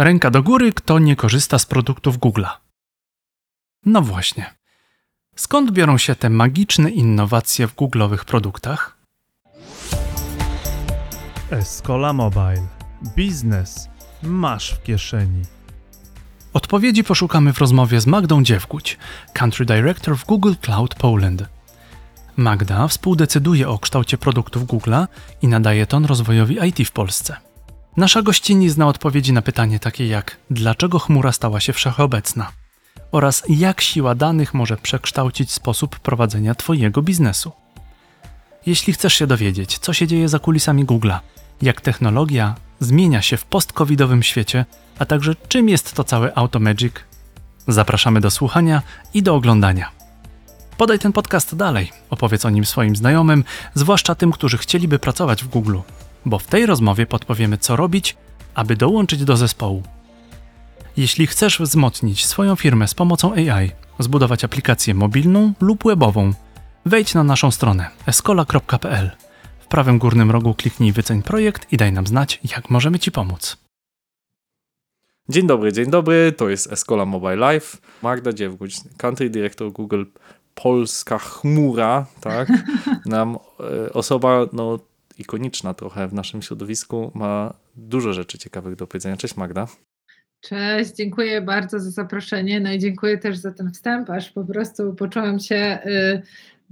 Ręka 0.00 0.30
do 0.30 0.42
góry, 0.42 0.72
kto 0.72 0.98
nie 0.98 1.16
korzysta 1.16 1.58
z 1.58 1.66
produktów 1.66 2.18
Google'a. 2.18 2.48
No 3.86 4.02
właśnie. 4.02 4.54
Skąd 5.36 5.70
biorą 5.70 5.98
się 5.98 6.14
te 6.14 6.30
magiczne 6.30 6.90
innowacje 6.90 7.66
w 7.66 7.74
Google'owych 7.74 8.24
produktach? 8.24 8.98
Escola 11.50 12.12
Mobile. 12.12 12.66
Biznes 13.16 13.88
masz 14.22 14.70
w 14.70 14.82
kieszeni. 14.82 15.42
Odpowiedzi 16.52 17.04
poszukamy 17.04 17.52
w 17.52 17.58
rozmowie 17.58 18.00
z 18.00 18.06
Magdą 18.06 18.42
Dziewkuć, 18.42 18.98
Country 19.32 19.66
Director 19.66 20.16
w 20.16 20.24
Google 20.24 20.54
Cloud 20.60 20.94
Poland. 20.94 21.44
Magda 22.36 22.88
współdecyduje 22.88 23.68
o 23.68 23.78
kształcie 23.78 24.18
produktów 24.18 24.64
Google'a 24.64 25.06
i 25.42 25.48
nadaje 25.48 25.86
ton 25.86 26.04
rozwojowi 26.04 26.58
IT 26.68 26.88
w 26.88 26.92
Polsce. 26.92 27.47
Nasza 27.98 28.22
gościni 28.22 28.70
zna 28.70 28.86
odpowiedzi 28.86 29.32
na 29.32 29.42
pytanie 29.42 29.78
takie 29.78 30.06
jak 30.06 30.36
dlaczego 30.50 30.98
chmura 30.98 31.32
stała 31.32 31.60
się 31.60 31.72
wszechobecna 31.72 32.52
oraz 33.12 33.42
jak 33.48 33.80
siła 33.80 34.14
danych 34.14 34.54
może 34.54 34.76
przekształcić 34.76 35.52
sposób 35.52 35.98
prowadzenia 35.98 36.54
Twojego 36.54 37.02
biznesu. 37.02 37.52
Jeśli 38.66 38.92
chcesz 38.92 39.14
się 39.14 39.26
dowiedzieć, 39.26 39.78
co 39.78 39.92
się 39.92 40.06
dzieje 40.06 40.28
za 40.28 40.38
kulisami 40.38 40.86
Google'a, 40.86 41.18
jak 41.62 41.80
technologia 41.80 42.54
zmienia 42.80 43.22
się 43.22 43.36
w 43.36 43.44
post-covidowym 43.44 44.22
świecie, 44.22 44.64
a 44.98 45.04
także 45.04 45.34
czym 45.48 45.68
jest 45.68 45.94
to 45.94 46.04
całe 46.04 46.38
Automagic, 46.38 46.94
zapraszamy 47.68 48.20
do 48.20 48.30
słuchania 48.30 48.82
i 49.14 49.22
do 49.22 49.34
oglądania. 49.34 49.90
Podaj 50.76 50.98
ten 50.98 51.12
podcast 51.12 51.56
dalej, 51.56 51.92
opowiedz 52.10 52.44
o 52.44 52.50
nim 52.50 52.64
swoim 52.64 52.96
znajomym, 52.96 53.44
zwłaszcza 53.74 54.14
tym, 54.14 54.32
którzy 54.32 54.58
chcieliby 54.58 54.98
pracować 54.98 55.44
w 55.44 55.48
Google, 55.48 55.78
bo 56.28 56.38
w 56.38 56.46
tej 56.46 56.66
rozmowie 56.66 57.06
podpowiemy, 57.06 57.58
co 57.58 57.76
robić, 57.76 58.16
aby 58.54 58.76
dołączyć 58.76 59.24
do 59.24 59.36
zespołu. 59.36 59.82
Jeśli 60.96 61.26
chcesz 61.26 61.58
wzmocnić 61.60 62.26
swoją 62.26 62.56
firmę 62.56 62.88
z 62.88 62.94
pomocą 62.94 63.32
AI, 63.32 63.70
zbudować 63.98 64.44
aplikację 64.44 64.94
mobilną 64.94 65.52
lub 65.60 65.84
webową, 65.84 66.32
wejdź 66.86 67.14
na 67.14 67.24
naszą 67.24 67.50
stronę 67.50 67.90
escola.pl. 68.06 69.10
W 69.60 69.66
prawym 69.66 69.98
górnym 69.98 70.30
rogu 70.30 70.54
kliknij 70.54 70.92
wyceń 70.92 71.22
projekt 71.22 71.72
i 71.72 71.76
daj 71.76 71.92
nam 71.92 72.06
znać, 72.06 72.40
jak 72.56 72.70
możemy 72.70 72.98
Ci 72.98 73.10
pomóc. 73.10 73.56
Dzień 75.28 75.46
dobry, 75.46 75.72
dzień 75.72 75.90
dobry, 75.90 76.32
to 76.32 76.48
jest 76.48 76.72
Escola 76.72 77.04
Mobile 77.04 77.52
Life. 77.52 77.78
Magda 78.02 78.32
Dziewguć, 78.32 78.80
Country 78.96 79.30
Director 79.30 79.72
Google 79.72 80.04
Polska 80.54 81.18
Chmura, 81.18 82.06
tak? 82.20 82.48
Nam 83.06 83.36
e, 83.60 83.92
osoba 83.92 84.46
no, 84.52 84.78
ikoniczna 85.18 85.74
trochę 85.74 86.08
w 86.08 86.14
naszym 86.14 86.42
środowisku 86.42 87.10
ma 87.14 87.54
dużo 87.76 88.12
rzeczy 88.12 88.38
ciekawych 88.38 88.76
do 88.76 88.86
powiedzenia. 88.86 89.16
Cześć 89.16 89.36
Magda. 89.36 89.66
Cześć, 90.40 90.94
dziękuję 90.94 91.40
bardzo 91.40 91.80
za 91.80 91.90
zaproszenie. 91.90 92.60
No 92.60 92.72
i 92.72 92.78
dziękuję 92.78 93.18
też 93.18 93.36
za 93.36 93.52
ten 93.52 93.70
wstęp, 93.72 94.10
aż 94.10 94.30
po 94.30 94.44
prostu 94.44 94.94
poczułam 94.94 95.38
się 95.38 95.78
y, 95.86 96.22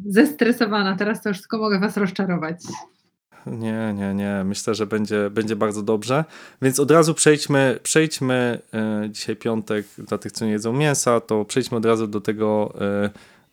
zestresowana. 0.07 0.97
Teraz 0.97 1.23
to 1.23 1.29
już 1.29 1.41
tylko 1.41 1.59
mogę 1.59 1.81
Was 1.81 1.97
rozczarować. 1.97 2.57
Nie, 3.47 3.95
nie, 3.95 4.15
nie. 4.15 4.45
Myślę, 4.45 4.75
że 4.75 4.87
będzie, 4.87 5.31
będzie 5.31 5.57
bardzo 5.57 5.83
dobrze. 5.83 6.25
Więc 6.63 6.81
od 6.81 6.91
razu 6.91 7.15
przejdźmy, 7.15 7.79
przejdźmy 7.83 8.59
e, 8.75 9.09
dzisiaj 9.11 9.37
piątek, 9.37 9.87
dla 9.99 10.19
tych, 10.19 10.33
co 10.33 10.45
nie 10.45 10.51
jedzą 10.51 10.73
mięsa, 10.73 11.21
to 11.21 11.45
przejdźmy 11.45 11.77
od 11.77 11.85
razu 11.85 12.07
do 12.07 12.21
tego, 12.21 12.75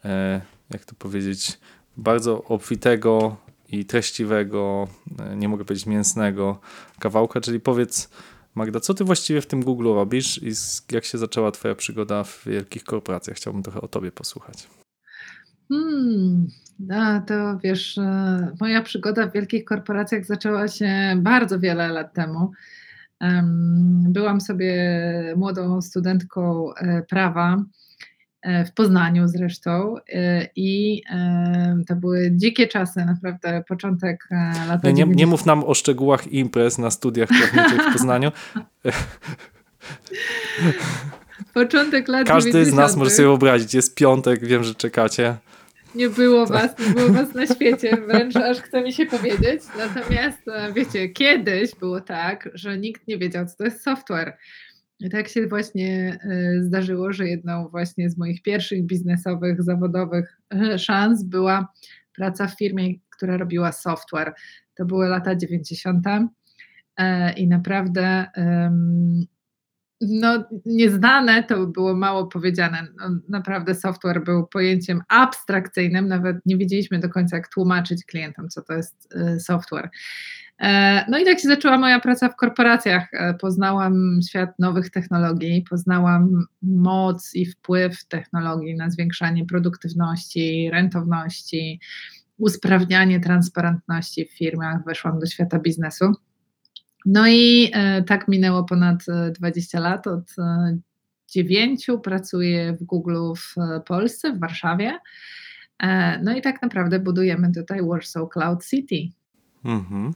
e, 0.03 0.41
jak 0.69 0.85
to 0.85 0.95
powiedzieć, 0.95 1.59
bardzo 1.97 2.43
obfitego 2.43 3.37
i 3.73 3.85
treściwego, 3.85 4.87
e, 5.19 5.35
nie 5.35 5.49
mogę 5.49 5.65
powiedzieć 5.65 5.85
mięsnego 5.85 6.59
kawałka, 6.99 7.41
czyli 7.41 7.59
powiedz 7.59 8.09
Magda, 8.55 8.79
co 8.79 8.93
ty 8.93 9.03
właściwie 9.03 9.41
w 9.41 9.47
tym 9.47 9.63
Google 9.63 9.85
robisz 9.85 10.43
i 10.43 10.51
jak 10.91 11.05
się 11.05 11.17
zaczęła 11.17 11.51
twoja 11.51 11.75
przygoda 11.75 12.23
w 12.23 12.43
wielkich 12.45 12.83
korporacjach? 12.83 13.37
Chciałbym 13.37 13.63
trochę 13.63 13.81
o 13.81 13.87
tobie 13.87 14.11
posłuchać. 14.11 14.67
Hmm, 15.69 16.47
no 16.79 17.21
to 17.27 17.57
wiesz, 17.63 17.97
e, 17.97 18.51
moja 18.59 18.81
przygoda 18.81 19.27
w 19.27 19.33
wielkich 19.33 19.65
korporacjach 19.65 20.25
zaczęła 20.25 20.67
się 20.67 21.15
bardzo 21.17 21.59
wiele 21.59 21.87
lat 21.87 22.13
temu. 22.13 22.51
Byłam 24.09 24.41
sobie 24.41 24.73
młodą 25.37 25.81
studentką 25.81 26.73
e, 26.73 27.03
prawa 27.09 27.63
w 28.65 28.71
Poznaniu 28.71 29.27
zresztą 29.27 29.95
i 30.55 31.01
to 31.87 31.95
były 31.95 32.31
dzikie 32.31 32.67
czasy, 32.67 33.05
naprawdę 33.05 33.63
początek 33.67 34.27
lat 34.67 34.83
nie, 34.83 34.93
nie, 34.93 35.05
nie 35.05 35.27
mów 35.27 35.45
nam 35.45 35.63
o 35.63 35.73
szczegółach 35.73 36.27
imprez 36.27 36.77
na 36.77 36.91
studiach 36.91 37.29
prawniczych 37.29 37.81
w 37.89 37.93
Poznaniu. 37.93 38.31
Początek 41.53 42.07
lat 42.07 42.27
Każdy 42.27 42.51
90. 42.51 42.75
z 42.75 42.77
nas 42.77 42.95
może 42.95 43.11
sobie 43.11 43.27
wyobrazić, 43.27 43.73
jest 43.73 43.95
piątek, 43.95 44.45
wiem, 44.45 44.63
że 44.63 44.75
czekacie. 44.75 45.35
Nie 45.95 46.09
było 46.09 46.45
was, 46.45 46.79
nie 46.79 46.93
było 46.93 47.09
was 47.09 47.33
na 47.33 47.47
świecie, 47.47 47.97
wręcz 48.07 48.35
aż 48.35 48.57
chce 48.57 48.81
mi 48.81 48.93
się 48.93 49.05
powiedzieć. 49.05 49.61
Natomiast 49.77 50.47
e, 50.47 50.73
wiecie, 50.73 51.09
kiedyś 51.09 51.75
było 51.75 52.01
tak, 52.01 52.49
że 52.53 52.77
nikt 52.77 53.07
nie 53.07 53.17
wiedział, 53.17 53.45
co 53.45 53.55
to 53.57 53.63
jest 53.63 53.83
software. 53.83 54.37
I 54.99 55.09
tak 55.09 55.27
się 55.27 55.47
właśnie 55.47 56.19
e, 56.23 56.63
zdarzyło, 56.63 57.13
że 57.13 57.27
jedną 57.27 57.67
właśnie 57.69 58.09
z 58.09 58.17
moich 58.17 58.41
pierwszych 58.41 58.83
biznesowych, 58.83 59.63
zawodowych 59.63 60.37
e, 60.53 60.79
szans 60.79 61.23
była 61.23 61.73
praca 62.15 62.47
w 62.47 62.57
firmie, 62.57 62.89
która 63.09 63.37
robiła 63.37 63.71
software. 63.71 64.33
To 64.75 64.85
były 64.85 65.07
lata 65.07 65.35
90. 65.35 66.05
I 67.37 67.47
naprawdę 67.47 68.25
no, 70.01 70.43
nieznane 70.65 71.43
to 71.43 71.67
było 71.67 71.95
mało 71.95 72.27
powiedziane. 72.27 72.87
No, 72.99 73.19
naprawdę 73.29 73.75
software 73.75 74.23
był 74.23 74.47
pojęciem 74.47 75.01
abstrakcyjnym, 75.07 76.07
nawet 76.07 76.37
nie 76.45 76.57
wiedzieliśmy 76.57 76.99
do 76.99 77.09
końca, 77.09 77.35
jak 77.35 77.47
tłumaczyć 77.47 78.05
klientom, 78.05 78.49
co 78.49 78.61
to 78.61 78.73
jest 78.73 79.09
software. 79.39 79.89
E, 80.59 81.05
no 81.09 81.17
i 81.17 81.25
tak 81.25 81.39
się 81.39 81.47
zaczęła 81.47 81.77
moja 81.77 81.99
praca 81.99 82.29
w 82.29 82.35
korporacjach. 82.35 83.13
E, 83.13 83.33
poznałam 83.33 84.19
świat 84.29 84.59
nowych 84.59 84.89
technologii, 84.89 85.65
poznałam 85.69 86.45
moc 86.61 87.35
i 87.35 87.45
wpływ 87.45 88.05
technologii 88.05 88.75
na 88.75 88.89
zwiększanie 88.89 89.45
produktywności, 89.45 90.69
rentowności, 90.71 91.79
usprawnianie 92.37 93.19
transparentności 93.19 94.25
w 94.25 94.37
firmach. 94.37 94.85
Weszłam 94.85 95.19
do 95.19 95.25
świata 95.25 95.59
biznesu. 95.59 96.05
No 97.05 97.27
i 97.27 97.71
e, 97.73 98.03
tak 98.03 98.27
minęło 98.27 98.63
ponad 98.63 99.03
20 99.39 99.77
e, 99.77 99.81
lat. 99.81 100.07
Od 100.07 100.35
dziewięciu 101.27 101.99
pracuję 101.99 102.73
w 102.73 102.83
Google 102.83 103.33
w 103.35 103.55
Polsce, 103.85 104.33
w 104.33 104.39
Warszawie. 104.39 104.99
No 106.23 106.35
i 106.37 106.41
tak 106.41 106.61
naprawdę 106.61 106.99
budujemy 106.99 107.51
tutaj 107.51 107.79
Warsaw 107.87 108.29
Cloud 108.29 108.65
City. 108.65 109.22
Mhm. 109.65 110.13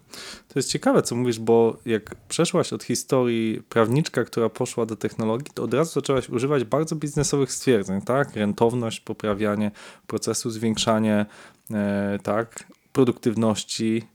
To 0.48 0.60
jest 0.60 0.70
ciekawe, 0.70 1.02
co 1.02 1.16
mówisz, 1.16 1.40
bo 1.40 1.78
jak 1.86 2.16
przeszłaś 2.16 2.74
od 2.74 2.84
historii 2.84 3.62
prawniczka, 3.70 4.24
która 4.24 4.50
poszła 4.50 4.86
do 4.86 4.96
technologii, 4.96 5.52
to 5.54 5.64
od 5.64 5.74
razu 5.74 5.94
zaczęłaś 5.94 6.30
używać 6.30 6.64
bardzo 6.64 6.96
biznesowych 6.96 7.52
stwierdzeń, 7.52 8.02
tak? 8.02 8.36
Rentowność, 8.36 9.00
poprawianie 9.00 9.72
procesu, 10.08 10.50
zwiększanie 10.50 11.26
e, 11.72 12.20
tak, 12.24 12.64
produktywności, 12.94 14.08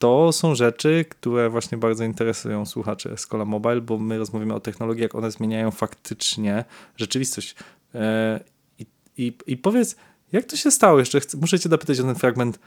to 0.00 0.32
są 0.32 0.54
rzeczy, 0.54 1.04
które 1.08 1.50
właśnie 1.50 1.78
bardzo 1.78 2.04
interesują 2.04 2.66
słuchaczy 2.66 3.12
Escola 3.12 3.44
Mobile, 3.44 3.80
bo 3.80 3.98
my 3.98 4.18
rozmawiamy 4.18 4.54
o 4.54 4.60
technologii, 4.60 5.02
jak 5.02 5.14
one 5.14 5.30
zmieniają 5.30 5.70
faktycznie 5.70 6.64
rzeczywistość. 6.96 7.54
E, 7.94 8.40
I, 8.78 8.86
i, 9.16 9.32
i 9.46 9.56
powiedz, 9.56 9.96
jak 10.32 10.44
to 10.44 10.56
się 10.56 10.70
stało? 10.70 10.98
Jeszcze 10.98 11.20
chcę, 11.20 11.38
muszę 11.38 11.58
cię 11.58 11.68
dopytać 11.68 12.00
o 12.00 12.02
ten 12.02 12.14
fragment, 12.14 12.58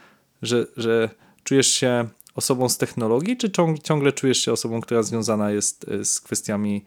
że, 0.42 0.66
że 0.78 1.09
czujesz 1.44 1.68
się 1.68 2.08
osobą 2.36 2.70
z 2.70 2.78
technologii, 2.78 3.38
czy 3.38 3.52
ciągle 3.84 4.12
czujesz 4.12 4.38
się 4.38 4.52
osobą, 4.52 4.81
która 4.81 5.04
związana 5.04 5.52
jest 5.52 5.86
e, 5.90 6.06
z 6.06 6.22
kwestiami 6.22 6.86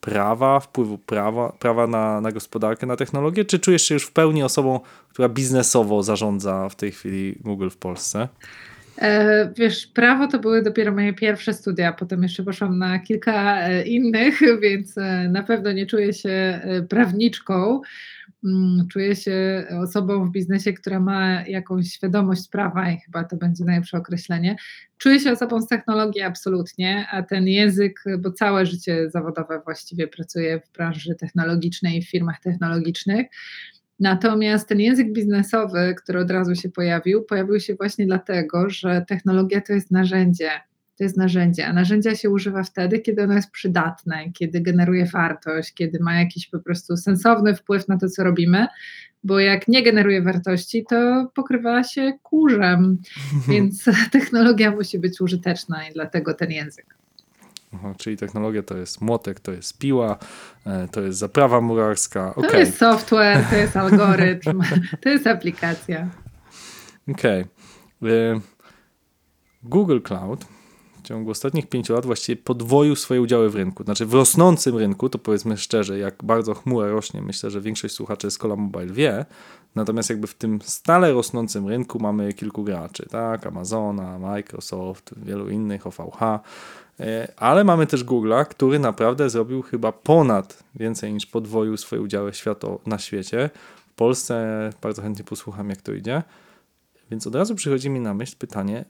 prawa, 0.00 0.60
wpływu 0.60 0.98
prawa, 0.98 1.52
prawa 1.52 1.86
na, 1.86 2.20
na 2.20 2.32
gospodarkę, 2.32 2.86
na 2.86 2.96
technologię, 2.96 3.44
czy 3.44 3.58
czujesz 3.58 3.82
się 3.82 3.94
już 3.94 4.04
w 4.04 4.12
pełni 4.12 4.42
osobą, 4.42 4.80
która 5.08 5.28
biznesowo 5.28 6.02
zarządza 6.02 6.68
w 6.68 6.74
tej 6.74 6.92
chwili 6.92 7.38
Google 7.40 7.68
w 7.68 7.76
Polsce? 7.76 8.28
E, 8.98 9.52
wiesz, 9.56 9.86
prawo 9.86 10.26
to 10.26 10.38
były 10.38 10.62
dopiero 10.62 10.92
moje 10.92 11.12
pierwsze 11.12 11.54
studia, 11.54 11.92
potem 11.92 12.22
jeszcze 12.22 12.42
poszłam 12.42 12.78
na 12.78 12.98
kilka 12.98 13.60
e, 13.60 13.82
innych, 13.82 14.40
więc 14.62 14.98
e, 14.98 15.28
na 15.28 15.42
pewno 15.42 15.72
nie 15.72 15.86
czuję 15.86 16.12
się 16.12 16.60
prawniczką. 16.88 17.80
Mm, 18.44 18.88
czuję 18.88 19.16
się 19.16 19.66
osobą 19.82 20.24
w 20.24 20.30
biznesie, 20.30 20.72
która 20.72 21.00
ma 21.00 21.42
jakąś 21.42 21.88
świadomość 21.88 22.48
prawa 22.48 22.90
i 22.90 22.98
chyba 22.98 23.24
to 23.24 23.36
będzie 23.36 23.64
najlepsze 23.64 23.98
określenie. 23.98 24.56
Czuję 24.98 25.20
się 25.20 25.32
osobą 25.32 25.60
z 25.60 25.68
technologii 25.68 26.22
absolutnie, 26.22 27.06
a 27.10 27.22
ten 27.22 27.48
język, 27.48 28.04
bo 28.18 28.32
całe 28.32 28.66
życie 28.66 29.10
zawodowe 29.10 29.60
właściwie 29.64 30.08
pracuję 30.08 30.60
w 30.60 30.72
branży 30.72 31.14
technologicznej, 31.14 32.02
w 32.02 32.10
firmach 32.10 32.40
technologicznych, 32.40 33.26
Natomiast 34.00 34.68
ten 34.68 34.80
język 34.80 35.12
biznesowy, 35.12 35.94
który 36.02 36.18
od 36.20 36.30
razu 36.30 36.54
się 36.54 36.68
pojawił, 36.68 37.22
pojawił 37.22 37.60
się 37.60 37.74
właśnie 37.74 38.06
dlatego, 38.06 38.70
że 38.70 39.04
technologia 39.08 39.60
to 39.60 39.72
jest 39.72 39.90
narzędzie 39.90 40.50
to 40.96 41.04
jest 41.04 41.16
narzędzie, 41.16 41.66
a 41.66 41.72
narzędzia 41.72 42.14
się 42.14 42.30
używa 42.30 42.62
wtedy, 42.62 42.98
kiedy 42.98 43.22
ono 43.22 43.34
jest 43.34 43.50
przydatne, 43.50 44.32
kiedy 44.32 44.60
generuje 44.60 45.06
wartość, 45.06 45.74
kiedy 45.74 45.98
ma 46.00 46.14
jakiś 46.20 46.46
po 46.46 46.58
prostu 46.58 46.96
sensowny 46.96 47.54
wpływ 47.54 47.88
na 47.88 47.98
to, 47.98 48.08
co 48.08 48.24
robimy, 48.24 48.66
bo 49.24 49.40
jak 49.40 49.68
nie 49.68 49.82
generuje 49.82 50.22
wartości, 50.22 50.84
to 50.88 51.30
pokrywa 51.34 51.84
się 51.84 52.12
kurzem, 52.22 52.98
więc 53.48 53.84
technologia 54.12 54.70
musi 54.70 54.98
być 54.98 55.20
użyteczna 55.20 55.88
i 55.88 55.92
dlatego 55.92 56.34
ten 56.34 56.50
język. 56.50 57.03
Aha, 57.74 57.94
czyli 57.98 58.16
technologia 58.16 58.62
to 58.62 58.76
jest 58.76 59.00
młotek, 59.00 59.40
to 59.40 59.52
jest 59.52 59.78
piła, 59.78 60.18
e, 60.66 60.88
to 60.88 61.00
jest 61.00 61.18
zaprawa 61.18 61.60
murarska. 61.60 62.34
Okay. 62.34 62.50
To 62.50 62.58
jest 62.58 62.78
software, 62.78 63.44
to 63.50 63.56
jest 63.56 63.76
algorytm, 63.76 64.62
to 65.02 65.08
jest 65.08 65.26
aplikacja. 65.26 66.08
Okej. 67.08 67.44
Okay. 68.00 68.40
Google 69.62 70.00
Cloud 70.00 70.44
w 71.04 71.06
ciągu 71.06 71.30
ostatnich 71.30 71.66
pięciu 71.66 71.94
lat 71.94 72.06
właściwie 72.06 72.42
podwoił 72.42 72.96
swoje 72.96 73.22
udziały 73.22 73.50
w 73.50 73.54
rynku. 73.54 73.84
Znaczy 73.84 74.06
w 74.06 74.14
rosnącym 74.14 74.76
rynku, 74.76 75.08
to 75.08 75.18
powiedzmy 75.18 75.56
szczerze, 75.56 75.98
jak 75.98 76.24
bardzo 76.24 76.54
chmura 76.54 76.88
rośnie, 76.88 77.22
myślę, 77.22 77.50
że 77.50 77.60
większość 77.60 77.94
słuchaczy 77.94 78.30
z 78.30 78.38
Cola 78.38 78.56
Mobile 78.56 78.92
wie, 78.92 79.24
natomiast 79.74 80.10
jakby 80.10 80.26
w 80.26 80.34
tym 80.34 80.58
stale 80.62 81.12
rosnącym 81.12 81.68
rynku 81.68 81.98
mamy 81.98 82.32
kilku 82.32 82.64
graczy, 82.64 83.06
tak, 83.10 83.46
Amazona, 83.46 84.18
Microsoft, 84.18 85.14
wielu 85.16 85.48
innych, 85.48 85.86
OVH, 85.86 86.22
e, 86.22 86.38
ale 87.36 87.64
mamy 87.64 87.86
też 87.86 88.04
Google'a, 88.04 88.46
który 88.46 88.78
naprawdę 88.78 89.30
zrobił 89.30 89.62
chyba 89.62 89.92
ponad 89.92 90.64
więcej 90.74 91.12
niż 91.12 91.26
podwoił 91.26 91.76
swoje 91.76 92.02
udziały 92.02 92.34
świato, 92.34 92.80
na 92.86 92.98
świecie. 92.98 93.50
W 93.92 93.94
Polsce 93.94 94.70
bardzo 94.82 95.02
chętnie 95.02 95.24
posłucham, 95.24 95.70
jak 95.70 95.82
to 95.82 95.92
idzie. 95.92 96.22
Więc 97.10 97.26
od 97.26 97.34
razu 97.34 97.54
przychodzi 97.54 97.90
mi 97.90 98.00
na 98.00 98.14
myśl 98.14 98.36
pytanie, 98.38 98.84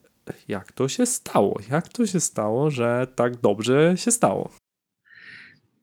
jak 0.49 0.73
to 0.73 0.89
się 0.89 1.07
stało? 1.07 1.61
Jak 1.71 1.89
to 1.89 2.07
się 2.07 2.21
stało, 2.21 2.71
że 2.71 3.07
tak 3.15 3.37
dobrze 3.37 3.95
się 3.97 4.11
stało? 4.11 4.51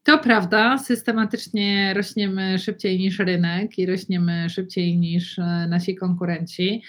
To 0.03 0.17
prawda, 0.17 0.77
systematycznie 0.77 1.93
rośniemy 1.93 2.59
szybciej 2.59 2.99
niż 2.99 3.19
rynek 3.19 3.79
i 3.79 3.85
rośniemy 3.85 4.49
szybciej 4.49 4.97
niż 4.97 5.39
e, 5.39 5.67
nasi 5.69 5.95
konkurenci. 5.95 6.81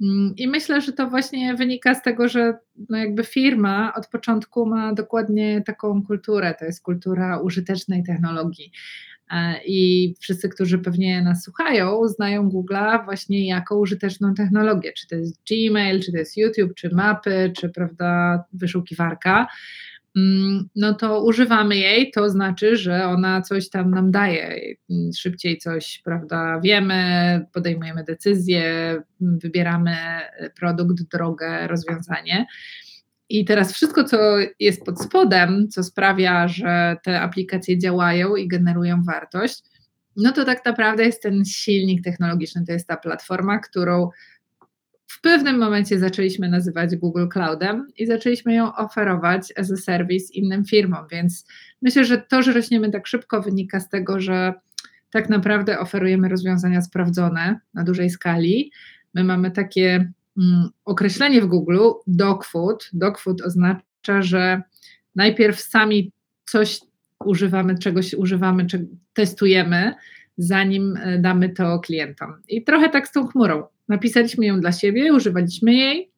Mm, 0.00 0.34
I 0.36 0.48
myślę, 0.48 0.80
że 0.80 0.92
to 0.92 1.10
właśnie 1.10 1.54
wynika 1.54 1.94
z 1.94 2.02
tego, 2.02 2.28
że 2.28 2.58
no 2.88 2.98
jakby 2.98 3.24
firma 3.24 3.92
od 3.94 4.06
początku 4.06 4.66
ma 4.66 4.94
dokładnie 4.94 5.62
taką 5.66 6.02
kulturę, 6.02 6.54
to 6.58 6.64
jest 6.64 6.82
kultura 6.82 7.40
użytecznej 7.40 8.02
technologii. 8.02 8.72
E, 9.30 9.60
I 9.66 10.14
wszyscy, 10.20 10.48
którzy 10.48 10.78
pewnie 10.78 11.22
nas 11.22 11.42
słuchają, 11.42 12.08
znają 12.08 12.48
Google'a 12.48 13.04
właśnie 13.04 13.48
jako 13.48 13.78
użyteczną 13.78 14.34
technologię. 14.34 14.92
Czy 14.92 15.06
to 15.08 15.16
jest 15.16 15.40
Gmail, 15.50 16.02
czy 16.02 16.12
to 16.12 16.18
jest 16.18 16.36
YouTube, 16.36 16.74
czy 16.74 16.90
mapy, 16.94 17.52
czy 17.56 17.68
prawda, 17.68 18.44
wyszukiwarka. 18.52 19.46
Mm, 20.16 20.68
no 20.76 20.94
to 20.94 21.24
używamy 21.24 21.76
jej, 21.76 22.10
to 22.10 22.30
znaczy, 22.30 22.76
że 22.76 23.06
ona 23.06 23.42
coś 23.42 23.70
tam 23.70 23.90
nam 23.90 24.10
daje. 24.10 24.74
Szybciej 25.16 25.58
coś, 25.58 26.00
prawda, 26.04 26.60
wiemy, 26.60 27.46
podejmujemy 27.52 28.04
decyzje, 28.04 28.96
wybieramy 29.20 29.96
produkt, 30.60 31.02
drogę, 31.02 31.66
rozwiązanie. 31.66 32.46
I 33.28 33.44
teraz 33.44 33.72
wszystko, 33.72 34.04
co 34.04 34.18
jest 34.60 34.84
pod 34.84 35.02
spodem, 35.02 35.68
co 35.68 35.82
sprawia, 35.82 36.48
że 36.48 36.96
te 37.04 37.20
aplikacje 37.20 37.78
działają 37.78 38.36
i 38.36 38.48
generują 38.48 39.02
wartość, 39.02 39.62
no 40.16 40.32
to 40.32 40.44
tak 40.44 40.64
naprawdę 40.64 41.04
jest 41.04 41.22
ten 41.22 41.44
silnik 41.44 42.04
technologiczny, 42.04 42.64
to 42.66 42.72
jest 42.72 42.88
ta 42.88 42.96
platforma, 42.96 43.58
którą 43.58 44.10
w 45.16 45.20
pewnym 45.20 45.58
momencie 45.58 45.98
zaczęliśmy 45.98 46.48
nazywać 46.48 46.96
Google 46.96 47.28
Cloudem 47.28 47.88
i 47.96 48.06
zaczęliśmy 48.06 48.54
ją 48.54 48.74
oferować 48.74 49.52
as 49.56 49.72
a 49.72 49.76
service 49.76 50.32
innym 50.32 50.64
firmom, 50.64 51.06
więc 51.10 51.46
myślę, 51.82 52.04
że 52.04 52.18
to, 52.18 52.42
że 52.42 52.52
rośniemy 52.52 52.90
tak 52.90 53.06
szybko 53.06 53.42
wynika 53.42 53.80
z 53.80 53.88
tego, 53.88 54.20
że 54.20 54.54
tak 55.10 55.28
naprawdę 55.28 55.78
oferujemy 55.78 56.28
rozwiązania 56.28 56.82
sprawdzone 56.82 57.60
na 57.74 57.84
dużej 57.84 58.10
skali. 58.10 58.72
My 59.14 59.24
mamy 59.24 59.50
takie 59.50 60.12
Mm, 60.38 60.68
określenie 60.84 61.42
w 61.42 61.46
Google 61.46 61.78
dogfood. 62.06 62.90
Dogfood 62.92 63.42
oznacza, 63.42 64.22
że 64.22 64.62
najpierw 65.14 65.60
sami 65.60 66.12
coś 66.44 66.80
używamy, 67.24 67.78
czegoś 67.78 68.14
używamy, 68.14 68.66
czy 68.66 68.88
testujemy, 69.12 69.94
zanim 70.38 70.96
e, 70.96 71.18
damy 71.18 71.48
to 71.48 71.80
klientom. 71.80 72.34
I 72.48 72.64
trochę 72.64 72.88
tak 72.88 73.08
z 73.08 73.12
tą 73.12 73.26
chmurą. 73.26 73.62
Napisaliśmy 73.88 74.46
ją 74.46 74.60
dla 74.60 74.72
siebie, 74.72 75.12
używaliśmy 75.12 75.74
jej, 75.74 76.10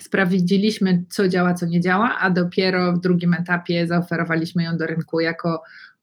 sprawdziliśmy, 0.00 1.04
co 1.10 1.28
działa, 1.28 1.54
co 1.54 1.66
nie 1.66 1.80
działa, 1.80 2.18
a 2.18 2.30
dopiero 2.30 2.92
w 2.92 3.00
drugim 3.00 3.34
etapie 3.34 3.86
zaoferowaliśmy 3.86 4.62
ją 4.62 4.76
do 4.76 4.86
rynku 4.86 5.20
jako 5.20 5.62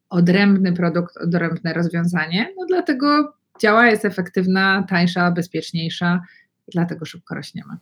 odrębny 0.10 0.74
produkt, 0.74 1.18
odrębne 1.18 1.74
rozwiązanie. 1.74 2.54
No 2.58 2.66
dlatego 2.66 3.34
działa, 3.62 3.88
jest 3.88 4.06
efektywna, 4.06 4.86
tańsza, 4.90 5.32
bezpieczniejsza 5.32 6.22
dlatego 6.68 7.06
szybko 7.06 7.36
rośniemy. 7.36 7.74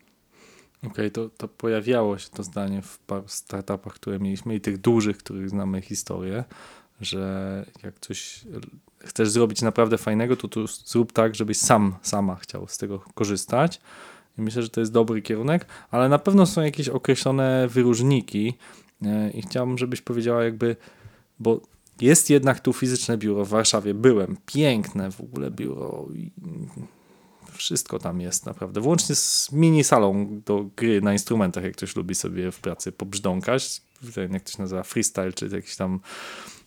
Okej, 0.78 0.92
okay, 0.92 1.12
to, 1.12 1.30
to 1.30 1.48
pojawiało 1.48 2.18
się 2.18 2.30
to 2.30 2.44
zdanie 2.44 2.82
w 2.82 3.32
startupach, 3.32 3.94
które 3.94 4.20
mieliśmy 4.20 4.56
i 4.56 4.62
tych 4.62 4.78
dużych, 4.78 5.18
których 5.18 5.50
znamy 5.50 5.82
historię, 5.82 6.44
że 7.02 7.66
jak 7.84 8.00
coś 8.00 8.42
chcesz 9.00 9.30
zrobić 9.30 9.62
naprawdę 9.62 9.98
fajnego, 9.98 10.36
to, 10.36 10.48
to 10.48 10.68
zrób 10.68 11.12
tak, 11.12 11.36
żebyś 11.36 11.58
sam, 11.58 11.96
sama 12.02 12.36
chciał 12.36 12.68
z 12.68 12.78
tego 12.78 13.00
korzystać. 13.00 13.82
I 14.38 14.42
myślę, 14.42 14.64
że 14.64 14.70
to 14.70 14.80
jest 14.80 14.92
dobry 14.92 15.22
kierunek, 15.22 15.66
ale 15.92 16.10
na 16.10 16.20
pewno 16.20 16.46
są 16.46 16.62
jakieś 16.62 16.90
określone 16.90 17.68
wyróżniki 17.68 18.54
e, 19.06 19.32
i 19.32 19.42
chciałbym, 19.42 19.78
żebyś 19.78 20.02
powiedziała 20.02 20.44
jakby, 20.44 20.76
bo 21.40 21.62
jest 22.02 22.30
jednak 22.30 22.60
tu 22.60 22.74
fizyczne 22.74 23.18
biuro 23.18 23.46
w 23.46 23.50
Warszawie, 23.50 23.94
byłem, 23.94 24.38
piękne 24.46 25.12
w 25.12 25.22
ogóle 25.22 25.52
biuro, 25.52 26.08
wszystko 27.52 28.00
tam 28.00 28.22
jest 28.22 28.46
naprawdę. 28.46 28.82
Włącznie 28.82 29.16
z 29.16 29.52
mini 29.52 29.84
salą 29.84 30.42
do 30.46 30.66
gry 30.76 31.02
na 31.02 31.14
instrumentach, 31.14 31.64
jak 31.64 31.74
ktoś 31.74 31.96
lubi 31.96 32.16
sobie 32.16 32.52
w 32.52 32.60
pracy 32.60 32.92
pobrzdąkać. 32.92 33.82
Jak 34.32 34.44
to 34.44 34.52
się 34.52 34.62
nazywa, 34.62 34.84
freestyle, 34.84 35.34
czy 35.34 35.48
jakiś 35.48 35.76
tam 35.76 36.00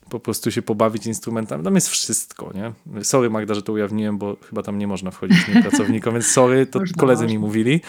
po 0.08 0.20
prostu 0.20 0.50
się 0.50 0.62
pobawić 0.62 1.06
instrumentami. 1.06 1.64
Tam 1.64 1.74
jest 1.74 1.88
wszystko, 1.88 2.52
nie? 2.54 2.72
Sorry 3.04 3.30
Magda, 3.30 3.54
że 3.54 3.62
to 3.62 3.72
ujawniłem, 3.72 4.18
bo 4.18 4.36
chyba 4.48 4.62
tam 4.62 4.78
nie 4.78 4.86
można 4.86 5.10
wchodzić 5.10 5.48
nie 5.48 5.62
pracownikom, 5.62 6.12
więc 6.12 6.26
sorry, 6.26 6.66
to 6.66 6.78
można, 6.78 6.96
koledzy 6.96 7.26
mi 7.26 7.38
mówili. 7.38 7.80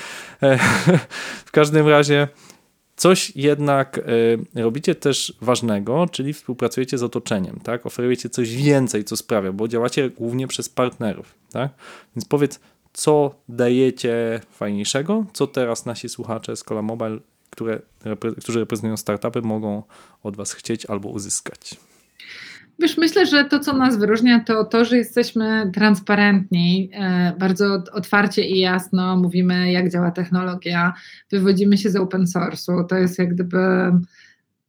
E, 0.44 0.58
w 1.46 1.52
każdym 1.52 1.88
razie 1.88 2.28
coś 2.96 3.36
jednak 3.36 3.98
y, 3.98 4.62
robicie 4.62 4.96
też 4.96 5.34
ważnego, 5.42 6.08
czyli 6.12 6.34
współpracujecie 6.34 6.98
z 6.98 7.04
otoczeniem, 7.04 7.60
tak? 7.64 7.86
Oferujecie 7.86 8.30
coś 8.30 8.56
więcej, 8.56 9.04
co 9.04 9.18
sprawia, 9.18 9.52
bo 9.52 9.68
działacie 9.68 10.09
głównie 10.09 10.47
przez 10.47 10.69
partnerów, 10.69 11.36
tak? 11.52 11.71
Więc 12.16 12.26
powiedz, 12.26 12.59
co 12.94 13.36
dajecie 13.50 14.42
fajniejszego, 14.52 15.26
co 15.33 15.47
teraz 15.47 15.86
nasi 15.86 16.09
słuchacze 16.09 16.56
z 16.56 16.64
Cola 16.64 16.81
Mobile, 16.81 17.19
które, 17.50 17.81
którzy 18.42 18.59
reprezentują 18.59 18.97
startupy, 18.97 19.42
mogą 19.42 19.83
od 20.24 20.36
Was 20.36 20.54
chcieć 20.54 20.86
albo 20.86 21.09
uzyskać? 21.09 21.76
Wiesz, 22.80 22.98
myślę, 22.98 23.26
że 23.26 23.46
to, 23.46 23.60
co 23.60 23.74
nas 23.74 23.98
wyróżnia, 23.98 24.40
to 24.40 24.64
to, 24.66 24.86
że 24.86 24.98
jesteśmy 24.98 25.72
transparentni, 25.74 26.90
e, 26.94 27.34
bardzo 27.40 27.84
otwarcie 27.94 28.48
i 28.48 28.60
jasno 28.60 29.18
mówimy, 29.18 29.72
jak 29.72 29.92
działa 29.92 30.12
technologia, 30.12 30.94
wywodzimy 31.31 31.78
się 31.78 31.90
z 31.90 31.96
open 31.96 32.26
source'u. 32.26 32.86
To 32.86 32.98
jest 32.98 33.19
jak 33.19 33.34
gdyby 33.34 33.92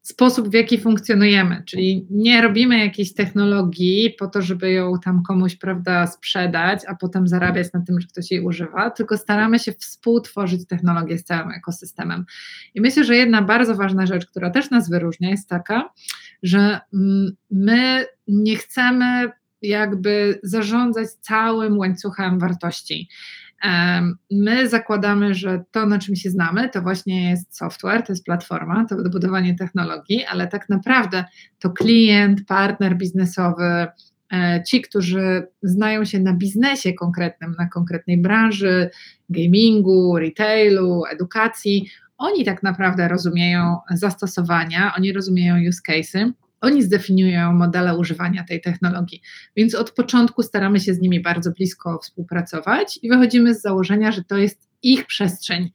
sposób, 0.08 0.48
w 0.48 0.52
jaki 0.52 0.78
funkcjonujemy, 0.78 1.62
czyli 1.66 2.06
nie 2.10 2.42
robimy 2.42 2.78
jakiejś 2.78 3.14
technologii 3.14 4.14
po 4.18 4.26
to, 4.26 4.42
żeby 4.42 4.72
ją 4.72 4.92
tam 5.04 5.22
komuś, 5.22 5.56
prawda, 5.56 6.06
sprzedać, 6.06 6.80
a 6.86 6.94
potem 6.94 7.28
zarabiać 7.28 7.72
na 7.72 7.80
tym, 7.80 8.00
że 8.00 8.08
ktoś 8.08 8.30
jej 8.30 8.40
używa, 8.40 8.90
tylko 8.90 9.16
staramy 9.16 9.58
się 9.58 9.72
współtworzyć 9.72 10.66
technologię 10.66 11.18
z 11.18 11.24
całym 11.24 11.50
ekosystemem. 11.50 12.24
I 12.74 12.80
myślę, 12.80 13.04
że 13.04 13.16
jedna 13.16 13.42
bardzo 13.42 13.74
ważna 13.74 14.06
rzecz, 14.06 14.26
która 14.26 14.50
też 14.50 14.70
nas 14.70 14.90
wyróżnia, 14.90 15.30
jest 15.30 15.48
taka, 15.48 15.90
że 16.42 16.80
mm, 16.94 17.32
my 17.50 18.06
nie 18.28 18.56
chcemy 18.56 19.30
jakby 19.62 20.40
zarządzać 20.42 21.08
całym 21.10 21.78
łańcuchem 21.78 22.38
wartości. 22.38 23.08
My 24.30 24.68
zakładamy, 24.68 25.34
że 25.34 25.64
to, 25.70 25.86
na 25.86 25.98
czym 25.98 26.16
się 26.16 26.30
znamy, 26.30 26.68
to 26.68 26.82
właśnie 26.82 27.30
jest 27.30 27.56
software, 27.56 28.02
to 28.02 28.12
jest 28.12 28.24
platforma, 28.24 28.84
to 28.84 28.96
budowanie 28.96 29.54
technologii, 29.54 30.24
ale 30.24 30.48
tak 30.48 30.68
naprawdę 30.68 31.24
to 31.58 31.70
klient, 31.70 32.46
partner 32.46 32.96
biznesowy, 32.96 33.86
e, 34.32 34.62
ci, 34.66 34.82
którzy 34.82 35.46
znają 35.62 36.04
się 36.04 36.20
na 36.20 36.32
biznesie 36.32 36.92
konkretnym, 36.92 37.54
na 37.58 37.68
konkretnej 37.68 38.18
branży, 38.18 38.90
gamingu, 39.30 40.18
retailu, 40.18 41.02
edukacji, 41.10 41.90
oni 42.18 42.44
tak 42.44 42.62
naprawdę 42.62 43.08
rozumieją 43.08 43.76
zastosowania, 43.90 44.92
oni 44.96 45.12
rozumieją 45.12 45.68
use 45.68 45.80
cases 45.86 46.32
oni 46.60 46.82
zdefiniują 46.82 47.52
modele 47.52 47.98
używania 47.98 48.44
tej 48.44 48.60
technologii, 48.60 49.22
więc 49.56 49.74
od 49.74 49.90
początku 49.90 50.42
staramy 50.42 50.80
się 50.80 50.94
z 50.94 51.00
nimi 51.00 51.22
bardzo 51.22 51.50
blisko 51.50 51.98
współpracować 52.02 52.98
i 53.02 53.08
wychodzimy 53.08 53.54
z 53.54 53.62
założenia, 53.62 54.12
że 54.12 54.24
to 54.24 54.36
jest 54.36 54.68
ich 54.82 55.06
przestrzeń. 55.06 55.70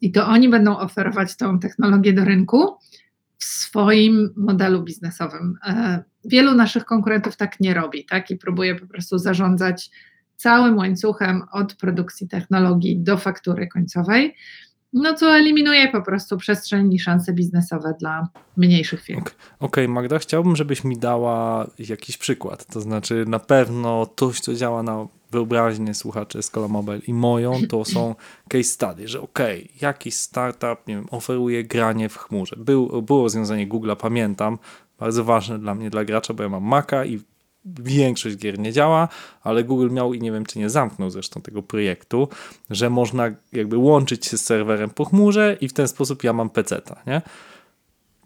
i 0.00 0.12
to 0.12 0.26
oni 0.26 0.48
będą 0.48 0.78
oferować 0.78 1.36
tą 1.36 1.58
technologię 1.58 2.12
do 2.12 2.24
rynku 2.24 2.76
w 3.38 3.44
swoim 3.44 4.32
modelu 4.36 4.82
biznesowym. 4.82 5.58
E, 5.66 6.04
wielu 6.24 6.54
naszych 6.54 6.84
konkurentów 6.84 7.36
tak 7.36 7.60
nie 7.60 7.74
robi, 7.74 8.04
tak? 8.04 8.30
I 8.30 8.36
próbuje 8.36 8.74
po 8.74 8.86
prostu 8.86 9.18
zarządzać 9.18 9.90
całym 10.36 10.76
łańcuchem 10.76 11.42
od 11.52 11.74
produkcji 11.74 12.28
technologii 12.28 12.98
do 12.98 13.18
faktury 13.18 13.68
końcowej 13.68 14.34
no 14.92 15.14
co 15.14 15.36
eliminuje 15.36 15.88
po 15.88 16.02
prostu 16.02 16.36
przestrzeń 16.36 16.92
i 16.92 16.98
szanse 16.98 17.32
biznesowe 17.32 17.94
dla 18.00 18.28
mniejszych 18.56 19.02
firm. 19.02 19.20
Okej, 19.20 19.34
okay, 19.60 19.88
Magda, 19.88 20.18
chciałbym, 20.18 20.56
żebyś 20.56 20.84
mi 20.84 20.98
dała 20.98 21.66
jakiś 21.78 22.16
przykład. 22.16 22.66
To 22.66 22.80
znaczy, 22.80 23.24
na 23.28 23.38
pewno 23.38 24.06
coś, 24.16 24.40
co 24.40 24.54
działa 24.54 24.82
na 24.82 25.06
wyobraźnię 25.30 25.94
słuchaczy 25.94 26.38
Escola 26.38 26.68
Mobile 26.68 26.98
i 26.98 27.14
moją, 27.14 27.60
to 27.68 27.84
są 27.84 28.14
case 28.48 28.64
study, 28.64 29.08
że 29.08 29.20
okej, 29.20 29.64
okay, 29.64 29.76
jakiś 29.80 30.14
startup, 30.14 30.86
nie 30.86 30.94
wiem, 30.94 31.06
oferuje 31.10 31.64
granie 31.64 32.08
w 32.08 32.16
chmurze. 32.16 32.56
Był, 32.58 33.02
było 33.02 33.22
rozwiązanie 33.22 33.68
Google'a, 33.68 33.96
pamiętam, 33.96 34.58
bardzo 34.98 35.24
ważne 35.24 35.58
dla 35.58 35.74
mnie, 35.74 35.90
dla 35.90 36.04
gracza, 36.04 36.34
bo 36.34 36.42
ja 36.42 36.48
mam 36.48 36.64
Maca 36.64 37.04
i 37.04 37.20
większość 37.66 38.36
gier 38.36 38.58
nie 38.58 38.72
działa, 38.72 39.08
ale 39.42 39.64
Google 39.64 39.90
miał 39.90 40.14
i 40.14 40.20
nie 40.20 40.32
wiem, 40.32 40.46
czy 40.46 40.58
nie 40.58 40.70
zamknął 40.70 41.10
zresztą 41.10 41.42
tego 41.42 41.62
projektu, 41.62 42.28
że 42.70 42.90
można 42.90 43.30
jakby 43.52 43.76
łączyć 43.76 44.26
się 44.26 44.38
z 44.38 44.44
serwerem 44.44 44.90
po 44.90 45.04
chmurze 45.04 45.56
i 45.60 45.68
w 45.68 45.72
ten 45.72 45.88
sposób 45.88 46.24
ja 46.24 46.32
mam 46.32 46.50
PC-ta, 46.50 47.02
nie? 47.06 47.22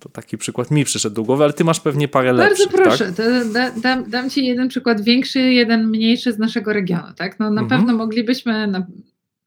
To 0.01 0.09
taki 0.09 0.39
przykład 0.39 0.71
mi 0.71 0.85
przyszedł 0.85 1.17
do 1.17 1.23
głowy, 1.23 1.45
ale 1.45 1.53
ty 1.53 1.65
masz 1.65 1.81
pewnie 1.81 2.09
parę 2.09 2.35
Bardzo 2.35 2.49
lepszych, 2.49 2.67
Bardzo 2.67 2.85
proszę, 2.85 3.13
tak? 3.13 3.53
da, 3.53 3.71
dam, 3.71 4.11
dam 4.11 4.31
ci 4.31 4.47
jeden 4.47 4.69
przykład 4.69 5.01
większy, 5.01 5.41
jeden 5.41 5.89
mniejszy 5.89 6.33
z 6.33 6.39
naszego 6.39 6.73
regionu, 6.73 7.15
tak? 7.17 7.39
No 7.39 7.51
na 7.51 7.61
mhm. 7.61 7.81
pewno 7.81 7.99
moglibyśmy 7.99 8.67
na, 8.67 8.87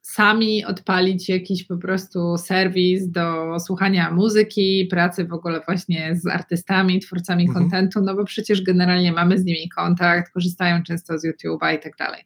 sami 0.03 0.65
odpalić 0.65 1.29
jakiś 1.29 1.63
po 1.63 1.77
prostu 1.77 2.37
serwis 2.37 3.11
do 3.11 3.59
słuchania 3.59 4.11
muzyki, 4.11 4.87
pracy 4.89 5.25
w 5.25 5.33
ogóle 5.33 5.61
właśnie 5.65 6.15
z 6.15 6.27
artystami, 6.27 6.99
twórcami 6.99 7.43
mhm. 7.43 7.63
kontentu, 7.63 8.01
no 8.01 8.15
bo 8.15 8.25
przecież 8.25 8.61
generalnie 8.61 9.11
mamy 9.11 9.39
z 9.39 9.45
nimi 9.45 9.69
kontakt, 9.69 10.33
korzystają 10.33 10.83
często 10.83 11.19
z 11.19 11.25
YouTube'a 11.25 11.75
i 11.75 11.79
tak 11.79 11.97
dalej. 11.97 12.23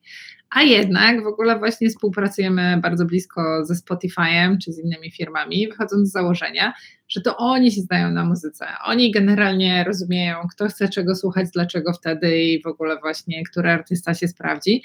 A 0.49 0.63
jednak 0.63 1.23
w 1.23 1.27
ogóle 1.27 1.59
właśnie 1.59 1.89
współpracujemy 1.89 2.79
bardzo 2.81 3.05
blisko 3.05 3.65
ze 3.65 3.73
Spotify'em 3.73 4.57
czy 4.57 4.71
z 4.71 4.79
innymi 4.79 5.11
firmami, 5.11 5.67
wychodząc 5.67 6.09
z 6.09 6.11
założenia, 6.11 6.73
że 7.09 7.21
to 7.21 7.37
oni 7.37 7.71
się 7.71 7.81
znają 7.81 8.11
na 8.11 8.25
muzyce. 8.25 8.65
Oni 8.85 9.11
generalnie 9.11 9.83
rozumieją, 9.83 10.35
kto 10.51 10.67
chce 10.67 10.89
czego 10.89 11.15
słuchać, 11.15 11.47
dlaczego 11.53 11.93
wtedy 11.93 12.37
i 12.37 12.61
w 12.61 12.67
ogóle 12.67 12.97
właśnie, 12.99 13.43
który 13.43 13.69
artysta 13.71 14.13
się 14.13 14.27
sprawdzi. 14.27 14.83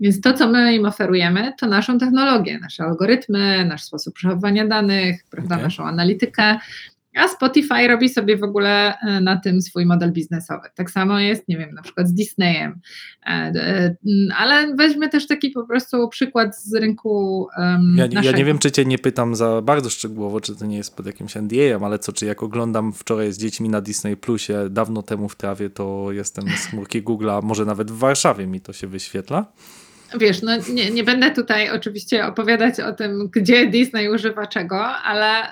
Więc 0.00 0.20
to, 0.20 0.32
co 0.32 0.48
my 0.48 0.74
im 0.74 0.86
oferujemy, 0.86 1.52
to 1.58 1.66
naszą 1.66 1.98
technologię, 1.98 2.58
nasze 2.58 2.84
algorytmy, 2.84 3.64
nasz 3.64 3.82
sposób 3.82 4.14
przechowywania 4.14 4.66
danych, 4.66 5.24
prawda, 5.30 5.54
okay. 5.54 5.64
naszą 5.64 5.84
analitykę, 5.84 6.58
a 7.14 7.28
Spotify 7.28 7.88
robi 7.88 8.08
sobie 8.08 8.36
w 8.36 8.42
ogóle 8.42 8.98
e, 8.98 9.20
na 9.20 9.36
tym 9.36 9.62
swój 9.62 9.86
model 9.86 10.12
biznesowy. 10.12 10.68
Tak 10.74 10.90
samo 10.90 11.18
jest, 11.18 11.48
nie 11.48 11.58
wiem, 11.58 11.74
na 11.74 11.82
przykład 11.82 12.08
z 12.08 12.14
Disneyem. 12.14 12.80
E, 13.26 13.30
e, 13.30 13.96
ale 14.36 14.76
weźmy 14.76 15.08
też 15.08 15.26
taki 15.26 15.50
po 15.50 15.66
prostu 15.66 16.08
przykład 16.08 16.58
z 16.58 16.74
rynku. 16.74 17.46
Um, 17.58 17.96
ja, 17.98 18.22
ja, 18.22 18.32
nie 18.32 18.44
wiem, 18.44 18.58
czy 18.58 18.70
cię 18.70 18.84
nie 18.84 18.98
pytam 18.98 19.34
za 19.34 19.62
bardzo 19.62 19.90
szczegółowo, 19.90 20.40
czy 20.40 20.56
to 20.56 20.66
nie 20.66 20.76
jest 20.76 20.96
pod 20.96 21.06
jakimś 21.06 21.36
NDA-em, 21.36 21.84
ale 21.84 21.98
co, 21.98 22.12
czy 22.12 22.26
jak 22.26 22.42
oglądam 22.42 22.92
wczoraj 22.92 23.32
z 23.32 23.38
dziećmi 23.38 23.68
na 23.68 23.80
Disney 23.80 24.16
Plusie, 24.16 24.54
dawno 24.70 25.02
temu 25.02 25.28
w 25.28 25.36
trawie, 25.36 25.70
to 25.70 26.12
jestem 26.12 26.44
z 26.48 26.66
chmurki 26.66 27.02
Google'a, 27.02 27.42
może 27.42 27.64
nawet 27.64 27.90
w 27.90 27.98
Warszawie 27.98 28.46
mi 28.46 28.60
to 28.60 28.72
się 28.72 28.86
wyświetla 28.86 29.46
wiesz, 30.20 30.42
no 30.42 30.52
nie, 30.72 30.90
nie 30.90 31.04
będę 31.04 31.30
tutaj 31.30 31.70
oczywiście 31.70 32.26
opowiadać 32.26 32.80
o 32.80 32.92
tym, 32.92 33.28
gdzie 33.32 33.66
Disney 33.66 34.08
używa 34.08 34.46
czego, 34.46 34.86
ale 34.86 35.42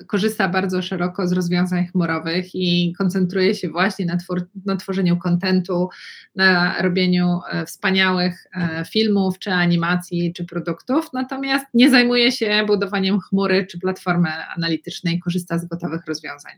y, 0.00 0.04
korzysta 0.04 0.48
bardzo 0.48 0.82
szeroko 0.82 1.28
z 1.28 1.32
rozwiązań 1.32 1.86
chmurowych 1.86 2.54
i 2.54 2.94
koncentruje 2.98 3.54
się 3.54 3.68
właśnie 3.68 4.06
na, 4.06 4.16
twór, 4.16 4.48
na 4.66 4.76
tworzeniu 4.76 5.16
kontentu, 5.16 5.88
na 6.34 6.82
robieniu 6.82 7.40
y, 7.62 7.66
wspaniałych 7.66 8.46
y, 8.80 8.84
filmów, 8.84 9.38
czy 9.38 9.50
animacji, 9.50 10.32
czy 10.32 10.44
produktów, 10.44 11.12
natomiast 11.12 11.66
nie 11.74 11.90
zajmuje 11.90 12.32
się 12.32 12.64
budowaniem 12.66 13.20
chmury 13.20 13.66
czy 13.66 13.78
platformy 13.78 14.28
analitycznej, 14.56 15.20
korzysta 15.20 15.58
z 15.58 15.66
gotowych 15.66 16.06
rozwiązań. 16.06 16.52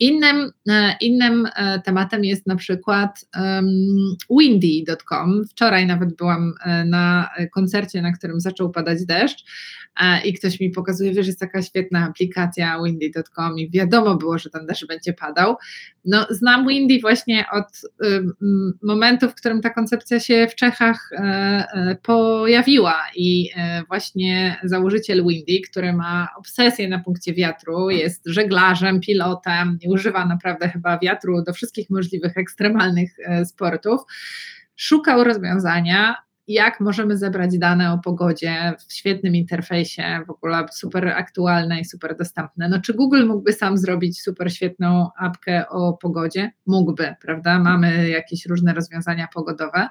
Innym, 0.00 0.52
innym 1.00 1.48
tematem 1.84 2.24
jest 2.24 2.46
na 2.46 2.56
przykład 2.56 3.24
windy.com. 4.30 5.44
Wczoraj 5.50 5.86
nawet 5.86 6.16
byłam 6.16 6.54
na 6.86 7.30
koncercie, 7.54 8.02
na 8.02 8.12
którym 8.12 8.40
zaczął 8.40 8.70
padać 8.70 9.04
deszcz 9.06 9.44
e, 10.00 10.26
i 10.26 10.32
ktoś 10.32 10.60
mi 10.60 10.70
pokazuje, 10.70 11.12
wiesz, 11.12 11.26
jest 11.26 11.40
taka 11.40 11.62
świetna 11.62 12.06
aplikacja 12.06 12.82
windy.com 12.84 13.58
i 13.58 13.70
wiadomo 13.70 14.16
było, 14.16 14.38
że 14.38 14.50
ten 14.50 14.66
deszcz 14.66 14.86
będzie 14.86 15.12
padał. 15.12 15.56
No, 16.04 16.26
znam 16.30 16.66
Windy 16.66 16.98
właśnie 17.00 17.44
od 17.52 17.80
momentu, 18.82 18.97
w 19.28 19.34
którym 19.34 19.60
ta 19.60 19.70
koncepcja 19.70 20.20
się 20.20 20.46
w 20.50 20.54
Czechach 20.54 21.10
e, 21.12 21.18
e, 21.22 21.96
pojawiła 22.02 23.02
i 23.16 23.50
właśnie 23.88 24.60
założyciel 24.64 25.24
Windy, 25.26 25.60
który 25.70 25.92
ma 25.92 26.28
obsesję 26.36 26.88
na 26.88 26.98
punkcie 26.98 27.34
wiatru, 27.34 27.90
jest 27.90 28.22
żeglarzem, 28.26 29.00
pilotem 29.00 29.78
i 29.82 29.88
używa 29.88 30.26
naprawdę 30.26 30.68
chyba 30.68 30.98
wiatru 30.98 31.42
do 31.42 31.52
wszystkich 31.52 31.90
możliwych 31.90 32.36
ekstremalnych 32.36 33.16
sportów 33.44 34.00
szukał 34.76 35.24
rozwiązania, 35.24 36.16
jak 36.48 36.80
możemy 36.80 37.18
zebrać 37.18 37.58
dane 37.58 37.92
o 37.92 37.98
pogodzie 37.98 38.74
w 38.88 38.92
świetnym 38.92 39.34
interfejsie, 39.34 40.20
w 40.26 40.30
ogóle 40.30 40.66
super 40.72 41.08
aktualne 41.08 41.80
i 41.80 41.84
super 41.84 42.16
dostępne. 42.16 42.68
No 42.68 42.80
czy 42.80 42.94
Google 42.94 43.26
mógłby 43.26 43.52
sam 43.52 43.78
zrobić 43.78 44.22
super 44.22 44.52
świetną 44.52 45.08
apkę 45.18 45.68
o 45.68 45.92
pogodzie? 45.92 46.50
Mógłby, 46.66 47.14
prawda? 47.20 47.58
Mamy 47.58 48.08
jakieś 48.08 48.46
różne 48.46 48.74
rozwiązania 48.74 49.28
pogodowe, 49.34 49.88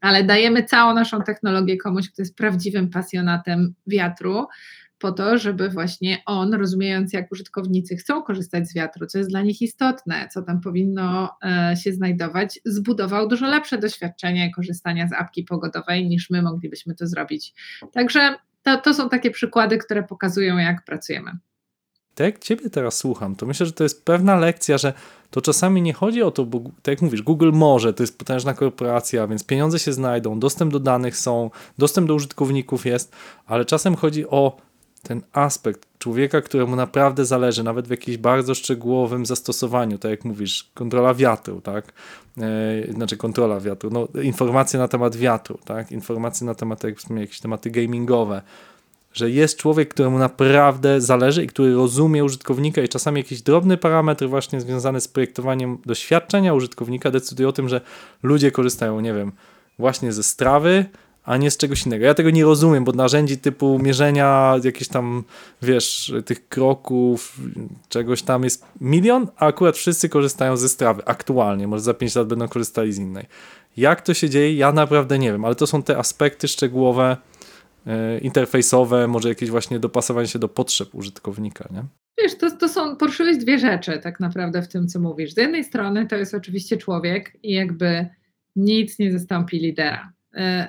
ale 0.00 0.24
dajemy 0.24 0.64
całą 0.64 0.94
naszą 0.94 1.22
technologię 1.22 1.76
komuś, 1.76 2.10
kto 2.10 2.22
jest 2.22 2.36
prawdziwym 2.36 2.90
pasjonatem 2.90 3.74
wiatru, 3.86 4.46
po 5.00 5.12
to, 5.12 5.38
żeby 5.38 5.68
właśnie 5.68 6.22
on, 6.26 6.54
rozumiejąc 6.54 7.12
jak 7.12 7.32
użytkownicy 7.32 7.96
chcą 7.96 8.22
korzystać 8.22 8.68
z 8.68 8.74
wiatru, 8.74 9.06
co 9.06 9.18
jest 9.18 9.30
dla 9.30 9.42
nich 9.42 9.62
istotne, 9.62 10.28
co 10.32 10.42
tam 10.42 10.60
powinno 10.60 11.30
e, 11.44 11.74
się 11.76 11.92
znajdować, 11.92 12.60
zbudował 12.64 13.28
dużo 13.28 13.46
lepsze 13.46 13.78
doświadczenie 13.78 14.52
korzystania 14.54 15.08
z 15.08 15.12
apki 15.12 15.44
pogodowej 15.44 16.08
niż 16.08 16.30
my 16.30 16.42
moglibyśmy 16.42 16.94
to 16.94 17.06
zrobić. 17.06 17.54
Także 17.92 18.34
to, 18.62 18.76
to 18.76 18.94
są 18.94 19.08
takie 19.08 19.30
przykłady, 19.30 19.78
które 19.78 20.02
pokazują, 20.02 20.58
jak 20.58 20.84
pracujemy. 20.84 21.30
Tak 22.14 22.26
jak 22.26 22.38
Ciebie 22.38 22.70
teraz 22.70 22.96
słucham, 22.96 23.36
to 23.36 23.46
myślę, 23.46 23.66
że 23.66 23.72
to 23.72 23.82
jest 23.82 24.04
pewna 24.04 24.36
lekcja, 24.36 24.78
że 24.78 24.92
to 25.30 25.40
czasami 25.40 25.82
nie 25.82 25.92
chodzi 25.92 26.22
o 26.22 26.30
to, 26.30 26.44
bo 26.44 26.60
tak 26.60 26.88
jak 26.92 27.02
mówisz, 27.02 27.22
Google 27.22 27.50
może, 27.52 27.92
to 27.92 28.02
jest 28.02 28.18
potężna 28.18 28.54
korporacja, 28.54 29.26
więc 29.26 29.44
pieniądze 29.44 29.78
się 29.78 29.92
znajdą, 29.92 30.40
dostęp 30.40 30.72
do 30.72 30.80
danych 30.80 31.16
są, 31.16 31.50
dostęp 31.78 32.08
do 32.08 32.14
użytkowników 32.14 32.86
jest, 32.86 33.16
ale 33.46 33.64
czasem 33.64 33.96
chodzi 33.96 34.26
o 34.26 34.69
ten 35.02 35.22
aspekt 35.32 35.88
człowieka, 35.98 36.40
któremu 36.40 36.76
naprawdę 36.76 37.24
zależy, 37.24 37.62
nawet 37.62 37.88
w 37.88 37.90
jakimś 37.90 38.16
bardzo 38.16 38.54
szczegółowym 38.54 39.26
zastosowaniu, 39.26 39.98
tak 39.98 40.10
jak 40.10 40.24
mówisz, 40.24 40.70
kontrola 40.74 41.14
wiatru, 41.14 41.60
tak? 41.60 41.92
E, 42.38 42.92
znaczy 42.92 43.16
kontrola 43.16 43.60
wiatru, 43.60 43.90
no, 43.90 44.08
informacje 44.22 44.78
na 44.78 44.88
temat 44.88 45.16
wiatru, 45.16 45.58
tak? 45.64 45.92
Informacje 45.92 46.46
na 46.46 46.54
temat, 46.54 46.84
jak 46.84 46.98
wspomniałem, 46.98 47.22
jakieś 47.22 47.40
tematy 47.40 47.70
gamingowe, 47.70 48.42
że 49.12 49.30
jest 49.30 49.56
człowiek, 49.56 49.88
któremu 49.88 50.18
naprawdę 50.18 51.00
zależy 51.00 51.44
i 51.44 51.46
który 51.46 51.74
rozumie 51.74 52.24
użytkownika 52.24 52.82
i 52.82 52.88
czasami 52.88 53.20
jakiś 53.20 53.42
drobny 53.42 53.76
parametr 53.76 54.28
właśnie 54.28 54.60
związany 54.60 55.00
z 55.00 55.08
projektowaniem 55.08 55.78
doświadczenia 55.86 56.54
użytkownika 56.54 57.10
decyduje 57.10 57.48
o 57.48 57.52
tym, 57.52 57.68
że 57.68 57.80
ludzie 58.22 58.50
korzystają, 58.50 59.00
nie 59.00 59.14
wiem, 59.14 59.32
właśnie 59.78 60.12
ze 60.12 60.22
strawy, 60.22 60.84
a 61.30 61.36
nie 61.36 61.50
z 61.50 61.56
czegoś 61.56 61.86
innego. 61.86 62.04
Ja 62.04 62.14
tego 62.14 62.30
nie 62.30 62.44
rozumiem, 62.44 62.84
bo 62.84 62.92
narzędzi 62.92 63.38
typu 63.38 63.78
mierzenia 63.78 64.54
jakichś 64.64 64.88
tam, 64.88 65.24
wiesz, 65.62 66.12
tych 66.26 66.48
kroków, 66.48 67.38
czegoś 67.88 68.22
tam 68.22 68.44
jest 68.44 68.66
milion, 68.80 69.26
a 69.36 69.46
akurat 69.46 69.76
wszyscy 69.76 70.08
korzystają 70.08 70.56
ze 70.56 70.68
strawy 70.68 71.02
aktualnie. 71.04 71.68
Może 71.68 71.82
za 71.82 71.94
5 71.94 72.14
lat 72.14 72.28
będą 72.28 72.48
korzystali 72.48 72.92
z 72.92 72.98
innej. 72.98 73.26
Jak 73.76 74.00
to 74.00 74.14
się 74.14 74.30
dzieje? 74.30 74.54
Ja 74.54 74.72
naprawdę 74.72 75.18
nie 75.18 75.32
wiem, 75.32 75.44
ale 75.44 75.54
to 75.54 75.66
są 75.66 75.82
te 75.82 75.98
aspekty 75.98 76.48
szczegółowe, 76.48 77.16
e, 77.86 78.18
interfejsowe, 78.18 79.08
może 79.08 79.28
jakieś 79.28 79.50
właśnie 79.50 79.78
dopasowanie 79.78 80.28
się 80.28 80.38
do 80.38 80.48
potrzeb 80.48 80.94
użytkownika, 80.94 81.68
nie? 81.70 81.84
Wiesz, 82.22 82.38
to, 82.38 82.50
to 82.50 82.68
są, 82.68 82.96
poruszyłeś 82.96 83.36
dwie 83.36 83.58
rzeczy 83.58 84.00
tak 84.02 84.20
naprawdę 84.20 84.62
w 84.62 84.68
tym, 84.68 84.88
co 84.88 85.00
mówisz. 85.00 85.34
Z 85.34 85.36
jednej 85.36 85.64
strony 85.64 86.06
to 86.06 86.16
jest 86.16 86.34
oczywiście 86.34 86.76
człowiek 86.76 87.36
i 87.42 87.52
jakby 87.52 88.08
nic 88.56 88.98
nie 88.98 89.12
zastąpi 89.12 89.58
lidera 89.58 90.12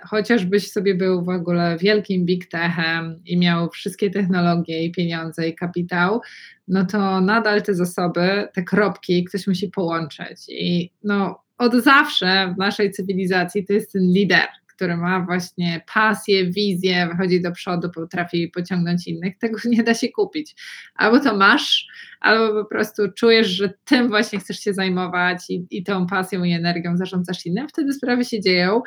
chociażbyś 0.04 0.72
sobie 0.72 0.96
był 0.96 1.24
w 1.24 1.30
ogóle 1.30 1.78
wielkim 1.78 2.26
big 2.26 2.50
techem 2.50 3.16
i 3.26 3.38
miał 3.38 3.70
wszystkie 3.70 4.10
technologie 4.10 4.84
i 4.84 4.92
pieniądze 4.92 5.50
i 5.50 5.56
kapitał, 5.56 6.22
no 6.68 6.86
to 6.86 7.22
nadal 7.22 7.62
te 7.62 7.76
zasoby, 7.76 8.48
te 8.54 8.64
kropki 8.64 9.24
ktoś 9.24 9.48
musi 9.48 9.68
połączyć. 9.68 10.40
I 10.50 10.92
no, 11.04 11.44
od 11.58 11.76
zawsze 11.76 12.54
w 12.56 12.58
naszej 12.58 12.92
cywilizacji 12.92 13.66
to 13.66 13.74
jest 13.74 13.92
ten 13.92 14.02
lider, 14.02 14.48
który 14.82 14.98
ma 14.98 15.20
właśnie 15.20 15.82
pasję, 15.94 16.52
wizję, 16.52 17.08
wychodzi 17.12 17.42
do 17.42 17.52
przodu, 17.52 17.90
potrafi 17.90 18.48
pociągnąć 18.48 19.08
innych, 19.08 19.38
tego 19.38 19.58
nie 19.70 19.84
da 19.84 19.94
się 19.94 20.10
kupić. 20.10 20.56
Albo 20.96 21.20
to 21.20 21.38
masz, 21.38 21.88
albo 22.20 22.64
po 22.64 22.70
prostu 22.70 23.04
czujesz, 23.18 23.48
że 23.48 23.74
tym 23.86 24.10
właśnie 24.10 24.40
chcesz 24.40 24.60
się 24.60 24.74
zajmować 24.74 25.50
i, 25.50 25.66
i 25.72 25.84
tą 25.84 26.08
pasją 26.08 26.44
i 26.44 26.52
energią 26.54 26.98
zarządzasz 26.98 27.46
innym, 27.46 27.68
wtedy 27.70 27.94
sprawy 27.94 28.26
się 28.26 28.42
dzieją. 28.42 28.82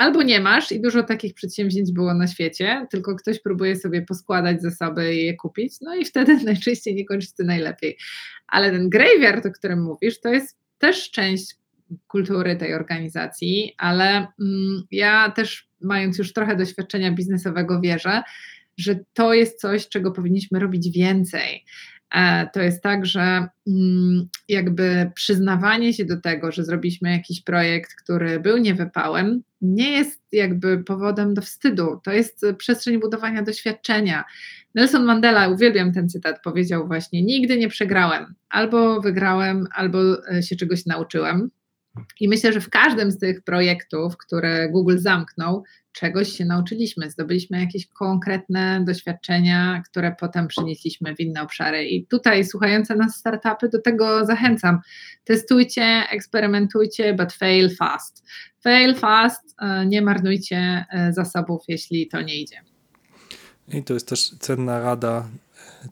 Albo 0.00 0.22
nie 0.22 0.40
masz 0.40 0.72
i 0.72 0.80
dużo 0.80 1.02
takich 1.02 1.34
przedsięwzięć 1.34 1.92
było 1.92 2.14
na 2.14 2.26
świecie, 2.26 2.86
tylko 2.90 3.16
ktoś 3.16 3.40
próbuje 3.40 3.76
sobie 3.76 4.02
poskładać 4.02 4.62
zasoby 4.62 5.14
i 5.14 5.24
je 5.26 5.36
kupić, 5.36 5.72
no 5.80 5.94
i 5.96 6.04
wtedy 6.04 6.36
najczęściej 6.44 6.94
nie 6.94 7.04
kończy 7.04 7.28
to 7.38 7.44
najlepiej. 7.44 7.98
Ale 8.46 8.70
ten 8.70 8.88
graveyard, 8.88 9.46
o 9.46 9.50
którym 9.50 9.82
mówisz, 9.82 10.20
to 10.20 10.28
jest 10.28 10.58
też 10.78 11.10
część 11.10 11.56
kultury 12.08 12.56
tej 12.56 12.74
organizacji, 12.74 13.74
ale 13.78 14.26
mm, 14.40 14.82
ja 14.90 15.30
też, 15.30 15.68
mając 15.80 16.18
już 16.18 16.32
trochę 16.32 16.56
doświadczenia 16.56 17.12
biznesowego, 17.12 17.80
wierzę, 17.80 18.22
że 18.76 18.98
to 19.14 19.34
jest 19.34 19.60
coś, 19.60 19.88
czego 19.88 20.12
powinniśmy 20.12 20.58
robić 20.58 20.90
więcej. 20.90 21.64
E, 22.14 22.50
to 22.54 22.60
jest 22.60 22.82
tak, 22.82 23.06
że 23.06 23.48
mm, 23.66 24.28
jakby 24.48 25.10
przyznawanie 25.14 25.92
się 25.92 26.04
do 26.04 26.20
tego, 26.20 26.52
że 26.52 26.64
zrobiliśmy 26.64 27.10
jakiś 27.10 27.42
projekt, 27.42 27.94
który 28.02 28.40
był 28.40 28.58
niewypałem, 28.58 29.42
nie 29.60 29.92
jest 29.92 30.22
jakby 30.32 30.84
powodem 30.84 31.34
do 31.34 31.42
wstydu. 31.42 32.00
To 32.04 32.12
jest 32.12 32.46
przestrzeń 32.58 33.00
budowania 33.00 33.42
doświadczenia. 33.42 34.24
Nelson 34.74 35.04
Mandela, 35.04 35.48
uwielbiam 35.48 35.92
ten 35.92 36.08
cytat, 36.08 36.42
powiedział 36.42 36.86
właśnie: 36.86 37.22
Nigdy 37.22 37.58
nie 37.58 37.68
przegrałem. 37.68 38.34
Albo 38.50 39.00
wygrałem, 39.00 39.66
albo 39.74 39.98
e, 40.28 40.42
się 40.42 40.56
czegoś 40.56 40.86
nauczyłem. 40.86 41.50
I 42.20 42.28
myślę, 42.28 42.52
że 42.52 42.60
w 42.60 42.70
każdym 42.70 43.10
z 43.10 43.18
tych 43.18 43.42
projektów, 43.42 44.16
które 44.16 44.68
Google 44.68 44.98
zamknął, 44.98 45.64
czegoś 45.92 46.32
się 46.32 46.44
nauczyliśmy, 46.44 47.10
zdobyliśmy 47.10 47.60
jakieś 47.60 47.86
konkretne 47.86 48.84
doświadczenia, 48.86 49.82
które 49.90 50.16
potem 50.20 50.48
przynieśliśmy 50.48 51.16
w 51.16 51.20
inne 51.20 51.42
obszary. 51.42 51.84
I 51.84 52.06
tutaj 52.06 52.44
słuchające 52.44 52.96
nas 52.96 53.16
startupy 53.16 53.68
do 53.68 53.82
tego 53.82 54.26
zachęcam. 54.26 54.80
Testujcie, 55.24 56.02
eksperymentujcie, 56.10 57.14
but 57.14 57.32
fail 57.32 57.76
fast. 57.76 58.24
Fail 58.60 58.94
fast, 58.94 59.54
e, 59.58 59.86
nie 59.86 60.02
marnujcie 60.02 60.84
e, 60.92 61.12
zasobów, 61.12 61.62
jeśli 61.68 62.08
to 62.08 62.22
nie 62.22 62.40
idzie. 62.40 62.56
I 63.68 63.82
to 63.82 63.94
jest 63.94 64.08
też 64.08 64.30
cenna 64.30 64.80
rada 64.80 65.28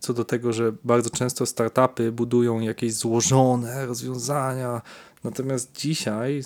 co 0.01 0.15
do 0.15 0.25
tego, 0.25 0.53
że 0.53 0.73
bardzo 0.85 1.11
często 1.11 1.47
startupy 1.47 2.13
budują 2.13 2.61
jakieś 2.61 2.95
złożone 2.95 3.87
rozwiązania, 3.87 4.83
natomiast 5.25 5.77
dzisiaj 5.77 6.43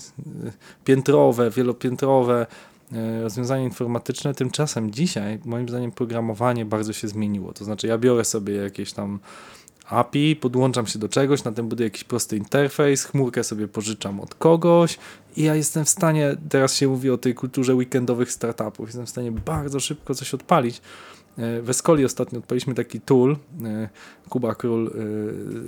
piętrowe, 0.84 1.50
wielopiętrowe 1.50 2.46
e, 2.92 3.22
rozwiązania 3.22 3.64
informatyczne, 3.64 4.34
tymczasem 4.34 4.90
dzisiaj 4.90 5.38
moim 5.44 5.68
zdaniem 5.68 5.92
programowanie 5.92 6.64
bardzo 6.64 6.92
się 6.92 7.08
zmieniło. 7.08 7.52
To 7.52 7.64
znaczy 7.64 7.86
ja 7.86 7.98
biorę 7.98 8.24
sobie 8.24 8.54
jakieś 8.54 8.92
tam 8.92 9.18
API, 9.88 10.36
podłączam 10.36 10.86
się 10.86 10.98
do 10.98 11.08
czegoś, 11.08 11.44
na 11.44 11.52
tym 11.52 11.68
buduję 11.68 11.86
jakiś 11.86 12.04
prosty 12.04 12.36
interfejs, 12.36 13.04
chmurkę 13.04 13.44
sobie 13.44 13.68
pożyczam 13.68 14.20
od 14.20 14.34
kogoś 14.34 14.98
i 15.36 15.42
ja 15.42 15.54
jestem 15.54 15.84
w 15.84 15.88
stanie, 15.88 16.36
teraz 16.48 16.76
się 16.76 16.88
mówi 16.88 17.10
o 17.10 17.18
tej 17.18 17.34
kulturze 17.34 17.74
weekendowych 17.74 18.32
startupów, 18.32 18.86
jestem 18.86 19.06
w 19.06 19.10
stanie 19.10 19.32
bardzo 19.32 19.80
szybko 19.80 20.14
coś 20.14 20.34
odpalić, 20.34 20.80
w 21.36 21.70
Escoli 21.70 22.04
ostatnio 22.04 22.38
odpaliśmy 22.38 22.74
taki 22.74 23.00
tool, 23.00 23.36
e, 23.64 23.88
Kuba 24.28 24.54
Król 24.54 24.90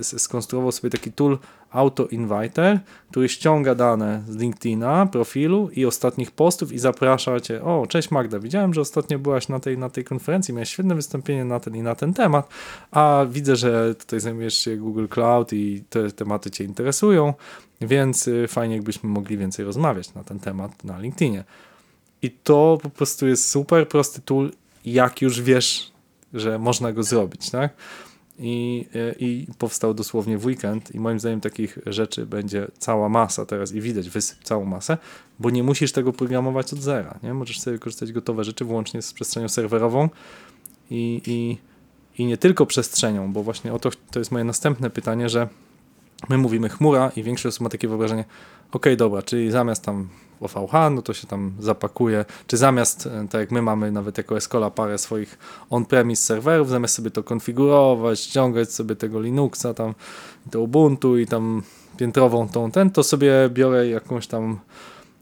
e, 0.00 0.04
skonstruował 0.04 0.73
sobie 0.73 0.90
taki 0.90 1.12
tool 1.12 1.38
Auto 1.71 2.06
Inviter, 2.06 2.80
który 3.11 3.28
ściąga 3.28 3.75
dane 3.75 4.23
z 4.28 4.37
LinkedIna, 4.37 5.06
profilu 5.06 5.71
i 5.73 5.87
ostatnich 5.87 6.30
postów 6.30 6.73
i 6.73 6.78
zaprasza 6.78 7.40
cię, 7.40 7.62
o 7.62 7.87
cześć 7.87 8.11
Magda, 8.11 8.38
widziałem, 8.38 8.75
że 8.75 8.80
ostatnio 8.80 9.18
byłaś 9.18 9.49
na 9.49 9.61
tej, 9.61 9.78
na 9.78 9.90
tej 9.90 10.04
konferencji, 10.04 10.54
miałeś 10.54 10.68
świetne 10.68 10.94
wystąpienie 10.94 11.44
na 11.44 11.61
ten 11.61 11.76
i 11.76 11.83
na 11.83 11.94
ten 11.94 12.14
temat, 12.14 12.49
a 12.90 13.26
widzę, 13.30 13.56
że 13.56 13.94
tutaj 13.94 14.21
zajmujesz 14.21 14.54
się 14.54 14.76
Google 14.76 15.06
Cloud 15.06 15.52
i 15.52 15.85
te 15.90 16.11
tematy 16.11 16.50
cię 16.50 16.64
interesują, 16.64 17.35
więc 17.80 18.30
fajnie 18.49 18.75
jakbyśmy 18.75 19.09
mogli 19.09 19.38
więcej 19.38 19.64
rozmawiać 19.64 20.14
na 20.14 20.25
ten 20.25 20.40
temat 20.40 20.85
na 20.85 20.99
LinkedInie. 20.99 21.44
I 22.23 22.30
to 22.30 22.78
po 22.83 22.90
prostu 22.90 23.27
jest 23.27 23.48
super 23.48 23.88
prosty 23.88 24.20
tool 24.20 24.50
jak 24.85 25.23
już 25.23 25.42
wiesz, 25.42 25.92
że 26.35 26.59
można 26.59 26.92
go 26.92 27.03
zrobić, 27.03 27.51
tak? 27.51 27.75
I, 28.38 28.87
I 29.18 29.47
powstał 29.59 29.94
dosłownie 29.94 30.38
w 30.38 30.47
weekend 30.47 30.94
i 30.94 31.01
moim 31.01 31.20
zdaniem 31.20 31.40
takich 31.40 31.79
rzeczy 31.87 32.27
będzie 32.27 32.66
cała 32.79 33.09
masa 33.09 33.47
teraz 33.47 33.73
i 33.73 33.81
widać 33.81 34.11
wysyp 34.11 34.38
całą 34.42 34.64
masę, 34.64 34.99
bo 35.38 35.51
nie 35.51 35.62
musisz 35.62 35.92
tego 35.92 36.12
programować 36.12 36.73
od 36.73 36.79
zera, 36.79 37.18
nie? 37.23 37.35
Możesz 37.35 37.61
sobie 37.61 37.77
wykorzystać 37.77 38.12
gotowe 38.12 38.44
rzeczy 38.44 38.64
włącznie 38.64 39.03
z 39.03 39.12
przestrzenią 39.12 39.49
serwerową 39.49 40.09
i, 40.90 41.23
i, 41.27 41.59
i 42.23 42.27
nie 42.27 42.37
tylko 42.37 42.66
przestrzenią, 42.66 43.33
bo 43.33 43.42
właśnie 43.42 43.73
o 43.73 43.79
to, 43.79 43.90
to 44.11 44.18
jest 44.18 44.33
moje 44.33 44.44
następne 44.44 44.90
pytanie, 44.90 45.29
że 45.29 45.49
my 46.29 46.38
mówimy 46.38 46.68
chmura 46.68 47.12
i 47.16 47.23
większość 47.23 47.55
osób 47.55 47.62
ma 47.62 47.70
takie 47.70 47.88
wyobrażenie, 47.88 48.25
ok, 48.73 48.87
dobra, 48.97 49.23
czyli 49.23 49.51
zamiast 49.51 49.83
tam 49.83 50.09
OVH, 50.44 50.72
no 50.90 51.02
to 51.02 51.14
się 51.14 51.26
tam 51.26 51.52
zapakuje, 51.59 52.24
czy 52.46 52.57
zamiast, 52.57 53.07
e, 53.07 53.28
tak 53.30 53.40
jak 53.40 53.50
my 53.50 53.62
mamy 53.62 53.92
nawet 53.92 54.18
jako 54.18 54.37
Escola 54.37 54.70
parę 54.70 54.98
swoich 54.98 55.38
on-premise 55.70 56.22
serwerów, 56.22 56.68
zamiast 56.68 56.94
sobie 56.94 57.11
to 57.11 57.22
konfigurować, 57.22 58.20
ściągać 58.20 58.72
sobie 58.72 58.96
tego 58.96 59.20
Linuxa, 59.20 59.74
tam 59.74 59.94
to 60.50 60.61
Ubuntu 60.61 61.18
i 61.18 61.26
tam 61.26 61.62
piętrową 61.96 62.48
tą 62.48 62.70
ten, 62.70 62.90
to 62.90 63.02
sobie 63.02 63.33
biorę 63.50 63.88
jakąś 63.88 64.26
tam 64.26 64.59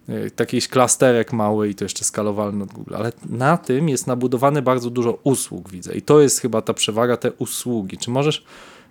e, 0.09 0.31
takiś 0.31 0.69
klasterek 0.69 1.33
mały 1.33 1.69
i 1.69 1.75
to 1.75 1.85
jeszcze 1.85 2.05
skalowalny 2.05 2.65
od 2.65 2.73
Google, 2.73 2.95
ale 2.95 3.13
na 3.29 3.57
tym 3.57 3.89
jest 3.89 4.07
nabudowane 4.07 4.63
bardzo 4.63 4.91
dużo 4.91 5.19
usług, 5.25 5.71
widzę 5.71 5.95
i 5.95 6.03
to 6.03 6.21
jest 6.21 6.41
chyba 6.41 6.63
ta 6.63 6.75
przewaga, 6.75 7.17
te 7.17 7.33
usługi. 7.33 7.99
Czy 7.99 8.11
możesz 8.11 8.45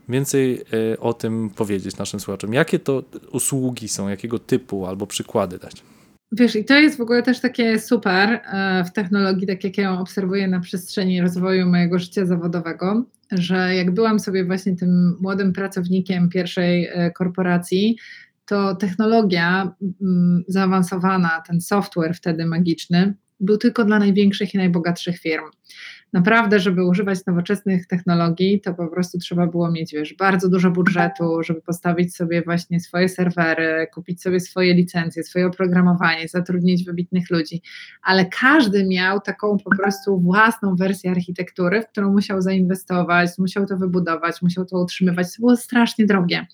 więcej 0.09 0.61
e, 0.93 0.99
o 0.99 1.13
tym 1.13 1.49
powiedzieć 1.49 1.97
naszym 1.97 2.19
słuchaczom? 2.19 2.53
Jakie 2.53 2.79
to 2.79 3.03
usługi 3.31 3.87
są, 3.87 4.07
jakiego 4.07 4.39
typu 4.39 4.85
albo 4.85 5.07
przykłady 5.07 5.57
dać? 5.57 5.83
Wiesz, 6.31 6.55
i 6.55 6.65
to 6.65 6.79
jest 6.79 6.97
w 6.97 7.01
ogóle 7.01 7.23
też 7.23 7.39
takie 7.39 7.79
super 7.79 8.29
e, 8.29 8.83
w 8.83 8.91
technologii, 8.93 9.47
tak 9.47 9.63
jak 9.63 9.77
ja 9.77 9.83
ją 9.83 9.99
obserwuję 9.99 10.47
na 10.47 10.59
przestrzeni 10.59 11.21
rozwoju 11.21 11.67
mojego 11.67 11.99
życia 11.99 12.25
zawodowego, 12.25 13.05
że 13.31 13.75
jak 13.75 13.91
byłam 13.91 14.19
sobie 14.19 14.45
właśnie 14.45 14.75
tym 14.75 15.17
młodym 15.21 15.53
pracownikiem 15.53 16.29
pierwszej 16.29 16.87
e, 16.87 17.11
korporacji, 17.11 17.97
to 18.45 18.75
technologia 18.75 19.75
mm, 20.01 20.43
zaawansowana, 20.47 21.43
ten 21.47 21.61
software 21.61 22.15
wtedy 22.15 22.45
magiczny, 22.45 23.13
był 23.39 23.57
tylko 23.57 23.85
dla 23.85 23.99
największych 23.99 24.53
i 24.53 24.57
najbogatszych 24.57 25.19
firm 25.19 25.43
naprawdę, 26.13 26.60
żeby 26.60 26.86
używać 26.86 27.26
nowoczesnych 27.26 27.88
technologii, 27.88 28.62
to 28.62 28.74
po 28.74 28.88
prostu 28.88 29.19
trzeba 29.19 29.47
było 29.47 29.71
mieć, 29.71 29.93
wiesz, 29.93 30.13
bardzo 30.13 30.50
dużo 30.50 30.71
budżetu, 30.71 31.43
żeby 31.43 31.62
postawić 31.62 32.15
sobie 32.15 32.41
właśnie 32.41 32.80
swoje 32.80 33.10
serwery, 33.10 33.88
kupić 33.93 34.21
sobie 34.21 34.39
swoje 34.39 34.74
licencje, 34.74 35.24
swoje 35.24 35.47
oprogramowanie, 35.47 36.28
zatrudnić 36.28 36.86
wybitnych 36.86 37.30
ludzi, 37.30 37.62
ale 38.04 38.26
każdy 38.26 38.86
miał 38.88 39.19
taką 39.19 39.58
po 39.58 39.76
prostu 39.76 40.19
własną 40.19 40.76
wersję 40.76 41.12
architektury, 41.12 41.82
w 41.82 41.88
którą 41.88 42.13
musiał 42.13 42.41
zainwestować, 42.41 43.30
musiał 43.38 43.65
to 43.65 43.78
wybudować, 43.78 44.41
musiał 44.41 44.65
to 44.65 44.80
utrzymywać, 44.80 45.28
to 45.36 45.39
było 45.39 45.58
strasznie 45.58 46.06
drogie. 46.06 46.45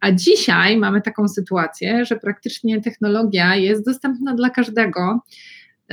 A 0.00 0.12
dzisiaj 0.12 0.76
mamy 0.76 1.02
taką 1.02 1.28
sytuację, 1.28 2.04
że 2.04 2.16
praktycznie 2.16 2.80
technologia 2.80 3.56
jest 3.56 3.84
dostępna 3.84 4.34
dla 4.34 4.50
każdego. 4.50 5.20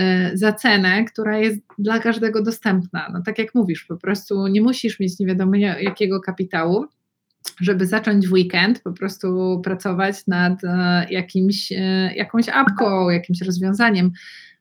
E, 0.01 0.31
za 0.33 0.53
cenę, 0.53 1.05
która 1.05 1.37
jest 1.37 1.59
dla 1.79 1.99
każdego 1.99 2.43
dostępna. 2.43 3.09
No 3.13 3.21
tak 3.25 3.39
jak 3.39 3.55
mówisz, 3.55 3.85
po 3.85 3.97
prostu 3.97 4.47
nie 4.47 4.61
musisz 4.61 4.99
mieć 4.99 5.19
nie 5.19 5.25
wiadomo 5.25 5.55
jakiego 5.55 6.21
kapitału, 6.21 6.85
żeby 7.61 7.87
zacząć 7.87 8.27
w 8.27 8.31
weekend 8.31 8.81
po 8.81 8.91
prostu 8.91 9.61
pracować 9.63 10.27
nad 10.27 10.63
e, 10.63 11.05
jakimś, 11.09 11.71
e, 11.71 12.15
jakąś 12.15 12.49
apką, 12.49 13.09
jakimś 13.09 13.41
rozwiązaniem, 13.41 14.11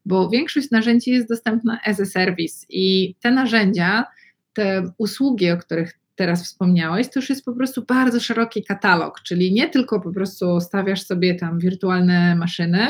bo 0.07 0.31
większość 0.31 0.71
narzędzi 0.71 1.11
jest 1.11 1.29
dostępna 1.29 1.81
as 1.85 2.01
a 2.01 2.05
service 2.05 2.67
i 2.69 3.15
te 3.23 3.31
narzędzia, 3.31 4.05
te 4.53 4.93
usługi, 4.99 5.51
o 5.51 5.57
których 5.57 5.99
teraz 6.15 6.45
wspomniałeś, 6.45 7.09
to 7.09 7.21
już 7.21 7.31
jest 7.31 7.45
po 7.45 7.53
prostu 7.53 7.85
bardzo 7.85 8.21
szeroki 8.21 8.65
katalog, 8.65 9.21
czyli 9.23 9.53
nie 9.53 9.69
tylko 9.69 10.01
po 10.01 10.13
prostu 10.13 10.61
stawiasz 10.61 11.07
sobie 11.07 11.35
tam 11.35 11.59
wirtualne 11.59 12.37
maszyny, 12.37 12.87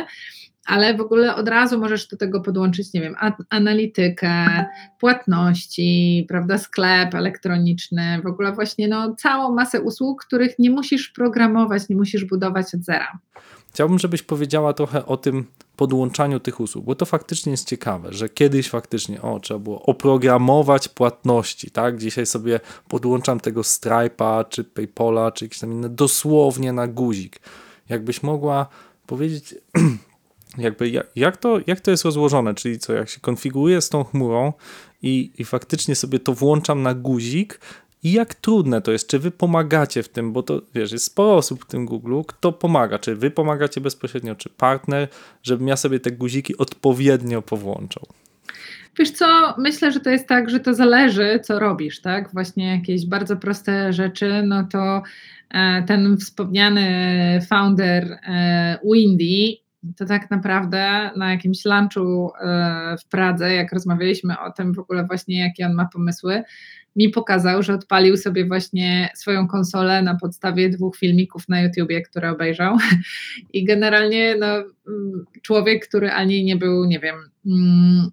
ale 0.66 0.96
w 0.96 1.00
ogóle 1.00 1.34
od 1.34 1.48
razu 1.48 1.78
możesz 1.78 2.08
do 2.08 2.16
tego 2.16 2.40
podłączyć, 2.40 2.92
nie 2.92 3.00
wiem, 3.00 3.14
analitykę, 3.50 4.64
płatności, 5.00 6.24
prawda, 6.28 6.58
sklep 6.58 7.14
elektroniczny, 7.14 8.20
w 8.22 8.26
ogóle 8.26 8.52
właśnie 8.52 8.88
no, 8.88 9.14
całą 9.14 9.54
masę 9.54 9.80
usług, 9.80 10.24
których 10.24 10.58
nie 10.58 10.70
musisz 10.70 11.08
programować, 11.08 11.88
nie 11.88 11.96
musisz 11.96 12.24
budować 12.24 12.74
od 12.74 12.84
zera. 12.84 13.18
Chciałbym, 13.72 13.98
żebyś 13.98 14.22
powiedziała 14.22 14.72
trochę 14.72 15.06
o 15.06 15.16
tym 15.16 15.44
podłączaniu 15.76 16.40
tych 16.40 16.60
usług, 16.60 16.84
bo 16.84 16.94
to 16.94 17.06
faktycznie 17.06 17.52
jest 17.52 17.68
ciekawe, 17.68 18.12
że 18.12 18.28
kiedyś 18.28 18.68
faktycznie, 18.68 19.22
o, 19.22 19.40
trzeba 19.40 19.60
było 19.60 19.82
oprogramować 19.82 20.88
płatności, 20.88 21.70
tak? 21.70 21.98
Dzisiaj 21.98 22.26
sobie 22.26 22.60
podłączam 22.88 23.40
tego 23.40 23.60
Stripe'a, 23.60 24.48
czy 24.48 24.64
Paypola, 24.64 25.32
czy 25.32 25.44
jakieś 25.44 25.58
tam 25.58 25.72
inne, 25.72 25.88
dosłownie 25.88 26.72
na 26.72 26.86
guzik. 26.86 27.40
Jakbyś 27.88 28.22
mogła 28.22 28.66
powiedzieć 29.06 29.54
jakby 30.58 30.88
jak, 30.88 31.06
jak, 31.16 31.36
to, 31.36 31.58
jak 31.66 31.80
to 31.80 31.90
jest 31.90 32.04
rozłożone, 32.04 32.54
czyli 32.54 32.78
co, 32.78 32.92
jak 32.92 33.08
się 33.08 33.20
konfiguruje 33.20 33.80
z 33.80 33.88
tą 33.88 34.04
chmurą 34.04 34.52
i, 35.02 35.32
i 35.38 35.44
faktycznie 35.44 35.94
sobie 35.94 36.18
to 36.18 36.34
włączam 36.34 36.82
na 36.82 36.94
guzik? 36.94 37.60
I 38.02 38.12
jak 38.12 38.34
trudne 38.34 38.80
to 38.82 38.92
jest, 38.92 39.08
czy 39.08 39.18
wy 39.18 39.30
pomagacie 39.30 40.02
w 40.02 40.08
tym, 40.08 40.32
bo 40.32 40.42
to 40.42 40.62
wiesz, 40.74 40.92
jest 40.92 41.04
sporo 41.04 41.34
osób 41.34 41.64
w 41.64 41.66
tym 41.66 41.86
Google, 41.86 42.20
kto 42.26 42.52
pomaga, 42.52 42.98
czy 42.98 43.16
wy 43.16 43.30
pomagacie 43.30 43.80
bezpośrednio, 43.80 44.34
czy 44.34 44.48
partner, 44.48 45.08
żebym 45.42 45.68
ja 45.68 45.76
sobie 45.76 46.00
te 46.00 46.10
guziki 46.10 46.56
odpowiednio 46.56 47.42
powłączał. 47.42 48.06
Wiesz 48.98 49.10
co, 49.10 49.54
myślę, 49.58 49.92
że 49.92 50.00
to 50.00 50.10
jest 50.10 50.28
tak, 50.28 50.50
że 50.50 50.60
to 50.60 50.74
zależy, 50.74 51.40
co 51.42 51.58
robisz, 51.58 52.00
tak? 52.00 52.32
Właśnie 52.32 52.66
jakieś 52.76 53.06
bardzo 53.06 53.36
proste 53.36 53.92
rzeczy, 53.92 54.42
no 54.46 54.64
to 54.72 55.02
e, 55.50 55.82
ten 55.82 56.16
wspomniany 56.16 56.86
founder 57.48 58.18
e, 58.22 58.78
Windy, 58.84 59.59
to 59.96 60.04
tak 60.06 60.30
naprawdę 60.30 61.10
na 61.16 61.30
jakimś 61.30 61.64
lunchu 61.64 62.32
e, 62.40 62.96
w 63.00 63.08
Pradze, 63.08 63.54
jak 63.54 63.72
rozmawialiśmy 63.72 64.40
o 64.40 64.52
tym 64.52 64.74
w 64.74 64.78
ogóle 64.78 65.06
właśnie, 65.06 65.40
jakie 65.40 65.66
on 65.66 65.74
ma 65.74 65.88
pomysły, 65.92 66.42
mi 66.96 67.08
pokazał, 67.08 67.62
że 67.62 67.74
odpalił 67.74 68.16
sobie 68.16 68.46
właśnie 68.46 69.08
swoją 69.14 69.48
konsolę 69.48 70.02
na 70.02 70.14
podstawie 70.14 70.70
dwóch 70.70 70.96
filmików 70.96 71.48
na 71.48 71.60
YouTubie, 71.60 72.02
które 72.02 72.30
obejrzał. 72.30 72.76
I 73.52 73.64
generalnie 73.64 74.36
no, 74.36 74.46
mm, 74.46 75.24
człowiek, 75.42 75.88
który 75.88 76.10
ani 76.10 76.44
nie 76.44 76.56
był, 76.56 76.84
nie 76.84 76.98
wiem, 76.98 77.16
mm, 77.46 78.10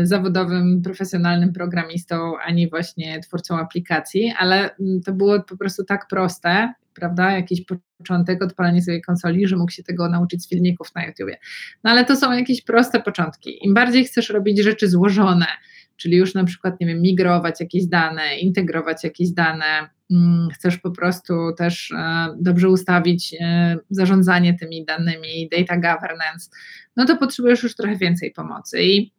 y, 0.00 0.06
zawodowym, 0.06 0.82
profesjonalnym 0.82 1.52
programistą, 1.52 2.38
ani 2.38 2.70
właśnie 2.70 3.20
twórcą 3.20 3.58
aplikacji, 3.58 4.32
ale 4.38 4.76
mm, 4.76 5.00
to 5.02 5.12
było 5.12 5.42
po 5.42 5.56
prostu 5.56 5.84
tak 5.84 6.06
proste, 6.10 6.72
prawda? 6.94 7.32
Jakiś 7.32 7.62
początek, 7.98 8.42
odpalenie 8.44 8.82
sobie 8.82 9.00
konsoli, 9.00 9.48
że 9.48 9.56
mógł 9.56 9.72
się 9.72 9.82
tego 9.82 10.08
nauczyć 10.08 10.42
z 10.42 10.48
filmików 10.48 10.94
na 10.94 11.06
YouTubie. 11.06 11.38
No 11.84 11.90
ale 11.90 12.04
to 12.04 12.16
są 12.16 12.32
jakieś 12.32 12.62
proste 12.62 13.00
początki. 13.00 13.66
Im 13.66 13.74
bardziej 13.74 14.04
chcesz 14.04 14.30
robić 14.30 14.58
rzeczy 14.58 14.88
złożone, 14.88 15.46
czyli 15.96 16.16
już 16.16 16.34
na 16.34 16.44
przykład, 16.44 16.80
nie 16.80 16.86
wiem, 16.86 17.02
migrować 17.02 17.60
jakieś 17.60 17.86
dane, 17.86 18.38
integrować 18.38 19.04
jakieś 19.04 19.30
dane, 19.30 19.88
mm, 20.10 20.48
chcesz 20.54 20.78
po 20.78 20.90
prostu 20.90 21.34
też 21.58 21.92
e, 21.92 22.28
dobrze 22.40 22.68
ustawić 22.68 23.34
e, 23.40 23.76
zarządzanie 23.90 24.54
tymi 24.54 24.84
danymi, 24.84 25.48
data 25.58 25.76
governance, 25.76 26.50
no 26.96 27.04
to 27.04 27.16
potrzebujesz 27.16 27.62
już 27.62 27.76
trochę 27.76 27.96
więcej 27.96 28.32
pomocy. 28.32 28.82
I 28.82 29.12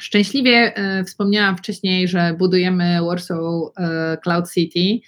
szczęśliwie 0.00 0.76
e, 0.76 1.04
wspomniałam 1.04 1.56
wcześniej, 1.56 2.08
że 2.08 2.34
budujemy 2.38 2.98
Warsaw 3.02 3.38
Cloud 4.22 4.52
City 4.52 5.06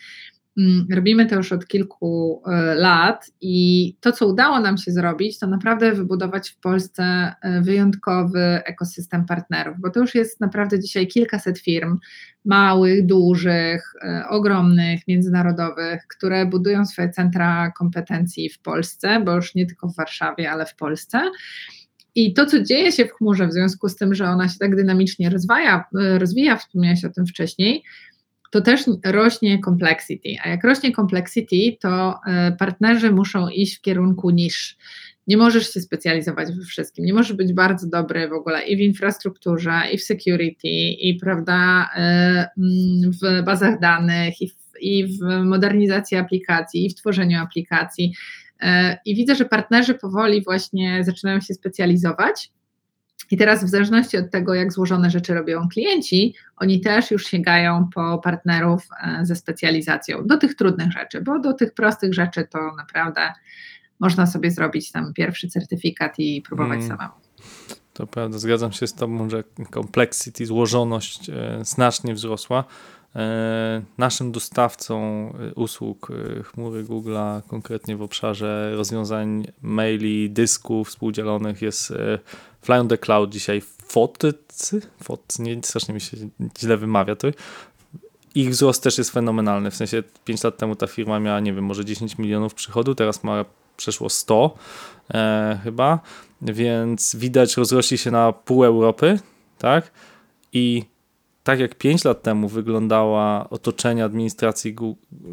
robimy 0.90 1.26
to 1.26 1.34
już 1.34 1.52
od 1.52 1.66
kilku 1.66 2.42
e, 2.46 2.74
lat 2.74 3.30
i 3.40 3.96
to, 4.00 4.12
co 4.12 4.26
udało 4.26 4.60
nam 4.60 4.78
się 4.78 4.92
zrobić, 4.92 5.38
to 5.38 5.46
naprawdę 5.46 5.92
wybudować 5.92 6.50
w 6.50 6.56
Polsce 6.56 7.34
e, 7.42 7.60
wyjątkowy 7.62 8.40
ekosystem 8.64 9.26
partnerów, 9.26 9.76
bo 9.80 9.90
to 9.90 10.00
już 10.00 10.14
jest 10.14 10.40
naprawdę 10.40 10.80
dzisiaj 10.80 11.06
kilkaset 11.06 11.58
firm, 11.58 11.98
małych, 12.44 13.06
dużych, 13.06 13.92
e, 14.02 14.24
ogromnych, 14.28 15.08
międzynarodowych, 15.08 16.06
które 16.16 16.46
budują 16.46 16.86
swoje 16.86 17.10
centra 17.10 17.70
kompetencji 17.70 18.50
w 18.50 18.58
Polsce, 18.58 19.20
bo 19.24 19.34
już 19.34 19.54
nie 19.54 19.66
tylko 19.66 19.88
w 19.88 19.96
Warszawie, 19.96 20.50
ale 20.50 20.66
w 20.66 20.76
Polsce. 20.76 21.30
I 22.14 22.34
to, 22.34 22.46
co 22.46 22.62
dzieje 22.62 22.92
się 22.92 23.04
w 23.04 23.12
chmurze, 23.12 23.46
w 23.46 23.52
związku 23.52 23.88
z 23.88 23.96
tym, 23.96 24.14
że 24.14 24.24
ona 24.24 24.48
się 24.48 24.58
tak 24.58 24.76
dynamicznie 24.76 25.30
rozwija, 25.30 25.84
rozwija 25.92 26.56
wspomniałeś 26.56 27.04
o 27.04 27.10
tym 27.10 27.26
wcześniej, 27.26 27.82
to 28.50 28.60
też 28.60 28.84
rośnie 29.04 29.60
complexity. 29.64 30.28
A 30.44 30.48
jak 30.48 30.64
rośnie 30.64 30.92
complexity, 30.92 31.76
to 31.80 32.14
e, 32.26 32.52
partnerzy 32.52 33.10
muszą 33.12 33.48
iść 33.48 33.78
w 33.78 33.80
kierunku 33.80 34.30
niż. 34.30 34.76
Nie 35.26 35.36
możesz 35.36 35.72
się 35.72 35.80
specjalizować 35.80 36.52
we 36.52 36.64
wszystkim. 36.64 37.04
Nie 37.04 37.14
możesz 37.14 37.36
być 37.36 37.52
bardzo 37.52 37.88
dobry 37.88 38.28
w 38.28 38.32
ogóle 38.32 38.66
i 38.66 38.76
w 38.76 38.80
infrastrukturze, 38.80 39.80
i 39.92 39.98
w 39.98 40.02
security, 40.02 40.68
i 41.00 41.18
prawda, 41.20 41.90
e, 41.96 42.00
mm, 42.58 43.12
w 43.12 43.44
bazach 43.44 43.80
danych, 43.80 44.40
i 44.40 44.48
w, 44.48 44.54
i 44.80 45.06
w 45.06 45.44
modernizacji 45.44 46.16
aplikacji, 46.16 46.86
i 46.86 46.90
w 46.90 46.94
tworzeniu 46.94 47.38
aplikacji. 47.40 48.12
E, 48.60 48.98
I 49.04 49.14
widzę, 49.14 49.34
że 49.34 49.44
partnerzy 49.44 49.94
powoli 49.94 50.42
właśnie 50.44 51.04
zaczynają 51.04 51.40
się 51.40 51.54
specjalizować 51.54 52.50
i 53.30 53.36
teraz, 53.36 53.64
w 53.64 53.68
zależności 53.68 54.16
od 54.16 54.30
tego, 54.30 54.54
jak 54.54 54.72
złożone 54.72 55.10
rzeczy 55.10 55.34
robią 55.34 55.68
klienci, 55.68 56.34
oni 56.56 56.80
też 56.80 57.10
już 57.10 57.26
sięgają 57.26 57.88
po 57.94 58.18
partnerów 58.18 58.88
e, 59.04 59.26
ze 59.26 59.36
specjalizacją 59.36 60.26
do 60.26 60.36
tych 60.38 60.54
trudnych 60.54 60.92
rzeczy, 60.92 61.20
bo 61.20 61.38
do 61.38 61.52
tych 61.52 61.74
prostych 61.74 62.14
rzeczy 62.14 62.46
to 62.50 62.58
naprawdę 62.76 63.32
można 64.00 64.26
sobie 64.26 64.50
zrobić 64.50 64.92
tam 64.92 65.14
pierwszy 65.14 65.48
certyfikat 65.48 66.18
i 66.18 66.42
próbować 66.42 66.78
hmm. 66.78 66.98
samemu. 66.98 67.14
To 67.92 68.06
prawda, 68.06 68.38
zgadzam 68.38 68.72
się 68.72 68.86
z 68.86 68.94
Tobą, 68.94 69.30
że 69.30 69.44
complexity, 69.74 70.46
złożoność 70.46 71.30
e, 71.30 71.60
znacznie 71.62 72.14
wzrosła. 72.14 72.64
E, 73.16 73.82
naszym 73.98 74.32
dostawcą 74.32 75.32
usług 75.54 76.08
chmury 76.44 76.84
Google'a, 76.84 77.42
konkretnie 77.48 77.96
w 77.96 78.02
obszarze 78.02 78.72
rozwiązań 78.76 79.46
maili, 79.62 80.30
dysków 80.30 80.88
współdzielonych 80.88 81.62
jest 81.62 81.92
Fly 82.62 82.74
on 82.74 82.88
the 82.88 82.98
Cloud 82.98 83.30
dzisiaj 83.30 83.62
Fotycy, 83.88 84.80
Fot, 85.02 85.38
nie, 85.38 85.60
strasznie 85.62 85.94
mi 85.94 86.00
się 86.00 86.16
źle 86.58 86.76
wymawia 86.76 87.16
to. 87.16 87.28
Ich 88.34 88.50
wzrost 88.50 88.82
też 88.82 88.98
jest 88.98 89.10
fenomenalny, 89.10 89.70
w 89.70 89.76
sensie 89.76 90.02
5 90.24 90.44
lat 90.44 90.56
temu 90.56 90.76
ta 90.76 90.86
firma 90.86 91.20
miała, 91.20 91.40
nie 91.40 91.52
wiem, 91.52 91.64
może 91.64 91.84
10 91.84 92.18
milionów 92.18 92.54
przychodu, 92.54 92.94
teraz 92.94 93.24
ma 93.24 93.44
przeszło 93.76 94.08
100 94.08 94.54
e, 95.14 95.60
chyba, 95.64 96.00
więc 96.42 97.16
widać 97.16 97.56
rozrośli 97.56 97.98
się 97.98 98.10
na 98.10 98.32
pół 98.32 98.64
Europy, 98.64 99.18
tak? 99.58 99.90
I 100.52 100.84
tak 101.46 101.60
jak 101.60 101.74
5 101.74 102.04
lat 102.04 102.22
temu 102.22 102.48
wyglądała 102.48 103.50
otoczenie 103.50 104.04
administracji 104.04 104.76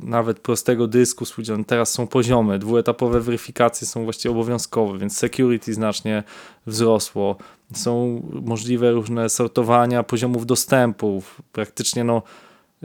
nawet 0.03 0.39
prostego 0.39 0.87
dysku 0.87 1.25
współdzielnego, 1.25 1.67
teraz 1.67 1.91
są 1.91 2.07
poziome, 2.07 2.59
dwuetapowe 2.59 3.21
weryfikacje 3.21 3.87
są 3.87 4.03
właściwie 4.03 4.31
obowiązkowe, 4.31 4.97
więc 4.99 5.17
security 5.17 5.73
znacznie 5.73 6.23
wzrosło. 6.65 7.35
Są 7.73 8.21
możliwe 8.31 8.91
różne 8.91 9.29
sortowania 9.29 10.03
poziomów 10.03 10.45
dostępów. 10.45 11.41
Praktycznie 11.51 12.03
no, 12.03 12.21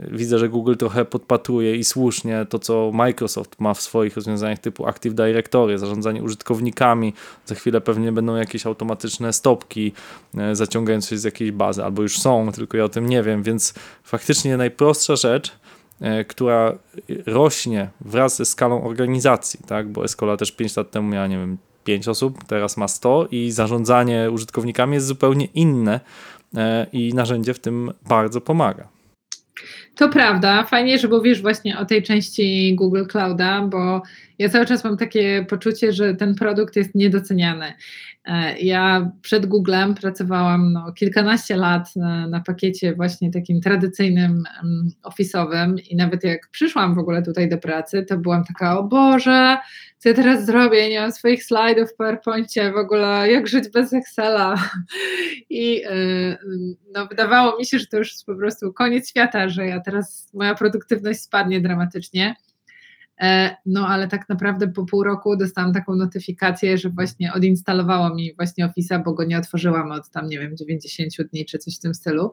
Widzę, 0.07 0.39
że 0.39 0.49
Google 0.49 0.75
trochę 0.75 1.05
podpatruje 1.05 1.75
i 1.75 1.83
słusznie 1.83 2.45
to, 2.49 2.59
co 2.59 2.91
Microsoft 2.93 3.59
ma 3.59 3.73
w 3.73 3.81
swoich 3.81 4.15
rozwiązaniach 4.15 4.59
typu 4.59 4.87
Active 4.87 5.13
Directory, 5.13 5.77
zarządzanie 5.77 6.23
użytkownikami. 6.23 7.13
Za 7.45 7.55
chwilę 7.55 7.81
pewnie 7.81 8.11
będą 8.11 8.35
jakieś 8.35 8.65
automatyczne 8.65 9.33
stopki 9.33 9.93
e, 10.37 10.55
zaciągające 10.55 11.09
się 11.09 11.17
z 11.17 11.23
jakiejś 11.23 11.51
bazy, 11.51 11.83
albo 11.83 12.01
już 12.01 12.19
są, 12.19 12.51
tylko 12.51 12.77
ja 12.77 12.83
o 12.83 12.89
tym 12.89 13.09
nie 13.09 13.23
wiem, 13.23 13.43
więc 13.43 13.73
faktycznie 14.03 14.57
najprostsza 14.57 15.15
rzecz, 15.15 15.51
e, 16.01 16.25
która 16.25 16.77
rośnie 17.25 17.89
wraz 18.01 18.37
ze 18.37 18.45
skalą 18.45 18.83
organizacji, 18.83 19.59
tak? 19.67 19.89
bo 19.89 20.03
Escola 20.03 20.37
też 20.37 20.51
5 20.51 20.75
lat 20.75 20.91
temu 20.91 21.09
miała, 21.09 21.27
nie 21.27 21.37
wiem, 21.37 21.57
5 21.83 22.07
osób, 22.07 22.43
teraz 22.43 22.77
ma 22.77 22.87
100 22.87 23.27
i 23.31 23.51
zarządzanie 23.51 24.31
użytkownikami 24.31 24.93
jest 24.93 25.07
zupełnie 25.07 25.45
inne 25.45 25.99
e, 26.55 26.87
i 26.93 27.13
narzędzie 27.13 27.53
w 27.53 27.59
tym 27.59 27.93
bardzo 28.09 28.41
pomaga. 28.41 28.98
To 29.95 30.09
prawda. 30.09 30.63
Fajnie, 30.63 30.99
że 30.99 31.07
mówisz 31.07 31.41
właśnie 31.41 31.79
o 31.79 31.85
tej 31.85 32.03
części 32.03 32.75
Google 32.75 33.05
Clouda, 33.05 33.61
bo 33.61 34.01
ja 34.39 34.49
cały 34.49 34.65
czas 34.65 34.83
mam 34.83 34.97
takie 34.97 35.45
poczucie, 35.49 35.93
że 35.93 36.15
ten 36.15 36.35
produkt 36.35 36.75
jest 36.75 36.95
niedoceniany. 36.95 37.73
E, 38.25 38.59
ja 38.59 39.11
przed 39.21 39.45
Googlem 39.45 39.95
pracowałam 39.95 40.73
no, 40.73 40.93
kilkanaście 40.93 41.55
lat 41.55 41.95
na, 41.95 42.27
na 42.27 42.39
pakiecie 42.39 42.95
właśnie 42.95 43.31
takim 43.31 43.61
tradycyjnym, 43.61 44.43
um, 44.63 44.89
office'owym 45.03 45.75
i 45.89 45.95
nawet 45.95 46.23
jak 46.23 46.47
przyszłam 46.51 46.95
w 46.95 46.99
ogóle 46.99 47.21
tutaj 47.21 47.49
do 47.49 47.57
pracy, 47.57 48.05
to 48.05 48.17
byłam 48.17 48.43
taka, 48.43 48.79
o 48.79 48.83
Boże, 48.83 49.57
co 49.97 50.09
ja 50.09 50.15
teraz 50.15 50.45
zrobię, 50.45 50.89
nie 50.89 51.01
mam 51.01 51.11
swoich 51.11 51.43
slajdów 51.43 51.89
w 51.89 51.95
PowerPoincie, 51.95 52.71
w 52.71 52.77
ogóle 52.77 53.31
jak 53.31 53.47
żyć 53.47 53.69
bez 53.69 53.93
Excela. 53.93 54.55
I 55.49 55.75
yy, 55.75 56.37
no, 56.93 57.07
wydawało 57.07 57.57
mi 57.57 57.65
się, 57.65 57.79
że 57.79 57.85
to 57.85 57.97
już 57.97 58.11
jest 58.11 58.25
po 58.25 58.35
prostu 58.35 58.73
koniec 58.73 59.09
świata, 59.09 59.49
że 59.49 59.67
ja 59.67 59.79
teraz, 59.79 60.29
moja 60.33 60.55
produktywność 60.55 61.21
spadnie 61.21 61.61
dramatycznie. 61.61 62.35
E, 63.19 63.55
no 63.65 63.87
ale 63.87 64.07
tak 64.07 64.29
naprawdę 64.29 64.67
po 64.67 64.85
pół 64.85 65.03
roku 65.03 65.37
dostałam 65.37 65.73
taką 65.73 65.95
notyfikację, 65.95 66.77
że 66.77 66.89
właśnie 66.89 67.33
odinstalowało 67.33 68.15
mi 68.15 68.35
właśnie 68.35 68.67
Office'a, 68.67 69.03
bo 69.03 69.13
go 69.13 69.23
nie 69.23 69.37
otworzyłam 69.37 69.91
od 69.91 70.09
tam, 70.09 70.29
nie 70.29 70.39
wiem, 70.39 70.57
90 70.57 71.13
dni 71.31 71.45
czy 71.45 71.57
coś 71.57 71.75
w 71.75 71.79
tym 71.79 71.93
stylu. 71.93 72.31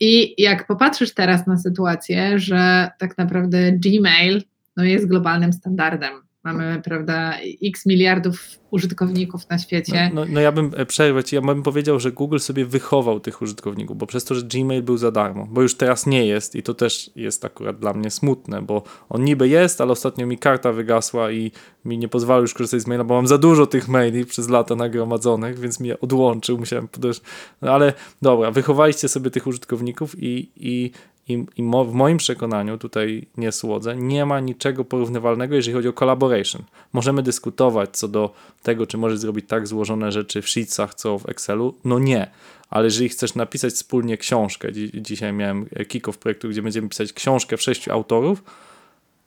I 0.00 0.42
jak 0.42 0.66
popatrzysz 0.66 1.14
teraz 1.14 1.46
na 1.46 1.58
sytuację, 1.58 2.38
że 2.38 2.90
tak 2.98 3.18
naprawdę 3.18 3.72
Gmail 3.72 4.42
no, 4.76 4.84
jest 4.84 5.06
globalnym 5.06 5.52
standardem, 5.52 6.12
Mamy, 6.52 6.82
prawda, 6.84 7.34
x 7.62 7.86
miliardów 7.86 8.58
użytkowników 8.70 9.50
na 9.50 9.58
świecie. 9.58 10.10
No, 10.14 10.24
no, 10.24 10.32
no 10.32 10.40
ja 10.40 10.52
bym 10.52 10.70
e, 10.76 10.86
przerwał 10.86 11.22
ci, 11.22 11.36
ja 11.36 11.42
bym 11.42 11.62
powiedział, 11.62 12.00
że 12.00 12.12
Google 12.12 12.38
sobie 12.38 12.66
wychował 12.66 13.20
tych 13.20 13.42
użytkowników, 13.42 13.96
bo 13.96 14.06
przez 14.06 14.24
to, 14.24 14.34
że 14.34 14.42
Gmail 14.42 14.82
był 14.82 14.96
za 14.96 15.10
darmo, 15.10 15.46
bo 15.50 15.62
już 15.62 15.74
teraz 15.74 16.06
nie 16.06 16.26
jest 16.26 16.56
i 16.56 16.62
to 16.62 16.74
też 16.74 17.10
jest 17.16 17.44
akurat 17.44 17.78
dla 17.78 17.92
mnie 17.92 18.10
smutne, 18.10 18.62
bo 18.62 18.82
on 19.08 19.24
niby 19.24 19.48
jest, 19.48 19.80
ale 19.80 19.92
ostatnio 19.92 20.26
mi 20.26 20.38
karta 20.38 20.72
wygasła 20.72 21.30
i 21.30 21.50
mi 21.84 21.98
nie 21.98 22.08
pozwala 22.08 22.40
już 22.40 22.54
korzystać 22.54 22.80
z 22.80 22.86
maila, 22.86 23.04
bo 23.04 23.14
mam 23.14 23.26
za 23.26 23.38
dużo 23.38 23.66
tych 23.66 23.88
maili 23.88 24.26
przez 24.26 24.48
lata 24.48 24.74
nagromadzonych, 24.74 25.58
więc 25.58 25.80
mnie 25.80 26.00
odłączył, 26.00 26.58
musiałem 26.58 26.88
podejść. 26.88 27.20
No 27.62 27.72
ale 27.72 27.92
dobra, 28.22 28.50
wychowaliście 28.50 29.08
sobie 29.08 29.30
tych 29.30 29.46
użytkowników 29.46 30.22
i, 30.22 30.50
i 30.56 30.90
i, 31.28 31.46
i 31.56 31.62
mo, 31.62 31.84
w 31.84 31.94
moim 31.94 32.16
przekonaniu, 32.16 32.78
tutaj 32.78 33.26
nie 33.36 33.52
słodzę, 33.52 33.96
nie 33.96 34.26
ma 34.26 34.40
niczego 34.40 34.84
porównywalnego, 34.84 35.54
jeżeli 35.54 35.74
chodzi 35.74 35.88
o 35.88 35.92
collaboration. 35.92 36.62
Możemy 36.92 37.22
dyskutować 37.22 37.90
co 37.96 38.08
do 38.08 38.34
tego, 38.62 38.86
czy 38.86 38.98
możesz 38.98 39.18
zrobić 39.18 39.48
tak 39.48 39.66
złożone 39.66 40.12
rzeczy 40.12 40.42
w 40.42 40.48
Sheetsach, 40.48 40.94
co 40.94 41.18
w 41.18 41.28
Excelu. 41.28 41.74
No 41.84 41.98
nie. 41.98 42.30
Ale 42.70 42.84
jeżeli 42.84 43.08
chcesz 43.08 43.34
napisać 43.34 43.72
wspólnie 43.72 44.16
książkę, 44.16 44.72
dzi 44.72 44.90
dzisiaj 44.94 45.32
miałem 45.32 45.64
kick-off 45.64 46.18
projektu, 46.18 46.48
gdzie 46.48 46.62
będziemy 46.62 46.88
pisać 46.88 47.12
książkę 47.12 47.56
w 47.56 47.62
sześciu 47.62 47.92
autorów, 47.92 48.42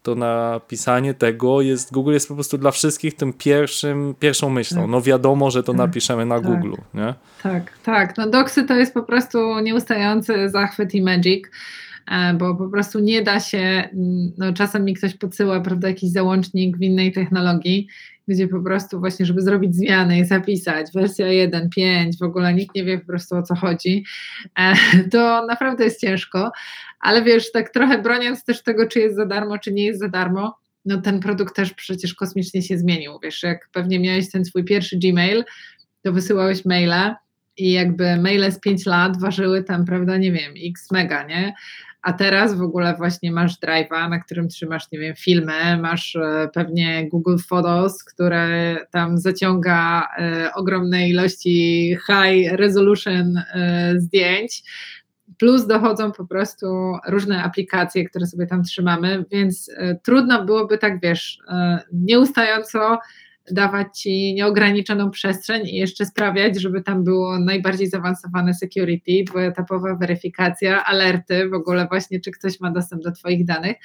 to 0.04 0.16
napisanie 0.16 1.14
tego 1.14 1.62
jest, 1.62 1.94
Google 1.94 2.14
jest 2.14 2.28
po 2.28 2.34
prostu 2.34 2.58
dla 2.58 2.72
wszystkich 2.72 3.16
tym 3.16 3.34
pierwszym, 3.34 4.16
pierwszą 4.20 4.50
myślą. 4.50 4.88
No 4.88 5.02
wiadomo, 5.02 5.52
że 5.52 5.64
to 5.64 5.72
tak. 5.72 5.78
napiszemy 5.78 6.26
na 6.26 6.36
tak. 6.36 6.46
Google, 6.46 6.74
nie? 6.94 7.14
Tak, 7.44 7.72
tak. 7.84 8.18
No 8.18 8.30
doksy 8.30 8.64
to 8.64 8.74
jest 8.74 8.94
po 8.94 9.04
prostu 9.04 9.60
nieustający 9.60 10.50
zachwyt 10.50 10.96
i 10.96 11.02
magic. 11.02 11.46
E, 12.08 12.34
bo 12.34 12.56
po 12.56 12.70
prostu 12.70 13.00
nie 13.00 13.22
da 13.22 13.40
się, 13.40 13.58
mm, 13.58 14.32
no 14.38 14.54
czasem 14.54 14.86
mi 14.86 14.94
ktoś 14.94 15.18
podsyła, 15.18 15.62
prawda, 15.62 15.88
jakiś 15.88 16.12
załącznik 16.12 16.78
w 16.78 16.82
innej 16.82 17.12
technologii, 17.12 17.88
gdzie 18.28 18.48
po 18.48 18.62
prostu 18.62 19.00
właśnie, 19.00 19.26
żeby 19.26 19.42
zrobić 19.42 19.76
zmiany 19.76 20.20
i 20.20 20.26
zapisać 20.26 20.88
wersja 20.94 21.26
1.5, 21.26 22.20
w 22.20 22.24
ogóle 22.24 22.54
nikt 22.54 22.76
nie 22.76 22.86
wie 22.86 23.00
po 23.00 23.06
prostu 23.06 23.36
o 23.36 23.44
co 23.44 23.56
chodzi, 23.56 24.04
e, 24.60 24.74
to 25.12 25.46
naprawdę 25.46 25.84
jest 25.84 26.02
ciężko, 26.02 26.52
ale 27.00 27.24
wiesz, 27.24 27.52
tak 27.52 27.70
trochę 27.70 28.02
broniąc 28.02 28.44
też 28.44 28.64
tego, 28.64 28.88
czy 28.88 29.00
jest 29.00 29.16
za 29.16 29.26
darmo, 29.26 29.58
czy 29.58 29.74
nie 29.74 29.86
jest 29.86 30.00
za 30.00 30.08
darmo, 30.08 30.58
no 30.86 31.02
ten 31.02 31.20
produkt 31.20 31.56
też 31.56 31.74
przecież 31.74 32.14
kosmicznie 32.14 32.62
się 32.62 32.78
zmienił, 32.78 33.20
wiesz, 33.24 33.44
jak 33.44 33.70
pewnie 33.72 34.00
miałeś 34.00 34.32
ten 34.32 34.46
swój 34.46 34.64
pierwszy 34.64 34.98
Gmail, 34.98 35.44
to 36.04 36.14
wysyłałeś 36.14 36.66
maile 36.66 37.16
i 37.58 37.72
jakby 37.72 38.18
maile 38.18 38.52
z 38.52 38.60
5 38.60 38.86
lat 38.86 39.22
ważyły 39.22 39.64
tam, 39.64 39.86
prawda, 39.86 40.18
nie 40.18 40.32
wiem, 40.32 40.54
x 40.66 40.92
mega, 40.92 41.24
nie? 41.24 41.54
A 42.02 42.14
teraz 42.14 42.54
w 42.58 42.62
ogóle 42.62 42.96
właśnie 42.98 43.32
masz 43.32 43.60
drive'a, 43.60 44.10
na 44.10 44.20
którym 44.20 44.48
trzymasz, 44.48 44.92
nie 44.92 45.00
wiem, 45.00 45.16
filmy, 45.16 45.78
masz 45.78 46.16
e, 46.16 46.50
pewnie 46.54 47.10
Google 47.10 47.38
Photos, 47.48 48.04
które 48.04 48.78
tam 48.92 49.18
zaciąga 49.18 50.08
e, 50.18 50.54
ogromne 50.54 51.10
ilości 51.10 51.98
high 52.08 52.52
resolution 52.52 53.38
e, 53.38 53.94
zdjęć, 53.98 54.64
plus 55.38 55.68
dochodzą 55.68 56.12
po 56.12 56.26
prostu 56.28 56.68
różne 57.08 57.44
aplikacje, 57.44 58.10
które 58.10 58.28
sobie 58.28 58.48
tam 58.48 58.64
trzymamy, 58.64 59.26
więc 59.32 59.72
trudno 60.04 60.46
byłoby 60.46 60.78
tak, 60.78 61.02
wiesz, 61.02 61.40
nieustająco 61.94 63.00
dawać 63.52 64.00
ci 64.00 64.34
nieograniczoną 64.34 65.12
przestrzeń 65.12 65.68
i 65.68 65.76
jeszcze 65.76 66.06
sprawiać, 66.06 66.62
żeby 66.62 66.82
tam 66.82 67.04
było 67.04 67.40
najbardziej 67.40 67.90
zaawansowane 67.90 68.54
security, 68.54 69.24
dwuetapowa 69.26 69.96
weryfikacja, 69.96 70.86
alerty, 70.86 71.50
w 71.50 71.54
ogóle 71.54 71.88
właśnie, 71.88 72.20
czy 72.20 72.32
ktoś 72.32 72.60
ma 72.60 72.72
dostęp 72.72 73.04
do 73.04 73.12
Twoich 73.12 73.46
danych. 73.46 73.78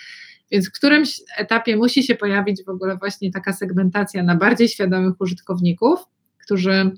Więc 0.50 0.68
w 0.68 0.72
którymś 0.72 1.20
etapie 1.36 1.76
musi 1.76 2.02
się 2.02 2.14
pojawić 2.14 2.64
w 2.64 2.68
ogóle 2.68 2.96
właśnie 2.96 3.30
taka 3.30 3.52
segmentacja 3.52 4.22
na 4.22 4.36
bardziej 4.36 4.68
świadomych 4.68 5.20
użytkowników, 5.20 6.00
którzy 6.44 6.90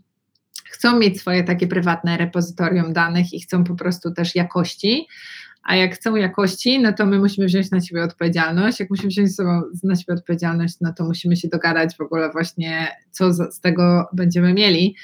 chcą 0.70 0.98
mieć 0.98 1.20
swoje 1.20 1.44
takie 1.44 1.66
prywatne 1.66 2.16
repozytorium 2.16 2.92
danych 2.92 3.32
i 3.32 3.40
chcą 3.40 3.64
po 3.64 3.74
prostu 3.74 4.12
też 4.12 4.34
jakości, 4.34 5.06
a 5.62 5.76
jak 5.76 5.94
chcą 5.94 6.16
jakości, 6.16 6.80
no 6.80 6.92
to 6.92 7.06
my 7.06 7.18
musimy 7.18 7.46
wziąć 7.46 7.70
na 7.70 7.80
siebie 7.80 8.02
odpowiedzialność. 8.02 8.80
Jak 8.80 8.90
musimy 8.90 9.08
wziąć 9.08 9.30
na 9.84 9.96
siebie 9.96 10.14
odpowiedzialność, 10.14 10.74
no 10.80 10.92
to 10.92 11.04
musimy 11.04 11.36
się 11.36 11.48
dogadać 11.48 11.96
w 11.96 12.00
ogóle 12.00 12.30
właśnie, 12.30 12.96
co 13.10 13.32
z 13.32 13.60
tego 13.60 14.08
będziemy 14.12 14.54
mieli. 14.54 14.96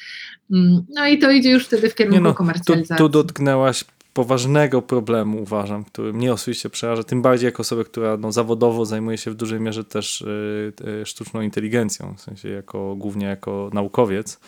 Mm, 0.52 0.86
no 0.94 1.06
i 1.06 1.18
to 1.18 1.30
idzie 1.30 1.50
już 1.50 1.66
wtedy 1.66 1.90
w 1.90 1.94
kierunku 1.94 2.22
no, 2.22 2.34
komercjalizacji. 2.34 2.96
Tu, 2.96 3.08
tu 3.08 3.22
dotknęłaś 3.22 3.84
poważnego 4.14 4.82
problemu, 4.82 5.42
uważam, 5.42 5.84
który 5.84 6.12
mnie 6.12 6.32
osobiście 6.32 6.70
przeraża, 6.70 7.02
tym 7.02 7.22
bardziej 7.22 7.46
jako 7.46 7.60
osobę, 7.60 7.84
która 7.84 8.16
no, 8.16 8.32
zawodowo 8.32 8.84
zajmuje 8.84 9.18
się 9.18 9.30
w 9.30 9.34
dużej 9.34 9.60
mierze 9.60 9.84
też 9.84 10.20
y, 10.20 10.72
y, 11.02 11.06
sztuczną 11.06 11.40
inteligencją, 11.40 12.14
w 12.16 12.20
sensie 12.20 12.48
jako, 12.48 12.96
głównie 12.96 13.26
jako 13.26 13.70
naukowiec. 13.72 14.40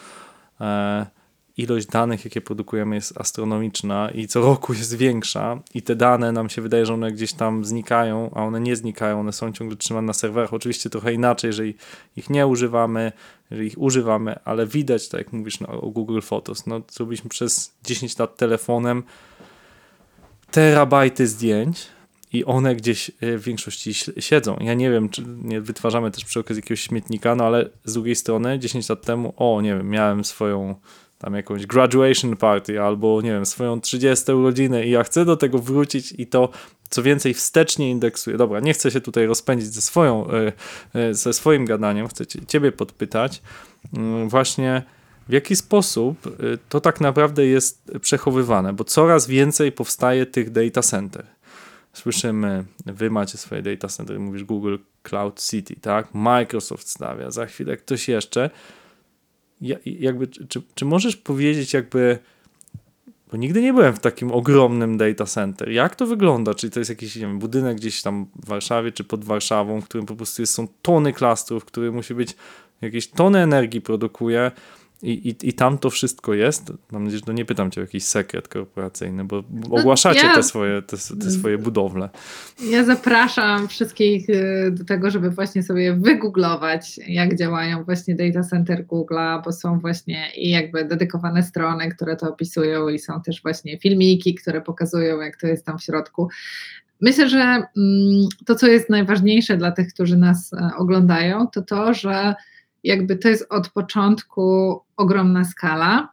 E, 0.61 1.07
ilość 1.57 1.87
danych, 1.87 2.25
jakie 2.25 2.41
produkujemy, 2.41 2.95
jest 2.95 3.19
astronomiczna 3.19 4.11
i 4.11 4.27
co 4.27 4.41
roku 4.41 4.73
jest 4.75 4.97
większa, 4.97 5.61
i 5.75 5.83
te 5.83 5.97
dane 5.97 6.33
nam 6.33 6.49
się 6.49 6.63
wydaje, 6.63 6.87
że 6.87 6.95
one 6.95 7.13
gdzieś 7.13 7.33
tam 7.33 7.65
znikają, 7.65 8.31
a 8.35 8.45
one 8.45 8.61
nie 8.61 8.77
znikają, 8.77 9.21
one 9.21 9.33
są 9.33 9.53
ciągle 9.53 9.77
trzymane 9.77 10.07
na 10.07 10.13
serwerach. 10.13 10.55
Oczywiście 10.55 10.91
trochę 10.91 11.13
inaczej, 11.13 11.49
jeżeli 11.49 11.75
ich 12.17 12.31
nie 12.31 12.47
używamy, 12.47 13.13
jeżeli 13.51 13.69
ich 13.69 13.79
używamy, 13.79 14.35
ale 14.45 14.67
widać, 14.67 15.09
tak 15.09 15.19
jak 15.19 15.33
mówisz 15.33 15.61
no, 15.61 15.69
o 15.69 15.91
Google 15.91 16.21
Photos, 16.21 16.67
no 16.67 16.81
zrobiliśmy 16.91 17.31
przez 17.31 17.75
10 17.85 18.19
lat 18.19 18.37
telefonem 18.37 19.03
terabajty 20.51 21.27
zdjęć, 21.27 21.87
i 22.33 22.45
one 22.45 22.77
gdzieś 22.77 23.11
e, 23.21 23.39
w 23.39 23.43
większości 23.43 23.95
siedzą. 24.19 24.57
Ja 24.61 24.75
nie 24.75 24.91
wiem, 24.91 25.09
czy 25.09 25.25
nie 25.27 25.61
wytwarzamy 25.61 26.11
też 26.11 26.25
przy 26.25 26.41
okazji 26.41 26.59
jakiegoś 26.59 26.81
śmietnika, 26.81 27.35
no 27.35 27.45
ale 27.45 27.71
z 27.85 27.93
drugiej 27.93 28.17
strony 28.17 28.59
10 28.59 28.89
lat 28.89 29.03
temu, 29.03 29.35
o 29.37 29.61
nie 29.61 29.77
wiem, 29.77 29.91
miałem 29.91 30.25
swoją 30.25 30.75
tam 31.19 31.35
jakąś 31.35 31.67
graduation 31.67 32.37
party 32.37 32.81
albo 32.81 33.23
nie 33.23 33.31
wiem, 33.31 33.47
swoją 33.47 33.81
30 33.81 34.33
urodzinę 34.33 34.87
i 34.87 34.91
ja 34.91 35.05
chcę 35.05 35.25
do 35.25 35.37
tego 35.37 35.59
wrócić 35.59 36.15
i 36.19 36.27
to 36.27 36.49
co 36.91 37.03
więcej 37.03 37.35
wstecznie 37.35 37.91
indeksuję. 37.91 38.37
Dobra, 38.37 38.61
nie 38.61 38.73
chcę 38.73 38.91
się 38.91 39.01
tutaj 39.01 39.27
rozpędzić 39.27 39.69
ze, 39.69 39.81
swoją, 39.81 40.31
e, 40.31 40.53
e, 40.95 41.15
ze 41.15 41.33
swoim 41.33 41.65
gadaniem, 41.65 42.09
chcę 42.09 42.25
ciebie 42.27 42.73
podpytać 42.73 43.43
mm, 43.97 44.29
właśnie 44.29 44.83
w 45.29 45.33
jaki 45.33 45.57
sposób 45.57 46.27
e, 46.27 46.31
to 46.69 46.81
tak 46.81 47.01
naprawdę 47.01 47.47
jest 47.47 47.93
przechowywane, 48.01 48.73
bo 48.73 48.85
coraz 48.85 49.27
więcej 49.27 49.73
powstaje 49.73 50.27
tych 50.27 50.51
data 50.51 50.83
center. 50.83 51.27
Słyszymy, 51.93 52.65
wy 52.87 53.11
macie 53.11 53.39
swoje 53.39 53.63
data 53.63 53.89
center, 53.89 54.21
mówisz 54.21 54.45
Google 54.45 54.77
Cloud 55.03 55.41
City, 55.41 55.77
tak? 55.81 56.15
Microsoft 56.15 56.89
stawia, 56.89 57.31
za 57.31 57.47
chwilę 57.47 57.77
ktoś 57.77 58.09
jeszcze 58.09 58.51
jakby, 59.85 60.27
czy, 60.27 60.63
czy 60.75 60.85
możesz 60.85 61.17
powiedzieć 61.17 61.73
jakby, 61.73 62.19
bo 63.31 63.37
nigdy 63.37 63.63
nie 63.63 63.73
byłem 63.73 63.95
w 63.95 64.01
takim 64.01 64.33
ogromnym 64.33 64.97
data 64.97 65.25
center. 65.25 65.71
Jak 65.71 65.97
to 65.97 66.07
wygląda? 66.07 66.55
Czy 66.55 66.71
to 66.71 66.79
jest 66.79 66.91
jakiś 66.91 67.17
nie 67.17 67.23
wiem, 67.23 67.39
budynek 67.39 67.77
gdzieś 67.77 68.03
tam 68.03 68.27
w 68.37 68.49
Warszawie, 68.49 68.93
czy 68.93 69.05
pod 69.05 69.25
Warszawą, 69.25 69.81
w 69.81 69.85
którym 69.85 70.07
po 70.07 70.17
prostu 70.17 70.43
jest, 70.43 70.55
są 70.55 70.69
tony 70.83 71.13
klastrów, 71.13 71.65
który 71.65 71.93
musi 71.93 72.15
być, 72.15 72.37
jakieś 72.81 73.09
tony 73.09 73.39
energii 73.39 73.81
produkuje, 73.81 74.51
i, 75.03 75.29
i, 75.29 75.49
I 75.49 75.53
tam 75.53 75.79
to 75.79 75.91
wszystko 75.91 76.35
jest. 76.35 76.73
Mam 76.93 77.05
nadzieję, 77.05 77.19
że 77.19 77.25
to 77.25 77.33
nie 77.33 77.45
pytam 77.45 77.71
cię 77.71 77.81
o 77.81 77.85
jakiś 77.85 78.05
sekret 78.05 78.49
korporacyjny, 78.49 79.25
bo 79.25 79.43
no, 79.51 79.77
ogłaszacie 79.77 80.27
ja, 80.27 80.35
te, 80.35 80.43
swoje, 80.43 80.83
te, 80.83 80.97
te, 80.97 81.31
swoje 81.31 81.59
budowle. 81.59 82.09
Ja 82.71 82.85
zapraszam 82.85 83.69
wszystkich 83.69 84.29
y, 84.31 84.71
do 84.71 84.85
tego, 84.85 85.11
żeby 85.11 85.31
właśnie 85.31 85.63
sobie 85.63 85.95
wygooglować, 85.95 87.01
jak 87.07 87.39
działają 87.39 87.85
właśnie 87.85 88.15
data 88.15 88.49
center 88.49 88.87
Google'a, 88.87 89.45
bo 89.45 89.53
są 89.53 89.79
właśnie 89.79 90.31
i 90.37 90.51
jakby 90.51 90.85
dedykowane 90.85 91.43
strony, 91.43 91.91
które 91.91 92.17
to 92.17 92.29
opisują 92.29 92.89
i 92.89 92.99
są 92.99 93.23
też 93.23 93.43
właśnie 93.43 93.79
filmiki, 93.79 94.35
które 94.35 94.61
pokazują, 94.61 95.21
jak 95.21 95.37
to 95.37 95.47
jest 95.47 95.67
tam 95.67 95.79
w 95.79 95.83
środku. 95.83 96.29
Myślę, 97.01 97.29
że 97.29 97.39
mm, 97.39 97.67
to, 98.47 98.55
co 98.55 98.67
jest 98.67 98.91
najważniejsze 98.91 99.57
dla 99.57 99.73
tych, 99.73 99.93
którzy 99.93 100.17
nas 100.17 100.53
e, 100.53 100.71
oglądają, 100.77 101.47
to 101.47 101.63
to, 101.63 101.95
że 101.95 102.35
jakby 102.87 103.17
to 103.17 103.29
jest 103.29 103.47
od 103.51 103.69
początku 103.69 104.77
ogromna 104.97 105.45
skala, 105.45 106.09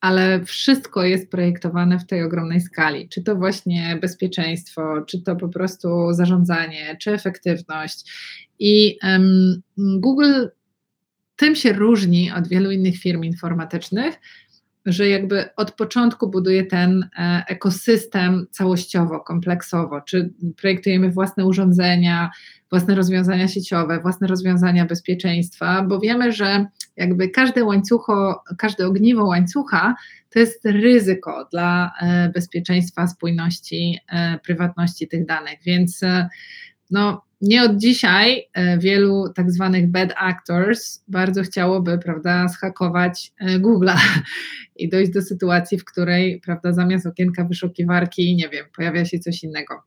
ale 0.00 0.44
wszystko 0.44 1.04
jest 1.04 1.30
projektowane 1.30 1.98
w 1.98 2.06
tej 2.06 2.22
ogromnej 2.22 2.60
skali. 2.60 3.08
Czy 3.08 3.22
to 3.22 3.36
właśnie 3.36 3.98
bezpieczeństwo, 4.00 5.02
czy 5.06 5.22
to 5.22 5.36
po 5.36 5.48
prostu 5.48 6.12
zarządzanie, 6.12 6.96
czy 7.00 7.12
efektywność. 7.12 8.12
I 8.58 8.98
um, 9.02 9.62
Google 9.78 10.46
tym 11.36 11.56
się 11.56 11.72
różni 11.72 12.32
od 12.32 12.48
wielu 12.48 12.70
innych 12.70 12.96
firm 12.96 13.24
informatycznych, 13.24 14.14
że 14.86 15.08
jakby 15.08 15.54
od 15.56 15.72
początku 15.72 16.30
buduje 16.30 16.66
ten 16.66 17.08
e, 17.18 17.44
ekosystem 17.48 18.46
całościowo, 18.50 19.20
kompleksowo, 19.20 20.00
czy 20.00 20.30
projektujemy 20.56 21.10
własne 21.10 21.46
urządzenia, 21.46 22.30
własne 22.70 22.94
rozwiązania 22.94 23.48
sieciowe, 23.48 24.00
własne 24.00 24.26
rozwiązania 24.26 24.84
bezpieczeństwa, 24.84 25.82
bo 25.82 26.00
wiemy, 26.00 26.32
że 26.32 26.66
jakby 26.96 27.28
każde 27.28 27.64
łańcucho, 27.64 28.42
każde 28.58 28.86
ogniwo 28.86 29.24
łańcucha 29.26 29.94
to 30.30 30.38
jest 30.38 30.64
ryzyko 30.64 31.48
dla 31.52 31.92
e, 32.02 32.28
bezpieczeństwa, 32.28 33.06
spójności, 33.06 33.98
e, 34.08 34.38
prywatności 34.38 35.08
tych 35.08 35.26
danych, 35.26 35.58
więc 35.64 36.00
no, 36.90 37.25
nie 37.40 37.62
od 37.62 37.76
dzisiaj 37.76 38.48
e, 38.52 38.78
wielu 38.78 39.32
tak 39.34 39.50
zwanych 39.50 39.90
bad 39.90 40.14
actors 40.16 41.04
bardzo 41.08 41.42
chciałoby, 41.42 41.98
prawda, 41.98 42.48
schakować 42.48 43.32
e, 43.40 43.58
Google'a 43.58 43.96
i 44.76 44.88
dojść 44.88 45.12
do 45.12 45.22
sytuacji, 45.22 45.78
w 45.78 45.84
której, 45.84 46.40
prawda, 46.40 46.72
zamiast 46.72 47.06
okienka 47.06 47.44
wyszukiwarki, 47.44 48.36
nie 48.36 48.48
wiem, 48.48 48.66
pojawia 48.76 49.04
się 49.04 49.18
coś 49.18 49.44
innego. 49.44 49.82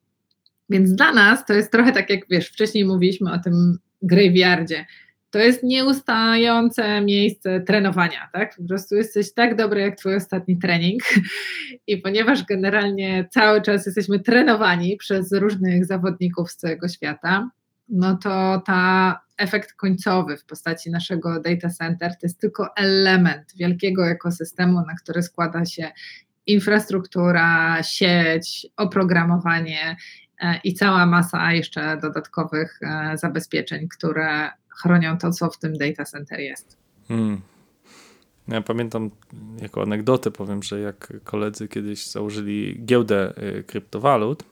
Więc 0.70 0.94
dla 0.94 1.14
nas 1.14 1.46
to 1.46 1.54
jest 1.54 1.72
trochę 1.72 1.92
tak, 1.92 2.10
jak 2.10 2.20
wiesz, 2.30 2.48
wcześniej 2.48 2.86
mówiliśmy 2.86 3.32
o 3.32 3.40
tym 3.40 3.78
graveyardzie 4.02 4.86
to 5.30 5.40
jest 5.40 5.64
nieustające 5.64 7.02
miejsce 7.02 7.60
trenowania, 7.62 8.30
tak? 8.34 8.56
Po 8.58 8.64
prostu 8.68 8.96
jesteś 8.96 9.34
tak 9.34 9.56
dobry 9.56 9.82
jak 9.82 9.96
twój 9.96 10.16
ostatni 10.16 10.58
trening 10.58 11.02
i 11.88 11.98
ponieważ 11.98 12.46
generalnie 12.46 13.28
cały 13.32 13.62
czas 13.62 13.86
jesteśmy 13.86 14.20
trenowani 14.20 14.98
przez 14.98 15.32
różnych 15.32 15.86
zawodników 15.86 16.52
z 16.52 16.58
całego 16.58 16.88
świata, 16.88 17.50
no 17.90 18.18
to 18.18 18.62
ta 18.66 19.20
efekt 19.38 19.74
końcowy 19.74 20.38
w 20.38 20.46
postaci 20.46 20.92
naszego 20.92 21.40
data 21.40 21.70
center 21.70 22.12
to 22.12 22.20
jest 22.24 22.40
tylko 22.40 22.76
element 22.76 23.54
wielkiego 23.56 24.08
ekosystemu, 24.08 24.74
na 24.74 24.96
który 25.04 25.24
składa 25.24 25.66
się 25.66 25.92
infrastruktura, 26.48 27.84
sieć, 27.84 28.68
oprogramowanie 28.78 29.96
e, 30.42 30.60
i 30.64 30.74
cała 30.74 31.06
masa 31.06 31.54
jeszcze 31.54 31.98
dodatkowych 32.02 32.80
e, 32.82 33.18
zabezpieczeń, 33.18 33.88
które 33.88 34.50
chronią 34.82 35.18
to, 35.18 35.32
co 35.32 35.50
w 35.50 35.58
tym 35.58 35.78
data 35.78 36.06
center 36.06 36.40
jest. 36.40 36.78
Hmm. 37.08 37.42
Ja 38.48 38.62
pamiętam 38.62 39.10
jako 39.62 39.82
anegdotę 39.82 40.32
powiem, 40.32 40.64
że 40.64 40.80
jak 40.80 41.14
koledzy 41.24 41.68
kiedyś 41.68 42.08
założyli 42.08 42.82
giełdę 42.86 43.34
y, 43.60 43.64
kryptowalut, 43.64 44.44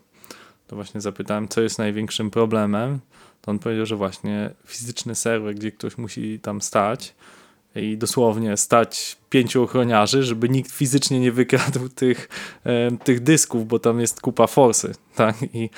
to 0.68 0.76
właśnie 0.76 1.02
zapytałem, 1.02 1.48
co 1.48 1.62
jest 1.62 1.80
największym 1.80 2.32
problemem. 2.32 3.00
To 3.42 3.52
on 3.52 3.60
powiedział, 3.60 3.86
że 3.86 3.96
właśnie 3.96 4.50
fizyczny 4.66 5.16
serwer, 5.16 5.56
gdzie 5.56 5.72
ktoś 5.72 5.98
musi 5.98 6.40
tam 6.40 6.62
stać 6.62 7.16
i 7.76 7.98
dosłownie 7.98 8.58
stać 8.58 9.18
pięciu 9.30 9.64
ochroniarzy, 9.64 10.24
żeby 10.24 10.50
nikt 10.50 10.72
fizycznie 10.72 11.20
nie 11.20 11.32
wykradł 11.32 11.90
tych, 11.90 12.30
tych 13.04 13.20
dysków, 13.20 13.68
bo 13.68 13.80
tam 13.80 14.00
jest 14.00 14.22
kupa 14.22 14.48
forsy. 14.48 14.94
Tak? 15.16 15.36
I 15.54 15.70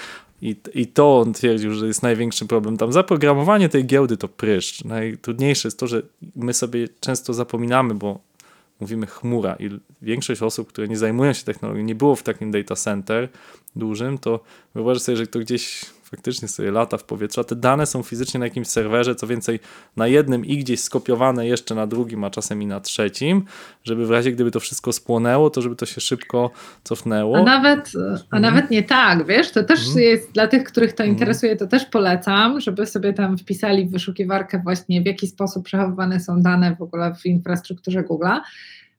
i, 0.41 0.56
I 0.73 0.88
to 0.88 1.19
on 1.19 1.34
twierdził, 1.34 1.73
że 1.73 1.88
jest 1.88 2.04
największy 2.04 2.45
problem. 2.45 2.78
Tam 2.78 2.93
zaprogramowanie 2.93 3.69
tej 3.69 3.86
giełdy 3.86 4.17
to 4.17 4.28
pryszcz. 4.28 4.84
Najtrudniejsze 4.84 5.67
jest 5.67 5.80
to, 5.80 5.88
że 5.88 6.02
my 6.36 6.54
sobie 6.54 6.88
często 6.99 7.34
zapominamy, 7.34 7.95
bo 7.95 8.19
mówimy 8.80 9.08
chmura 9.08 9.56
i 9.60 9.69
większość 10.02 10.41
osób, 10.41 10.67
które 10.67 10.88
nie 10.88 10.97
zajmują 10.97 11.34
się 11.34 11.45
technologią, 11.45 11.82
nie 11.82 11.95
było 11.95 12.15
w 12.15 12.23
takim 12.23 12.52
data 12.52 12.75
center 12.75 13.30
dużym, 13.75 14.17
to 14.17 14.39
wyobraź 14.75 15.02
sobie, 15.02 15.15
że 15.15 15.28
to 15.28 15.39
gdzieś 15.39 15.86
faktycznie 16.12 16.48
sobie 16.48 16.72
lata 16.72 16.98
w 16.98 17.04
powietrzu, 17.04 17.41
a 17.41 17.43
te 17.43 17.56
dane 17.56 17.86
są 17.86 18.04
fizycznie 18.04 18.39
na 18.39 18.45
jakimś 18.45 18.67
serwerze, 18.67 19.15
co 19.15 19.28
więcej 19.28 19.60
na 19.98 20.08
jednym 20.08 20.45
i 20.45 20.58
gdzieś 20.58 20.80
skopiowane 20.80 21.48
jeszcze 21.48 21.76
na 21.76 21.88
drugim, 21.88 22.24
a 22.24 22.30
czasem 22.30 22.62
i 22.62 22.65
na 22.65 22.80
trzecim, 22.80 23.45
żeby 23.84 24.06
w 24.06 24.12
razie 24.12 24.32
gdyby 24.32 24.52
to 24.52 24.60
wszystko 24.60 24.93
spłonęło, 24.93 25.50
to 25.50 25.62
żeby 25.62 25.76
to 25.76 25.86
się 25.86 26.02
szybko 26.02 26.52
cofnęło. 26.84 27.38
A 27.38 27.43
nawet, 27.43 27.91
a 27.95 28.38
mhm. 28.38 28.41
nawet 28.41 28.72
nie 28.72 28.84
tak, 28.84 29.26
wiesz, 29.26 29.52
to 29.52 29.63
też 29.63 29.80
mhm. 29.80 30.00
jest 30.00 30.32
dla 30.32 30.48
tych, 30.48 30.63
których 30.63 30.93
to 30.93 31.04
mhm. 31.04 31.17
interesuje, 31.17 31.56
to 31.56 31.67
też 31.67 31.86
polecam, 31.86 32.62
żeby 32.62 32.86
sobie 32.86 33.13
tam 33.13 33.38
wpisali 33.38 33.86
w 33.86 33.91
wyszukiwarkę 33.91 34.62
właśnie 34.63 35.02
w 35.02 35.06
jaki 35.06 35.28
sposób 35.28 35.65
przechowywane 35.65 36.19
są 36.19 36.41
dane 36.41 36.76
w 36.76 36.82
ogóle 36.82 37.15
w 37.15 37.26
infrastrukturze 37.26 38.04
Google'a, 38.04 38.39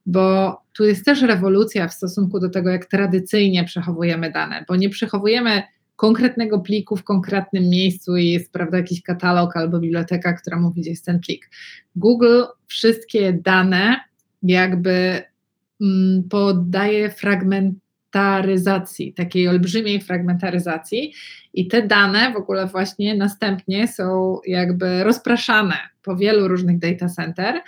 bo 0.07 0.57
tu 0.73 0.85
jest 0.85 1.05
też 1.05 1.23
rewolucja 1.23 1.88
w 1.88 1.94
stosunku 1.94 2.40
do 2.40 2.51
tego, 2.51 2.70
jak 2.70 2.85
tradycyjnie 2.85 3.64
przechowujemy 3.64 4.33
dane, 4.33 4.64
bo 4.68 4.77
nie 4.77 4.88
przechowujemy 4.88 5.62
konkretnego 6.00 6.60
pliku 6.60 6.96
w 6.96 7.04
konkretnym 7.04 7.68
miejscu 7.68 8.16
i 8.16 8.30
jest 8.30 8.52
prawda, 8.52 8.76
jakiś 8.76 9.02
katalog 9.02 9.56
albo 9.56 9.80
biblioteka, 9.80 10.32
która 10.32 10.60
mówi, 10.60 10.80
gdzie 10.80 10.90
jest 10.90 11.04
ten 11.04 11.20
plik. 11.20 11.50
Google 11.96 12.42
wszystkie 12.66 13.32
dane 13.32 14.00
jakby 14.42 15.22
mm, 15.80 16.22
poddaje 16.30 17.10
fragmentaryzacji, 17.10 19.14
takiej 19.14 19.48
olbrzymiej 19.48 20.00
fragmentaryzacji 20.00 21.12
i 21.54 21.68
te 21.68 21.86
dane 21.86 22.32
w 22.32 22.36
ogóle 22.36 22.66
właśnie 22.66 23.14
następnie 23.14 23.88
są 23.88 24.38
jakby 24.46 25.04
rozpraszane 25.04 25.76
po 26.02 26.16
wielu 26.16 26.48
różnych 26.48 26.78
data 26.78 27.08
center. 27.08 27.60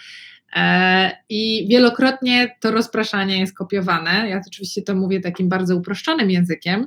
E, 0.57 1.11
I 1.29 1.67
wielokrotnie 1.71 2.57
to 2.61 2.71
rozpraszanie 2.71 3.41
jest 3.41 3.57
kopiowane. 3.57 4.29
Ja 4.29 4.41
oczywiście 4.47 4.83
to 4.83 4.95
mówię 4.95 5.21
takim 5.21 5.49
bardzo 5.49 5.77
uproszczonym 5.77 6.31
językiem, 6.31 6.87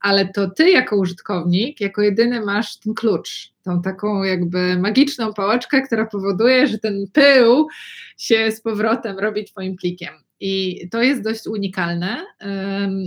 ale 0.00 0.28
to 0.28 0.50
ty 0.50 0.70
jako 0.70 0.96
użytkownik, 0.96 1.80
jako 1.80 2.02
jedyny 2.02 2.40
masz 2.40 2.78
ten 2.78 2.94
klucz, 2.94 3.52
tą 3.62 3.82
taką 3.82 4.22
jakby 4.22 4.78
magiczną 4.78 5.34
pałeczkę, 5.34 5.82
która 5.82 6.06
powoduje, 6.06 6.66
że 6.66 6.78
ten 6.78 7.04
pył 7.12 7.68
się 8.16 8.52
z 8.52 8.60
powrotem 8.60 9.18
robi 9.18 9.44
twoim 9.44 9.76
plikiem. 9.76 10.14
I 10.40 10.80
to 10.90 11.02
jest 11.02 11.22
dość 11.22 11.46
unikalne. 11.46 12.26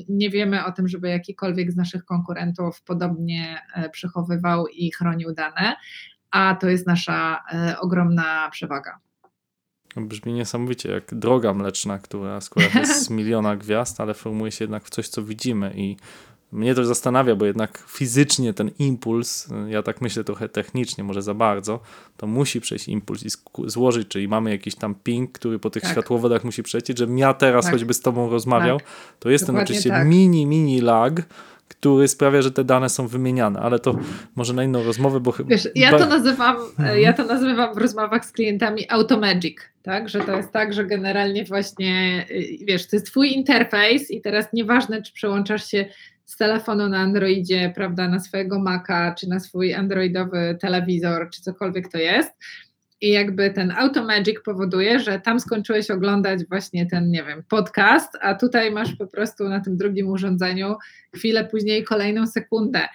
Nie 0.10 0.30
wiemy 0.30 0.66
o 0.66 0.72
tym, 0.72 0.88
żeby 0.88 1.10
jakikolwiek 1.10 1.72
z 1.72 1.76
naszych 1.76 2.06
konkurentów 2.06 2.82
podobnie 2.82 3.62
e, 3.76 3.90
przechowywał 3.90 4.68
i 4.68 4.92
chronił 4.92 5.34
dane, 5.34 5.76
a 6.32 6.58
to 6.62 6.70
jest 6.70 6.88
nasza 6.88 7.44
e, 7.54 7.80
ogromna 7.80 8.50
przewaga. 8.52 9.00
Brzmi 9.96 10.34
niesamowicie 10.34 10.92
jak 10.92 11.16
droga 11.16 11.54
mleczna, 11.54 12.00
która 12.00 12.42
składa 12.42 12.70
się 12.70 12.86
z 12.86 13.10
miliona 13.20 13.56
gwiazd, 13.56 14.02
ale 14.02 14.14
formuje 14.14 14.52
się 14.52 14.64
jednak 14.64 14.84
w 14.84 14.90
coś, 14.90 15.08
co 15.08 15.24
widzimy 15.24 15.74
i 15.76 15.98
mnie 16.52 16.76
to 16.76 16.86
zastanawia, 16.86 17.36
bo 17.36 17.46
jednak 17.46 17.84
fizycznie 17.88 18.54
ten 18.54 18.72
impuls, 18.80 19.50
ja 19.68 19.84
tak 19.84 20.02
myślę 20.02 20.24
trochę 20.24 20.50
technicznie, 20.50 21.04
może 21.04 21.22
za 21.22 21.34
bardzo, 21.34 21.80
to 22.18 22.28
musi 22.28 22.62
przejść 22.62 22.88
impuls 22.88 23.24
i 23.24 23.30
złożyć, 23.70 24.08
czyli 24.08 24.28
mamy 24.28 24.50
jakiś 24.50 24.76
tam 24.76 24.96
ping, 24.96 25.32
który 25.32 25.60
po 25.60 25.70
tych 25.70 25.84
tak. 25.84 25.92
światłowodach 25.92 26.44
musi 26.44 26.64
przejść, 26.64 26.88
żebym 26.98 27.18
ja 27.18 27.34
teraz 27.34 27.66
tak. 27.66 27.74
choćby 27.74 27.94
z 27.94 28.02
tobą 28.02 28.30
rozmawiał, 28.30 28.78
tak. 28.78 28.88
to 29.20 29.30
jest 29.30 29.46
ten 29.46 29.58
oczywiście 29.58 29.90
tak. 29.90 30.08
mini, 30.08 30.46
mini 30.46 30.82
lag, 30.82 31.22
który 31.68 32.08
sprawia, 32.08 32.42
że 32.42 32.52
te 32.52 32.64
dane 32.64 32.90
są 32.90 33.08
wymieniane, 33.08 33.60
ale 33.60 33.80
to 33.80 33.96
może 34.36 34.54
na 34.54 34.64
inną 34.64 34.84
rozmowę, 34.84 35.20
bo 35.20 35.32
chyba... 35.32 35.50
Wiesz, 35.50 35.68
ja 35.76 35.98
to 35.98 36.06
nazywam, 36.06 36.56
mhm. 36.80 37.00
ja 37.00 37.14
to 37.14 37.26
nazywam 37.26 37.76
w 37.76 37.78
rozmowach 37.78 38.26
z 38.26 38.32
klientami 38.32 38.86
automagic, 38.90 39.58
tak, 39.84 40.10
że 40.10 40.20
to 40.20 40.38
jest 40.38 40.52
tak, 40.52 40.74
że 40.74 40.86
generalnie 40.86 41.46
właśnie, 41.46 42.26
y, 42.32 42.66
wiesz, 42.66 42.88
to 42.88 42.96
jest 42.96 43.06
twój 43.06 43.34
interfejs 43.34 44.12
i 44.12 44.22
teraz 44.22 44.54
nieważne, 44.54 45.02
czy 45.02 45.14
przełączasz 45.14 45.66
się 45.66 45.86
z 46.32 46.38
telefonu 46.38 46.90
na 46.90 47.00
Androidzie, 47.00 47.72
prawda, 47.76 48.08
na 48.08 48.20
swojego 48.20 48.60
Maca, 48.60 49.16
czy 49.16 49.30
na 49.30 49.40
swój 49.40 49.74
androidowy 49.74 50.58
telewizor, 50.62 51.30
czy 51.30 51.42
cokolwiek 51.42 51.92
to 51.92 51.98
jest. 51.98 52.32
I 53.02 53.10
jakby 53.10 53.52
ten 53.52 53.72
Automagic 53.72 54.36
powoduje, 54.46 55.00
że 55.00 55.20
tam 55.20 55.40
skończyłeś 55.40 55.92
oglądać 55.92 56.46
właśnie 56.50 56.86
ten, 56.86 57.12
nie 57.12 57.24
wiem, 57.24 57.44
podcast, 57.50 58.18
a 58.22 58.36
tutaj 58.36 58.72
masz 58.72 58.96
po 58.96 59.08
prostu 59.08 59.50
na 59.50 59.60
tym 59.60 59.78
drugim 59.78 60.08
urządzeniu 60.08 60.76
chwilę 61.16 61.46
później 61.46 61.84
kolejną 61.84 62.28
sekundę. 62.28 62.88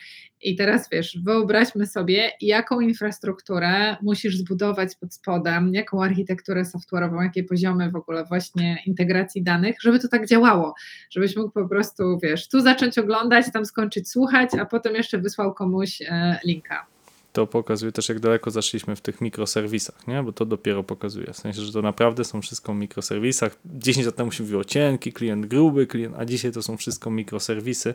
I 0.43 0.57
teraz 0.57 0.89
wiesz, 0.93 1.19
wyobraźmy 1.25 1.87
sobie, 1.87 2.31
jaką 2.41 2.81
infrastrukturę 2.81 3.97
musisz 4.03 4.37
zbudować 4.37 4.97
pod 5.01 5.15
spodem, 5.15 5.75
jaką 5.75 6.03
architekturę 6.03 6.63
software'ową, 6.63 7.23
jakie 7.23 7.45
poziomy 7.45 7.91
w 7.91 7.97
ogóle 7.97 8.25
właśnie 8.25 8.83
integracji 8.87 9.43
danych, 9.43 9.77
żeby 9.83 9.99
to 9.99 10.09
tak 10.09 10.27
działało, 10.27 10.75
żebyś 11.11 11.37
mógł 11.37 11.51
po 11.51 11.69
prostu, 11.69 12.19
wiesz, 12.23 12.49
tu 12.49 12.61
zacząć 12.61 12.99
oglądać, 12.99 13.53
tam 13.53 13.65
skończyć 13.65 14.11
słuchać, 14.11 14.51
a 14.61 14.67
potem 14.67 14.95
jeszcze 14.95 15.19
wysłał 15.19 15.55
komuś 15.55 16.03
e, 16.03 16.39
linka 16.45 16.87
to 17.37 17.47
pokazuje 17.47 17.93
też, 17.93 18.09
jak 18.09 18.21
daleko 18.21 18.51
zaszliśmy 18.51 18.97
w 18.97 19.01
tych 19.01 19.21
mikroserwisach, 19.21 20.07
nie? 20.07 20.23
bo 20.23 20.33
to 20.33 20.45
dopiero 20.47 20.85
pokazuje. 20.85 21.33
W 21.33 21.37
sensie, 21.37 21.63
że 21.63 21.73
to 21.73 21.83
naprawdę 21.83 22.25
są 22.25 22.43
wszystko 22.43 22.73
w 22.75 22.77
mikroserwisach. 22.77 23.59
10 23.65 24.07
lat 24.07 24.17
temu 24.17 24.33
się 24.33 24.43
mówiło 24.43 24.65
cienki, 24.65 25.13
klient 25.13 25.47
gruby, 25.47 25.87
klient, 25.87 26.15
a 26.19 26.25
dzisiaj 26.25 26.53
to 26.53 26.63
są 26.63 26.77
wszystko 26.77 27.11
mikroserwisy. 27.11 27.95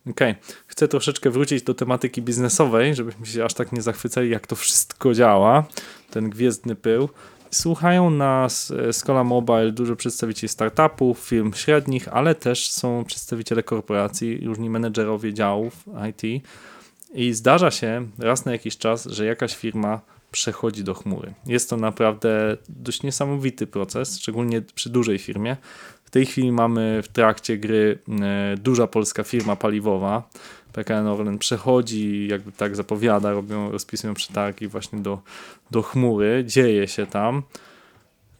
Okej, 0.00 0.30
okay. 0.30 0.54
chcę 0.66 0.88
troszeczkę 0.88 1.30
wrócić 1.30 1.62
do 1.62 1.74
tematyki 1.74 2.22
biznesowej, 2.22 2.94
żebyśmy 2.94 3.26
się 3.26 3.44
aż 3.44 3.54
tak 3.54 3.72
nie 3.72 3.82
zachwycali, 3.82 4.30
jak 4.30 4.46
to 4.46 4.56
wszystko 4.56 5.14
działa, 5.14 5.64
ten 6.10 6.30
gwiezdny 6.30 6.74
pył. 6.74 7.08
Słuchają 7.50 8.10
nas 8.10 8.72
Skola 8.92 9.24
Mobile 9.24 9.72
dużo 9.72 9.96
przedstawicieli 9.96 10.48
startupów, 10.48 11.18
firm 11.18 11.52
średnich, 11.52 12.08
ale 12.08 12.34
też 12.34 12.70
są 12.70 13.04
przedstawiciele 13.04 13.62
korporacji, 13.62 14.46
różni 14.46 14.70
menedżerowie 14.70 15.34
działów 15.34 15.84
IT. 16.10 16.44
I 17.14 17.32
zdarza 17.32 17.70
się 17.70 18.06
raz 18.18 18.44
na 18.44 18.52
jakiś 18.52 18.78
czas, 18.78 19.04
że 19.04 19.24
jakaś 19.24 19.56
firma 19.56 20.00
przechodzi 20.30 20.84
do 20.84 20.94
chmury. 20.94 21.34
Jest 21.46 21.70
to 21.70 21.76
naprawdę 21.76 22.56
dość 22.68 23.02
niesamowity 23.02 23.66
proces, 23.66 24.18
szczególnie 24.18 24.62
przy 24.62 24.90
dużej 24.90 25.18
firmie. 25.18 25.56
W 26.04 26.10
tej 26.10 26.26
chwili 26.26 26.52
mamy 26.52 27.02
w 27.02 27.08
trakcie 27.08 27.58
gry 27.58 27.98
e, 28.22 28.54
duża 28.56 28.86
polska 28.86 29.22
firma 29.24 29.56
paliwowa, 29.56 30.28
PKN 30.72 31.06
Orlen 31.06 31.38
przechodzi, 31.38 32.28
jakby 32.28 32.52
tak 32.52 32.76
zapowiada, 32.76 33.32
robią, 33.32 33.70
rozpisują 33.70 34.14
przetargi 34.14 34.68
właśnie 34.68 34.98
do, 34.98 35.18
do 35.70 35.82
chmury, 35.82 36.44
dzieje 36.46 36.88
się 36.88 37.06
tam. 37.06 37.42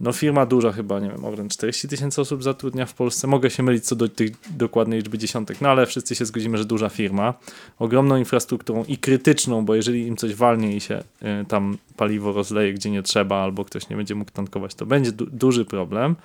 No 0.01 0.13
firma 0.13 0.47
duża 0.47 0.73
chyba, 0.73 1.01
nie 1.01 1.09
wiem, 1.11 1.25
Orlen 1.25 1.49
40 1.49 1.89
tysięcy 1.89 2.21
osób 2.21 2.43
zatrudnia 2.43 2.87
w 2.87 2.95
Polsce. 2.95 3.27
Mogę 3.27 3.51
się 3.51 3.63
mylić 3.63 3.85
co 3.85 3.97
do 3.97 4.09
tych 4.09 4.31
dokładnej 4.57 4.99
liczby 4.99 5.19
dziesiątek, 5.19 5.61
no 5.61 5.69
ale 5.69 5.87
wszyscy 5.87 6.15
się 6.15 6.25
zgodzimy, 6.25 6.59
że 6.59 6.65
duża 6.65 6.89
firma, 6.89 7.35
ogromną 7.79 8.17
infrastrukturą 8.17 8.85
i 8.85 8.99
krytyczną, 8.99 9.65
bo 9.65 9.75
jeżeli 9.75 10.07
im 10.07 10.17
coś 10.17 10.35
walnie 10.35 10.77
i 10.77 10.81
się 10.81 11.03
y, 11.43 11.45
tam 11.49 11.79
paliwo 11.97 12.33
rozleje 12.33 12.75
gdzie 12.75 12.91
nie 12.91 13.03
trzeba, 13.03 13.37
albo 13.37 13.65
ktoś 13.65 13.89
nie 13.89 13.97
będzie 13.97 14.15
mógł 14.15 14.31
tankować, 14.31 14.75
to 14.75 14.87
będzie 14.87 15.13
du 15.13 15.27
duży 15.27 15.65
problem. 15.65 16.17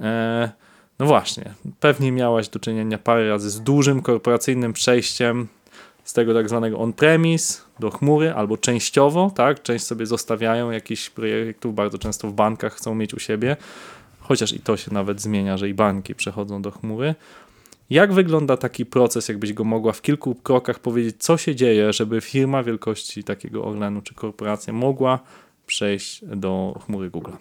E, 0.00 0.50
no 0.98 1.06
właśnie, 1.06 1.54
pewnie 1.80 2.12
miałaś 2.12 2.48
do 2.48 2.58
czynienia 2.58 2.98
parę 2.98 3.28
razy 3.28 3.50
z 3.50 3.60
dużym 3.60 4.02
korporacyjnym 4.02 4.72
przejściem 4.72 5.48
z 6.04 6.12
tego 6.12 6.34
tak 6.34 6.48
zwanego 6.48 6.78
on-premise 6.78 7.62
do 7.80 7.90
chmury, 7.90 8.32
albo 8.32 8.56
częściowo, 8.56 9.32
tak? 9.34 9.62
Część 9.62 9.84
sobie 9.84 10.06
zostawiają 10.06 10.70
jakichś 10.70 11.10
projektów, 11.10 11.74
bardzo 11.74 11.98
często 11.98 12.28
w 12.28 12.32
bankach 12.32 12.74
chcą 12.74 12.94
mieć 12.94 13.14
u 13.14 13.18
siebie, 13.18 13.56
chociaż 14.20 14.52
i 14.52 14.60
to 14.60 14.76
się 14.76 14.94
nawet 14.94 15.20
zmienia, 15.20 15.56
że 15.56 15.68
i 15.68 15.74
banki 15.74 16.14
przechodzą 16.14 16.62
do 16.62 16.70
chmury. 16.70 17.14
Jak 17.90 18.12
wygląda 18.12 18.56
taki 18.56 18.86
proces, 18.86 19.28
jakbyś 19.28 19.52
go 19.52 19.64
mogła 19.64 19.92
w 19.92 20.02
kilku 20.02 20.34
krokach 20.34 20.78
powiedzieć, 20.78 21.16
co 21.18 21.36
się 21.36 21.54
dzieje, 21.54 21.92
żeby 21.92 22.20
firma 22.20 22.62
wielkości 22.62 23.24
takiego 23.24 23.64
Orlenu 23.64 24.02
czy 24.02 24.14
korporacja 24.14 24.72
mogła 24.72 25.18
przejść 25.66 26.24
do 26.24 26.80
chmury 26.86 27.10
Google? 27.10 27.32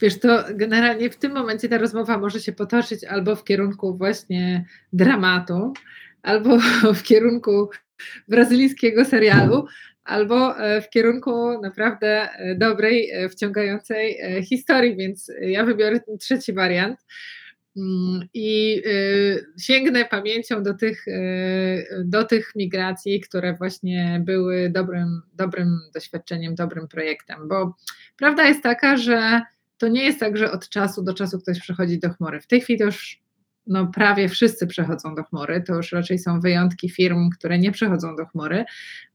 Wiesz, 0.00 0.20
to 0.20 0.44
generalnie 0.54 1.10
w 1.10 1.16
tym 1.16 1.32
momencie 1.32 1.68
ta 1.68 1.78
rozmowa 1.78 2.18
może 2.18 2.40
się 2.40 2.52
potoczyć 2.52 3.04
albo 3.04 3.36
w 3.36 3.44
kierunku 3.44 3.96
właśnie 3.96 4.64
dramatu, 4.92 5.72
albo 6.28 6.58
w 6.98 7.02
kierunku 7.02 7.70
brazylijskiego 8.28 9.04
serialu, 9.04 9.66
albo 10.04 10.58
e, 10.58 10.82
w 10.82 10.90
kierunku 10.90 11.60
naprawdę 11.62 12.28
e, 12.32 12.54
dobrej, 12.54 13.10
e, 13.10 13.28
wciągającej 13.28 14.18
historii, 14.44 14.96
więc 14.96 15.32
ja 15.40 15.64
wybiorę 15.64 16.00
ten 16.00 16.18
trzeci 16.18 16.52
wariant 16.52 16.98
mm, 17.76 18.28
i 18.34 18.82
sięgnę 19.60 20.04
pamięcią 20.04 20.62
do 20.62 20.74
tych, 20.74 21.04
do 22.04 22.24
tych 22.24 22.52
migracji, 22.56 23.20
które 23.20 23.54
właśnie 23.54 24.22
były 24.24 24.70
dobrym, 24.70 25.22
dobrym 25.34 25.78
doświadczeniem, 25.94 26.54
dobrym 26.54 26.88
projektem, 26.88 27.48
bo 27.48 27.76
prawda 28.16 28.48
jest 28.48 28.62
taka, 28.62 28.96
że 28.96 29.42
to 29.78 29.88
nie 29.88 30.04
jest 30.04 30.20
tak, 30.20 30.36
że 30.36 30.52
od 30.52 30.68
czasu 30.68 31.02
do 31.02 31.14
czasu 31.14 31.38
ktoś 31.38 31.60
przechodzi 31.60 31.98
do 31.98 32.10
chmury. 32.10 32.40
W 32.40 32.46
tej 32.46 32.60
chwili 32.60 32.78
to 32.78 32.84
już 32.84 33.20
no, 33.68 33.86
prawie 33.86 34.28
wszyscy 34.28 34.66
przechodzą 34.66 35.14
do 35.14 35.24
chmury. 35.24 35.62
To 35.66 35.74
już 35.74 35.92
raczej 35.92 36.18
są 36.18 36.40
wyjątki 36.40 36.90
firm, 36.90 37.30
które 37.30 37.58
nie 37.58 37.72
przechodzą 37.72 38.16
do 38.16 38.26
chmury. 38.26 38.64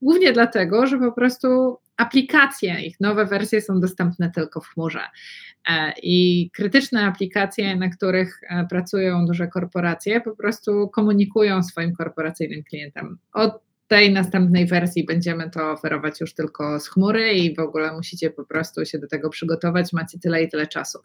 Głównie 0.02 0.32
dlatego, 0.32 0.86
że 0.86 0.98
po 0.98 1.12
prostu 1.12 1.78
aplikacje, 1.96 2.80
ich 2.80 3.00
nowe 3.00 3.26
wersje 3.26 3.60
są 3.60 3.80
dostępne 3.80 4.30
tylko 4.30 4.60
w 4.60 4.66
chmurze. 4.66 5.00
E, 5.70 5.92
I 6.02 6.50
krytyczne 6.52 7.04
aplikacje, 7.06 7.76
na 7.76 7.88
których 7.88 8.40
e, 8.48 8.66
pracują 8.70 9.26
duże 9.26 9.48
korporacje, 9.48 10.20
po 10.20 10.36
prostu 10.36 10.88
komunikują 10.88 11.62
swoim 11.62 11.94
korporacyjnym 11.94 12.62
klientem. 12.64 13.18
Od 13.32 13.64
tej 13.88 14.12
następnej 14.12 14.66
wersji 14.66 15.04
będziemy 15.04 15.50
to 15.50 15.70
oferować 15.70 16.20
już 16.20 16.34
tylko 16.34 16.80
z 16.80 16.88
chmury 16.88 17.32
i 17.32 17.54
w 17.54 17.58
ogóle 17.58 17.92
musicie 17.92 18.30
po 18.30 18.44
prostu 18.44 18.84
się 18.84 18.98
do 18.98 19.08
tego 19.08 19.30
przygotować, 19.30 19.92
macie 19.92 20.18
tyle 20.18 20.42
i 20.42 20.48
tyle 20.48 20.66
czasu. 20.66 20.98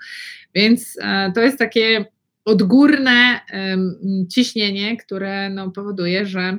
Więc 0.55 0.97
e, 1.01 1.31
to 1.35 1.41
jest 1.41 1.59
takie 1.59 2.05
odgórne 2.49 3.39
ciśnienie, 4.29 4.97
które 4.97 5.49
no, 5.49 5.71
powoduje, 5.71 6.25
że 6.25 6.57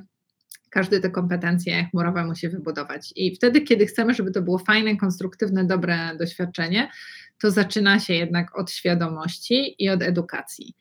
każdy 0.70 1.00
te 1.00 1.10
kompetencje 1.10 1.84
chmurowe 1.90 2.24
musi 2.24 2.48
wybudować. 2.48 3.12
I 3.16 3.36
wtedy, 3.36 3.60
kiedy 3.60 3.86
chcemy, 3.86 4.14
żeby 4.14 4.30
to 4.30 4.42
było 4.42 4.58
fajne, 4.58 4.96
konstruktywne, 4.96 5.64
dobre 5.64 6.16
doświadczenie, 6.18 6.90
to 7.38 7.50
zaczyna 7.50 8.00
się 8.00 8.14
jednak 8.14 8.58
od 8.58 8.70
świadomości 8.70 9.74
i 9.78 9.90
od 9.90 10.02
edukacji. 10.02 10.74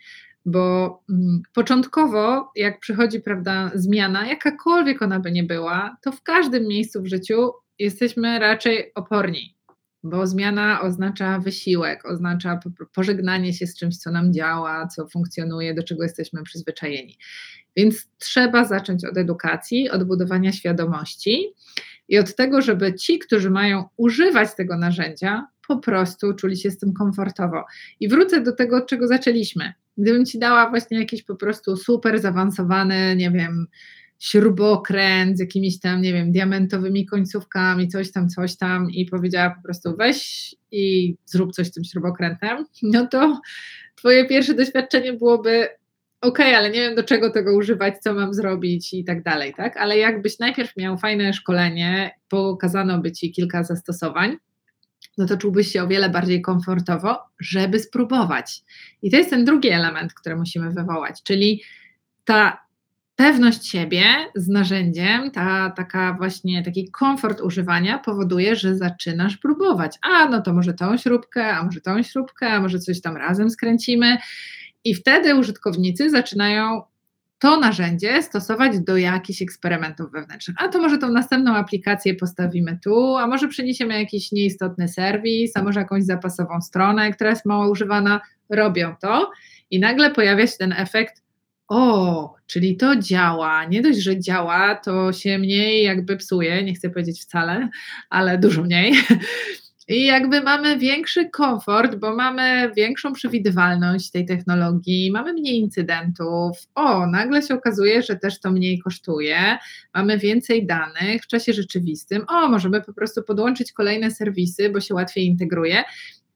Bo 0.45 1.03
mm, 1.09 1.41
początkowo, 1.53 2.51
jak 2.55 2.79
przychodzi 2.79 3.19
prawda, 3.19 3.71
zmiana, 3.75 4.27
jakakolwiek 4.27 5.01
ona 5.01 5.19
by 5.19 5.31
nie 5.31 5.43
była, 5.43 5.97
to 6.01 6.11
w 6.11 6.23
każdym 6.23 6.67
miejscu 6.67 7.01
w 7.01 7.07
życiu 7.07 7.51
jesteśmy 7.79 8.39
raczej 8.39 8.91
oporni 8.95 9.58
bo 10.03 10.27
zmiana 10.27 10.81
oznacza 10.81 11.39
wysiłek, 11.39 12.05
oznacza 12.05 12.59
pożegnanie 12.93 13.53
się 13.53 13.67
z 13.67 13.75
czymś, 13.75 13.97
co 13.97 14.11
nam 14.11 14.33
działa, 14.33 14.87
co 14.87 15.07
funkcjonuje, 15.07 15.73
do 15.73 15.83
czego 15.83 16.03
jesteśmy 16.03 16.43
przyzwyczajeni. 16.43 17.17
Więc 17.75 18.07
trzeba 18.17 18.65
zacząć 18.65 19.05
od 19.05 19.17
edukacji, 19.17 19.89
od 19.89 20.03
budowania 20.03 20.51
świadomości 20.51 21.53
i 22.07 22.19
od 22.19 22.35
tego, 22.35 22.61
żeby 22.61 22.93
ci, 22.93 23.19
którzy 23.19 23.49
mają 23.49 23.89
używać 23.97 24.55
tego 24.55 24.77
narzędzia, 24.77 25.47
po 25.67 25.77
prostu 25.77 26.33
czuli 26.33 26.57
się 26.57 26.71
z 26.71 26.77
tym 26.77 26.93
komfortowo. 26.93 27.65
I 27.99 28.09
wrócę 28.09 28.41
do 28.41 28.51
tego, 28.51 28.77
od 28.77 28.87
czego 28.87 29.07
zaczęliśmy. 29.07 29.73
Gdybym 29.97 30.25
ci 30.25 30.39
dała 30.39 30.69
właśnie 30.69 30.99
jakiś 30.99 31.23
po 31.23 31.35
prostu 31.35 31.77
super 31.77 32.19
zaawansowany, 32.19 33.15
nie 33.15 33.31
wiem, 33.31 33.67
śrubokręt 34.19 35.37
z 35.37 35.39
jakimiś 35.39 35.79
tam, 35.79 36.01
nie 36.01 36.13
wiem, 36.13 36.31
diamentowymi 36.31 37.05
końcówkami, 37.05 37.87
coś 37.87 38.11
tam, 38.11 38.29
coś 38.29 38.57
tam 38.57 38.91
i 38.91 39.05
powiedziała 39.05 39.49
po 39.49 39.61
prostu 39.63 39.95
weź 39.97 40.55
i 40.71 41.15
zrób 41.25 41.51
coś 41.51 41.67
z 41.67 41.71
tym 41.71 41.83
śrubokrętem, 41.83 42.65
no 42.83 43.07
to 43.07 43.41
twoje 43.95 44.25
pierwsze 44.25 44.53
doświadczenie 44.53 45.13
byłoby 45.13 45.67
ok, 46.21 46.39
ale 46.39 46.69
nie 46.69 46.79
wiem 46.79 46.95
do 46.95 47.03
czego 47.03 47.29
tego 47.29 47.55
używać, 47.55 47.97
co 47.97 48.13
mam 48.13 48.33
zrobić 48.33 48.93
i 48.93 49.03
tak 49.03 49.23
dalej, 49.23 49.53
tak? 49.57 49.77
Ale 49.77 49.97
jakbyś 49.97 50.39
najpierw 50.39 50.77
miał 50.77 50.97
fajne 50.97 51.33
szkolenie, 51.33 52.11
pokazano 52.29 52.97
by 52.97 53.11
ci 53.11 53.31
kilka 53.31 53.63
zastosowań, 53.63 54.37
no 55.17 55.25
to 55.25 55.37
czułbyś 55.37 55.71
się 55.71 55.83
o 55.83 55.87
wiele 55.87 56.09
bardziej 56.09 56.41
komfortowo, 56.41 57.17
żeby 57.39 57.79
spróbować. 57.79 58.61
I 59.01 59.11
to 59.11 59.17
jest 59.17 59.29
ten 59.29 59.45
drugi 59.45 59.69
element, 59.69 60.13
który 60.13 60.35
musimy 60.35 60.71
wywołać, 60.71 61.23
czyli 61.23 61.63
ta 62.25 62.68
pewność 63.19 63.67
siebie 63.67 64.03
z 64.35 64.47
narzędziem, 64.47 65.31
ta 65.31 65.69
taka 65.69 66.13
właśnie 66.13 66.63
taki 66.63 66.91
komfort 66.91 67.41
używania 67.41 67.97
powoduje, 67.97 68.55
że 68.55 68.75
zaczynasz 68.75 69.37
próbować. 69.37 69.97
A 70.01 70.25
no 70.29 70.41
to 70.41 70.53
może 70.53 70.73
tą 70.73 70.97
śrubkę, 70.97 71.51
a 71.51 71.63
może 71.63 71.81
tą 71.81 72.03
śrubkę, 72.03 72.47
a 72.47 72.61
może 72.61 72.79
coś 72.79 73.01
tam 73.01 73.17
razem 73.17 73.49
skręcimy. 73.49 74.17
I 74.83 74.95
wtedy 74.95 75.35
użytkownicy 75.35 76.09
zaczynają 76.09 76.81
to 77.39 77.59
narzędzie 77.59 78.23
stosować 78.23 78.79
do 78.79 78.97
jakichś 78.97 79.41
eksperymentów 79.41 80.11
wewnętrznych. 80.11 80.57
A 80.59 80.67
to 80.67 80.81
może 80.81 80.97
tą 80.97 81.09
następną 81.09 81.55
aplikację 81.55 82.15
postawimy 82.15 82.79
tu, 82.83 83.17
a 83.17 83.27
może 83.27 83.47
przeniesiemy 83.47 83.99
jakiś 83.99 84.31
nieistotny 84.31 84.87
serwis, 84.87 85.57
a 85.57 85.63
może 85.63 85.79
jakąś 85.79 86.03
zapasową 86.03 86.61
stronę, 86.61 87.11
która 87.11 87.29
jest 87.29 87.45
mało 87.45 87.69
używana. 87.69 88.21
Robią 88.49 88.95
to 89.01 89.31
i 89.71 89.79
nagle 89.79 90.11
pojawia 90.11 90.47
się 90.47 90.57
ten 90.57 90.73
efekt 90.73 91.23
o, 91.69 92.35
czyli 92.47 92.77
to 92.77 92.95
działa. 92.95 93.65
Nie 93.65 93.81
dość, 93.81 93.99
że 93.99 94.19
działa, 94.19 94.75
to 94.75 95.13
się 95.13 95.37
mniej 95.37 95.83
jakby 95.83 96.17
psuje, 96.17 96.63
nie 96.63 96.73
chcę 96.73 96.89
powiedzieć 96.89 97.21
wcale, 97.21 97.69
ale 98.09 98.37
dużo 98.37 98.63
mniej. 98.63 98.93
I 99.89 100.05
jakby 100.05 100.41
mamy 100.41 100.77
większy 100.77 101.29
komfort, 101.29 101.95
bo 101.95 102.15
mamy 102.15 102.71
większą 102.75 103.13
przewidywalność 103.13 104.11
tej 104.11 104.25
technologii, 104.25 105.11
mamy 105.11 105.33
mniej 105.33 105.59
incydentów. 105.59 106.57
O, 106.75 107.07
nagle 107.07 107.41
się 107.41 107.53
okazuje, 107.53 108.01
że 108.03 108.15
też 108.15 108.39
to 108.39 108.51
mniej 108.51 108.79
kosztuje, 108.79 109.57
mamy 109.93 110.17
więcej 110.17 110.65
danych 110.65 111.23
w 111.23 111.27
czasie 111.27 111.53
rzeczywistym. 111.53 112.25
O, 112.27 112.49
możemy 112.49 112.81
po 112.81 112.93
prostu 112.93 113.23
podłączyć 113.23 113.71
kolejne 113.71 114.11
serwisy, 114.11 114.69
bo 114.69 114.81
się 114.81 114.93
łatwiej 114.93 115.25
integruje. 115.25 115.83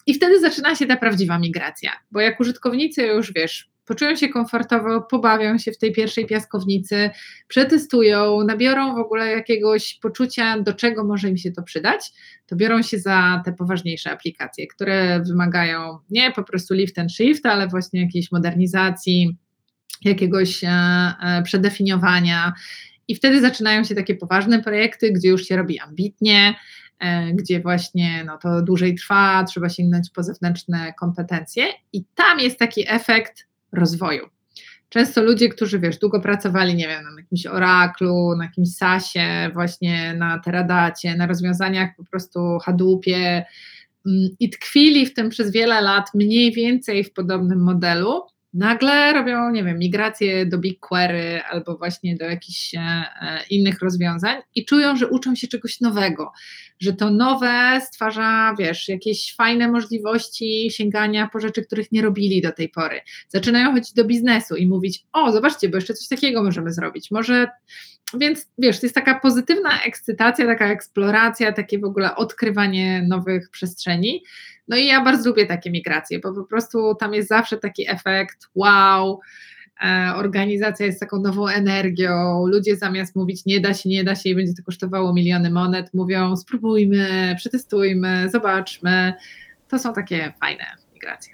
I 0.08 0.14
wtedy 0.14 0.40
zaczyna 0.40 0.76
się 0.76 0.86
ta 0.86 0.98
prawdziwa 0.98 1.40
migracja, 1.40 1.92
bo 2.12 2.20
jak 2.20 2.40
użytkownicy 2.40 3.02
już 3.02 3.34
wiesz, 3.34 3.73
poczują 3.86 4.16
się 4.16 4.30
komfortowo, 4.30 5.02
pobawią 5.02 5.58
się 5.58 5.72
w 5.72 5.78
tej 5.78 5.92
pierwszej 5.92 6.26
piaskownicy, 6.26 7.10
przetestują, 7.48 8.44
nabiorą 8.44 8.96
w 8.96 8.98
ogóle 8.98 9.28
jakiegoś 9.28 10.00
poczucia, 10.02 10.62
do 10.62 10.74
czego 10.74 11.04
może 11.04 11.30
im 11.30 11.38
się 11.38 11.52
to 11.52 11.64
przydać, 11.64 12.12
to 12.46 12.56
biorą 12.56 12.82
się 12.82 13.00
za 13.00 13.42
te 13.46 13.54
poważniejsze 13.54 14.12
aplikacje, 14.12 14.68
które 14.68 15.24
wymagają 15.28 15.98
nie 16.10 16.32
po 16.32 16.44
prostu 16.44 16.74
lift 16.74 17.00
and 17.00 17.12
shift, 17.12 17.46
ale 17.46 17.68
właśnie 17.68 18.02
jakiejś 18.02 18.32
modernizacji, 18.32 19.38
jakiegoś 20.06 20.64
e, 20.64 20.68
e, 20.70 21.42
przedefiniowania. 21.44 22.54
I 23.08 23.16
wtedy 23.16 23.42
zaczynają 23.42 23.84
się 23.84 23.96
takie 23.96 24.16
poważne 24.16 24.64
projekty, 24.64 25.12
gdzie 25.12 25.30
już 25.30 25.44
się 25.44 25.58
robi 25.58 25.80
ambitnie, 25.80 26.56
e, 27.00 27.34
gdzie 27.34 27.60
właśnie 27.60 28.24
no, 28.26 28.38
to 28.38 28.62
dłużej 28.62 28.96
trwa, 28.96 29.44
trzeba 29.44 29.70
sięgnąć 29.70 30.10
po 30.10 30.24
zewnętrzne 30.24 30.94
kompetencje, 31.00 31.66
i 31.94 32.06
tam 32.16 32.40
jest 32.40 32.60
taki 32.60 32.84
efekt 32.88 33.48
rozwoju. 33.74 34.30
Często 34.90 35.24
ludzie, 35.24 35.50
którzy 35.50 35.80
wiesz, 35.80 35.98
długo 35.98 36.20
pracowali, 36.20 36.76
nie 36.76 36.88
wiem, 36.88 37.04
na 37.04 37.22
jakimś 37.22 37.46
Oraklu, 37.46 38.36
na 38.38 38.44
jakimś 38.44 38.70
SASie, 38.70 39.50
właśnie 39.54 40.14
na 40.14 40.40
Teradacie, 40.40 41.16
na 41.16 41.28
rozwiązaniach 41.28 41.90
po 41.98 42.04
prostu 42.04 42.58
Hadoopie 42.60 43.46
mm, 44.06 44.30
i 44.40 44.50
tkwili 44.50 45.06
w 45.06 45.14
tym 45.14 45.30
przez 45.30 45.52
wiele 45.52 45.82
lat 45.82 46.06
mniej 46.14 46.52
więcej 46.52 47.04
w 47.04 47.14
podobnym 47.14 47.64
modelu, 47.64 48.22
nagle 48.54 49.14
robią, 49.14 49.52
nie 49.52 49.64
wiem, 49.64 49.80
migrację 49.80 50.46
do 50.46 50.58
BigQuery 50.58 51.42
albo 51.52 51.78
właśnie 51.78 52.16
do 52.16 52.26
jakichś 52.26 52.76
e, 52.76 52.82
innych 53.50 53.80
rozwiązań 53.82 54.42
i 54.56 54.66
czują, 54.66 54.96
że 54.96 55.08
uczą 55.08 55.36
się 55.36 55.48
czegoś 55.48 55.82
nowego, 55.82 56.32
że 56.80 56.94
to 56.94 57.10
nowe 57.10 57.82
stwarza, 57.82 58.56
wiesz, 58.60 58.90
jakieś 58.90 59.36
fajne 59.36 59.68
możliwości 59.68 60.72
sięgania 60.72 61.30
po 61.34 61.40
rzeczy, 61.40 61.66
których 61.66 61.92
nie 61.92 62.02
robili 62.02 62.42
do 62.42 62.52
tej 62.52 62.70
pory. 62.70 63.02
Zaczynają 63.28 63.72
chodzić 63.72 63.94
do 63.94 64.06
biznesu 64.06 64.56
i 64.56 64.68
mówić: 64.68 65.06
O, 65.14 65.32
zobaczcie, 65.32 65.70
bo 65.70 65.78
jeszcze 65.78 65.94
coś 65.94 66.08
takiego 66.08 66.44
możemy 66.44 66.74
zrobić. 66.74 67.12
Może. 67.12 67.48
Więc 68.14 68.48
wiesz, 68.58 68.80
to 68.80 68.86
jest 68.86 68.96
taka 68.96 69.20
pozytywna 69.20 69.82
ekscytacja, 69.82 70.46
taka 70.46 70.68
eksploracja, 70.68 71.52
takie 71.52 71.80
w 71.80 71.84
ogóle 71.84 72.16
odkrywanie 72.16 73.06
nowych 73.08 73.50
przestrzeni. 73.50 74.24
No 74.68 74.78
i 74.78 74.86
ja 74.86 75.04
bardzo 75.04 75.30
lubię 75.30 75.46
takie 75.46 75.72
migracje, 75.72 76.20
bo 76.20 76.34
po 76.34 76.44
prostu 76.44 76.96
tam 76.96 77.14
jest 77.14 77.30
zawsze 77.30 77.58
taki 77.58 77.92
efekt 77.92 78.48
wow, 78.56 79.20
e, 79.86 80.14
organizacja 80.16 80.86
jest 80.86 81.00
taką 81.00 81.22
nową 81.22 81.48
energią, 81.48 82.46
ludzie 82.48 82.76
zamiast 82.76 83.16
mówić 83.16 83.46
nie 83.46 83.60
da 83.60 83.74
się, 83.74 83.90
nie 83.90 84.04
da 84.04 84.16
się 84.16 84.30
i 84.30 84.36
będzie 84.36 84.54
to 84.54 84.64
kosztowało 84.64 85.14
miliony 85.14 85.50
monet, 85.50 85.94
mówią 85.94 86.38
spróbujmy, 86.38 87.36
przetestujmy, 87.38 88.30
zobaczmy. 88.30 89.14
To 89.68 89.80
są 89.80 89.94
takie 89.94 90.34
fajne 90.40 90.66
migracje. 90.94 91.34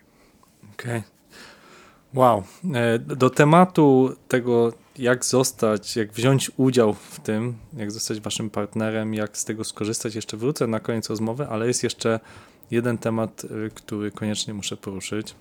Okej. 0.73 0.97
Okay. 0.97 1.18
Wow. 2.13 2.43
E, 2.73 2.99
do 2.99 3.29
tematu 3.29 4.15
tego, 4.27 4.73
jak 4.97 5.25
zostać, 5.25 5.95
jak 5.95 6.11
wziąć 6.11 6.51
udział 6.57 6.93
w 6.93 7.19
tym, 7.19 7.55
jak 7.77 7.91
zostać 7.91 8.19
waszym 8.19 8.49
partnerem, 8.49 9.13
jak 9.13 9.37
z 9.37 9.45
tego 9.45 9.63
skorzystać, 9.63 10.15
jeszcze 10.15 10.37
wrócę 10.37 10.67
na 10.67 10.79
koniec 10.79 11.09
rozmowy, 11.09 11.47
ale 11.47 11.67
jest 11.67 11.83
jeszcze 11.83 12.19
jeden 12.71 12.97
temat, 12.97 13.43
y, 13.43 13.71
który 13.75 14.11
koniecznie 14.11 14.53
muszę 14.53 14.77
poruszyć, 14.77 15.35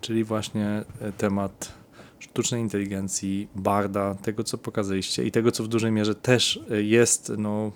czyli 0.00 0.24
właśnie 0.24 0.84
y, 1.08 1.12
temat 1.12 1.72
sztucznej 2.18 2.60
inteligencji, 2.60 3.48
Barda, 3.54 4.14
tego 4.14 4.44
co 4.44 4.58
pokazaliście 4.58 5.24
i 5.24 5.30
tego 5.30 5.52
co 5.52 5.64
w 5.64 5.68
dużej 5.68 5.92
mierze 5.92 6.14
też 6.14 6.60
jest 6.82 7.32
no, 7.38 7.72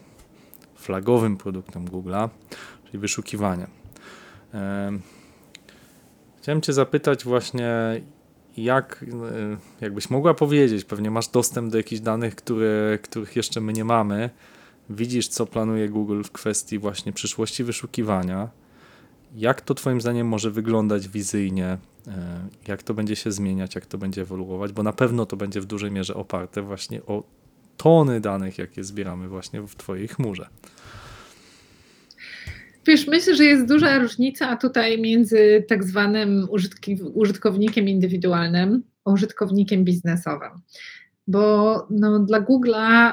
flagowym 0.77 1.37
produktem 1.37 1.89
Google'a, 1.89 2.29
czyli 2.85 2.99
wyszukiwanie. 2.99 3.67
Chciałem 6.45 6.61
Cię 6.61 6.73
zapytać 6.73 7.25
właśnie, 7.25 8.01
jak, 8.57 9.05
jakbyś 9.81 10.11
mogła 10.11 10.35
powiedzieć, 10.35 10.85
pewnie 10.85 11.11
masz 11.11 11.29
dostęp 11.29 11.73
do 11.73 11.77
jakichś 11.77 12.01
danych, 12.01 12.35
które, 12.35 12.99
których 13.03 13.37
jeszcze 13.37 13.61
my 13.61 13.73
nie 13.73 13.85
mamy, 13.85 14.31
widzisz, 14.91 15.29
co 15.29 15.47
planuje 15.47 15.89
Google 15.89 16.23
w 16.23 16.31
kwestii 16.31 16.79
właśnie 16.79 17.13
przyszłości 17.13 17.65
wyszukiwania, 17.65 18.49
jak 19.37 19.61
to 19.61 19.75
Twoim 19.75 20.01
zdaniem 20.01 20.27
może 20.27 20.51
wyglądać 20.51 21.09
wizyjnie, 21.09 21.67
e, 21.67 21.79
jak 22.69 22.83
to 22.83 22.95
będzie 22.95 23.17
się 23.17 23.33
zmieniać, 23.33 23.75
jak 23.75 23.87
to 23.87 23.99
będzie 23.99 24.23
ewoluować, 24.23 24.73
bo 24.73 24.83
na 24.83 24.93
pewno 24.93 25.27
to 25.27 25.37
będzie 25.37 25.61
w 25.61 25.67
dużej 25.67 25.91
mierze 25.91 26.15
oparte 26.15 26.63
właśnie 26.63 27.03
o 27.07 27.23
tony 27.77 28.21
danych, 28.21 28.59
jakie 28.59 28.85
zbieramy 28.85 29.29
właśnie 29.29 29.63
w 29.63 29.75
Twojej 29.75 30.09
chmurze. 30.09 30.49
Wiesz, 32.87 33.07
myślę, 33.07 33.37
że 33.37 33.45
jest 33.45 33.69
duża 33.69 33.99
różnica 33.99 34.57
tutaj 34.57 35.01
między 35.01 35.65
tak 35.69 35.85
zwanym 35.85 36.49
użytkownikiem 37.15 37.89
indywidualnym 37.89 38.83
a 39.05 39.11
użytkownikiem 39.11 39.85
biznesowym 39.85 40.51
bo 41.27 41.87
no, 41.91 42.19
dla 42.19 42.41
Google'a 42.41 43.13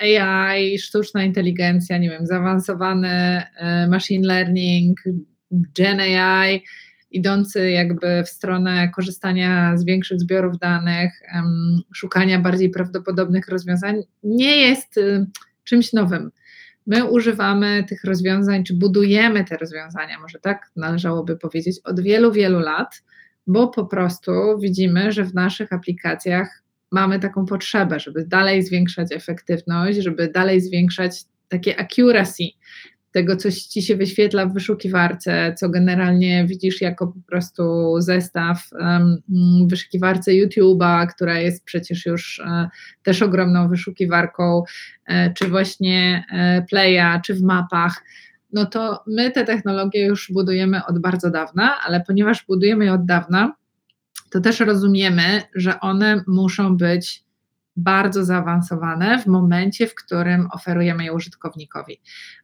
y, 0.00 0.20
AI, 0.20 0.78
sztuczna 0.78 1.24
inteligencja, 1.24 1.98
nie 1.98 2.10
wiem, 2.10 2.26
zaawansowany 2.26 3.42
y, 3.42 3.88
machine 3.88 4.26
learning, 4.26 5.00
Gen 5.50 6.00
AI, 6.00 6.64
idący 7.10 7.70
jakby 7.70 8.22
w 8.24 8.28
stronę 8.28 8.88
korzystania 8.88 9.76
z 9.76 9.84
większych 9.84 10.20
zbiorów 10.20 10.58
danych, 10.58 11.12
szukania 11.94 12.38
bardziej 12.38 12.70
prawdopodobnych 12.70 13.48
rozwiązań, 13.48 14.02
nie 14.22 14.56
jest 14.56 14.98
y, 14.98 15.26
czymś 15.64 15.92
nowym. 15.92 16.30
My 16.86 17.04
używamy 17.04 17.84
tych 17.88 18.04
rozwiązań, 18.04 18.64
czy 18.64 18.74
budujemy 18.74 19.44
te 19.44 19.56
rozwiązania, 19.56 20.20
może 20.20 20.38
tak 20.38 20.70
należałoby 20.76 21.36
powiedzieć, 21.36 21.80
od 21.84 22.00
wielu, 22.00 22.32
wielu 22.32 22.58
lat, 22.58 23.02
bo 23.46 23.68
po 23.68 23.86
prostu 23.86 24.32
widzimy, 24.60 25.12
że 25.12 25.24
w 25.24 25.34
naszych 25.34 25.72
aplikacjach 25.72 26.62
mamy 26.92 27.20
taką 27.20 27.46
potrzebę, 27.46 28.00
żeby 28.00 28.26
dalej 28.26 28.62
zwiększać 28.62 29.12
efektywność, 29.12 29.98
żeby 29.98 30.28
dalej 30.28 30.60
zwiększać 30.60 31.24
takie 31.48 31.80
accuracy 31.80 32.44
tego, 33.14 33.36
co 33.36 33.48
ci 33.50 33.82
się 33.82 33.96
wyświetla 33.96 34.46
w 34.46 34.52
wyszukiwarce, 34.52 35.54
co 35.58 35.68
generalnie 35.68 36.46
widzisz 36.46 36.80
jako 36.80 37.06
po 37.06 37.20
prostu 37.26 37.94
zestaw 38.00 38.68
um, 38.72 39.68
wyszukiwarce 39.68 40.32
YouTube'a, 40.32 41.06
która 41.06 41.38
jest 41.38 41.64
przecież 41.64 42.06
już 42.06 42.40
e, 42.40 42.68
też 43.02 43.22
ogromną 43.22 43.68
wyszukiwarką, 43.68 44.62
e, 45.06 45.32
czy 45.32 45.48
właśnie 45.48 46.24
e, 46.32 46.62
Playa, 46.62 47.20
czy 47.24 47.34
w 47.34 47.42
mapach. 47.42 48.04
No 48.52 48.66
to 48.66 49.02
my 49.06 49.30
te 49.30 49.44
technologie 49.44 50.06
już 50.06 50.32
budujemy 50.32 50.86
od 50.86 50.98
bardzo 50.98 51.30
dawna, 51.30 51.80
ale 51.86 52.04
ponieważ 52.06 52.44
budujemy 52.48 52.84
je 52.84 52.92
od 52.92 53.06
dawna, 53.06 53.52
to 54.30 54.40
też 54.40 54.60
rozumiemy, 54.60 55.42
że 55.54 55.80
one 55.80 56.22
muszą 56.26 56.76
być 56.76 57.23
bardzo 57.76 58.24
zaawansowane 58.24 59.18
w 59.18 59.26
momencie, 59.26 59.86
w 59.86 59.94
którym 59.94 60.48
oferujemy 60.52 61.04
je 61.04 61.12
użytkownikowi. 61.12 62.00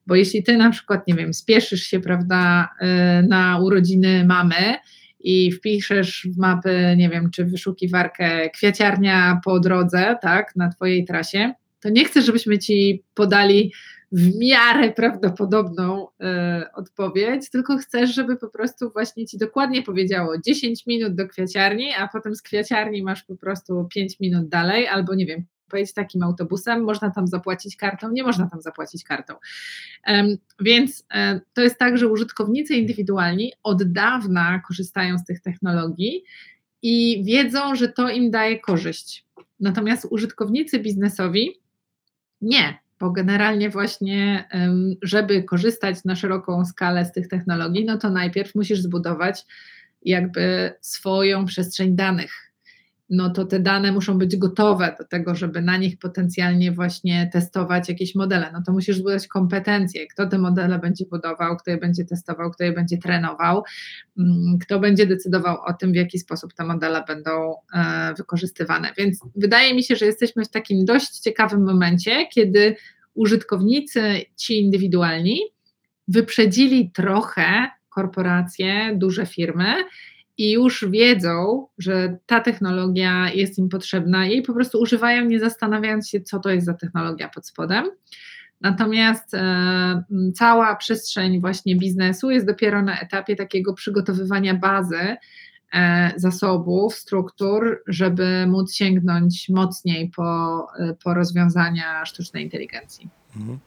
Bo 0.06 0.14
jeśli 0.14 0.42
ty 0.42 0.56
na 0.56 0.70
przykład, 0.70 1.06
nie 1.06 1.14
wiem, 1.14 1.34
spieszysz 1.34 1.82
się, 1.82 2.00
prawda, 2.00 2.68
y, 2.82 3.26
na 3.28 3.58
urodziny 3.58 4.24
mamy 4.24 4.74
i 5.20 5.52
wpiszesz 5.52 6.28
w 6.34 6.38
mapy, 6.38 6.94
nie 6.96 7.08
wiem, 7.08 7.30
czy 7.30 7.44
wyszukiwarkę 7.44 8.50
kwiaciarnia 8.50 9.40
po 9.44 9.60
drodze, 9.60 10.16
tak, 10.22 10.56
na 10.56 10.68
twojej 10.68 11.04
trasie, 11.04 11.52
to 11.80 11.88
nie 11.88 12.04
chcę, 12.04 12.22
żebyśmy 12.22 12.58
ci 12.58 13.04
podali 13.14 13.72
w 14.12 14.38
miarę 14.38 14.92
prawdopodobną 14.92 16.06
e, 16.20 16.70
odpowiedź, 16.74 17.50
tylko 17.50 17.76
chcesz, 17.76 18.14
żeby 18.14 18.36
po 18.36 18.48
prostu 18.48 18.90
właśnie 18.90 19.26
ci 19.26 19.38
dokładnie 19.38 19.82
powiedziało 19.82 20.38
10 20.38 20.86
minut 20.86 21.14
do 21.14 21.28
kwiaciarni, 21.28 21.92
a 21.98 22.08
potem 22.08 22.34
z 22.34 22.42
kwiaciarni 22.42 23.02
masz 23.02 23.22
po 23.22 23.36
prostu 23.36 23.88
5 23.94 24.20
minut 24.20 24.48
dalej, 24.48 24.88
albo 24.88 25.14
nie 25.14 25.26
wiem, 25.26 25.44
pojedź 25.68 25.92
takim 25.92 26.22
autobusem, 26.22 26.84
można 26.84 27.10
tam 27.10 27.26
zapłacić 27.26 27.76
kartą, 27.76 28.10
nie 28.10 28.22
można 28.22 28.48
tam 28.48 28.62
zapłacić 28.62 29.04
kartą. 29.04 29.34
Więc 30.60 31.06
e, 31.14 31.40
to 31.54 31.62
jest 31.62 31.78
tak, 31.78 31.98
że 31.98 32.08
użytkownicy 32.08 32.74
indywidualni 32.74 33.52
od 33.62 33.92
dawna 33.92 34.62
korzystają 34.68 35.18
z 35.18 35.24
tych 35.24 35.40
technologii 35.40 36.24
i 36.82 37.24
wiedzą, 37.24 37.74
że 37.74 37.88
to 37.88 38.08
im 38.08 38.30
daje 38.30 38.60
korzyść. 38.60 39.24
Natomiast 39.60 40.06
użytkownicy 40.10 40.78
biznesowi 40.78 41.60
nie, 42.40 42.78
bo 43.00 43.10
generalnie 43.10 43.70
właśnie, 43.70 44.48
żeby 45.02 45.42
korzystać 45.42 46.04
na 46.04 46.16
szeroką 46.16 46.64
skalę 46.64 47.04
z 47.04 47.12
tych 47.12 47.28
technologii, 47.28 47.84
no 47.84 47.98
to 47.98 48.10
najpierw 48.10 48.54
musisz 48.54 48.80
zbudować 48.80 49.46
jakby 50.02 50.72
swoją 50.80 51.44
przestrzeń 51.44 51.96
danych. 51.96 52.49
No 53.10 53.30
to 53.30 53.44
te 53.44 53.60
dane 53.60 53.92
muszą 53.92 54.18
być 54.18 54.36
gotowe 54.36 54.96
do 54.98 55.04
tego, 55.04 55.34
żeby 55.34 55.62
na 55.62 55.76
nich 55.76 55.98
potencjalnie 55.98 56.72
właśnie 56.72 57.30
testować 57.32 57.88
jakieś 57.88 58.14
modele. 58.14 58.50
No 58.52 58.62
to 58.66 58.72
musisz 58.72 58.96
zbudować 58.96 59.28
kompetencje, 59.28 60.06
kto 60.06 60.26
te 60.26 60.38
modele 60.38 60.78
będzie 60.78 61.04
budował, 61.06 61.56
kto 61.56 61.70
je 61.70 61.76
będzie 61.76 62.04
testował, 62.04 62.50
kto 62.50 62.64
je 62.64 62.72
będzie 62.72 62.98
trenował, 62.98 63.62
mm, 64.18 64.58
kto 64.58 64.78
będzie 64.78 65.06
decydował 65.06 65.56
o 65.66 65.72
tym, 65.72 65.92
w 65.92 65.94
jaki 65.94 66.18
sposób 66.18 66.54
te 66.54 66.64
modele 66.64 67.04
będą 67.08 67.54
e, 67.74 68.14
wykorzystywane. 68.14 68.92
Więc 68.98 69.20
wydaje 69.36 69.74
mi 69.74 69.84
się, 69.84 69.96
że 69.96 70.06
jesteśmy 70.06 70.44
w 70.44 70.50
takim 70.50 70.84
dość 70.84 71.18
ciekawym 71.18 71.64
momencie, 71.64 72.26
kiedy 72.26 72.76
użytkownicy 73.14 74.02
ci 74.36 74.60
indywidualni 74.60 75.40
wyprzedzili 76.08 76.90
trochę 76.90 77.70
korporacje, 77.88 78.96
duże 78.96 79.26
firmy 79.26 79.74
i 80.38 80.52
już 80.52 80.84
wiedzą, 80.88 81.66
że 81.78 82.18
ta 82.26 82.40
technologia 82.40 83.30
jest 83.34 83.58
im 83.58 83.68
potrzebna, 83.68 84.26
jej 84.26 84.42
po 84.42 84.54
prostu 84.54 84.80
używają, 84.80 85.24
nie 85.24 85.40
zastanawiając 85.40 86.08
się, 86.08 86.20
co 86.20 86.38
to 86.38 86.50
jest 86.50 86.66
za 86.66 86.74
technologia 86.74 87.28
pod 87.28 87.46
spodem. 87.46 87.90
Natomiast 88.60 89.34
e, 89.34 90.02
cała 90.34 90.76
przestrzeń 90.76 91.40
właśnie 91.40 91.76
biznesu 91.76 92.30
jest 92.30 92.46
dopiero 92.46 92.82
na 92.82 93.00
etapie 93.00 93.36
takiego 93.36 93.74
przygotowywania 93.74 94.54
bazy 94.54 95.16
e, 95.72 96.12
zasobów, 96.16 96.94
struktur, 96.94 97.82
żeby 97.86 98.46
móc 98.46 98.74
sięgnąć 98.74 99.48
mocniej 99.48 100.10
po, 100.16 100.66
e, 100.78 100.94
po 101.04 101.14
rozwiązania 101.14 102.04
sztucznej 102.04 102.44
inteligencji. 102.44 103.19
Mhm. 103.36 103.58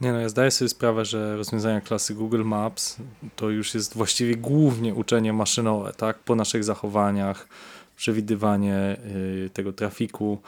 Nie 0.00 0.12
no, 0.12 0.20
ja 0.20 0.28
zdaję 0.28 0.50
sobie 0.50 0.68
sprawę, 0.68 1.04
że 1.04 1.36
rozwiązania 1.36 1.80
klasy 1.80 2.14
Google 2.14 2.44
Maps 2.44 2.96
to 3.36 3.50
już 3.50 3.74
jest 3.74 3.94
właściwie 3.94 4.36
głównie 4.36 4.94
uczenie 4.94 5.32
maszynowe, 5.32 5.92
tak? 5.96 6.18
Po 6.18 6.34
naszych 6.34 6.64
zachowaniach, 6.64 7.48
przewidywanie 7.96 8.96
y, 9.46 9.50
tego 9.52 9.72
trafiku, 9.72 10.38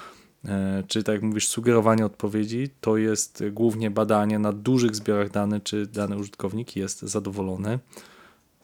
y, 0.45 0.49
czy 0.89 1.03
tak 1.03 1.13
jak 1.13 1.23
mówisz, 1.23 1.49
sugerowanie 1.49 2.07
odpowiedzi, 2.07 2.69
to 2.81 2.97
jest 2.97 3.45
głównie 3.53 3.91
badanie 3.91 4.39
na 4.39 4.53
dużych 4.53 4.97
zbiorach 4.97 5.31
danych, 5.31 5.63
czy 5.63 5.87
dany 5.87 6.17
użytkownik 6.17 6.77
jest 6.77 7.03
zadowolony. 7.03 7.79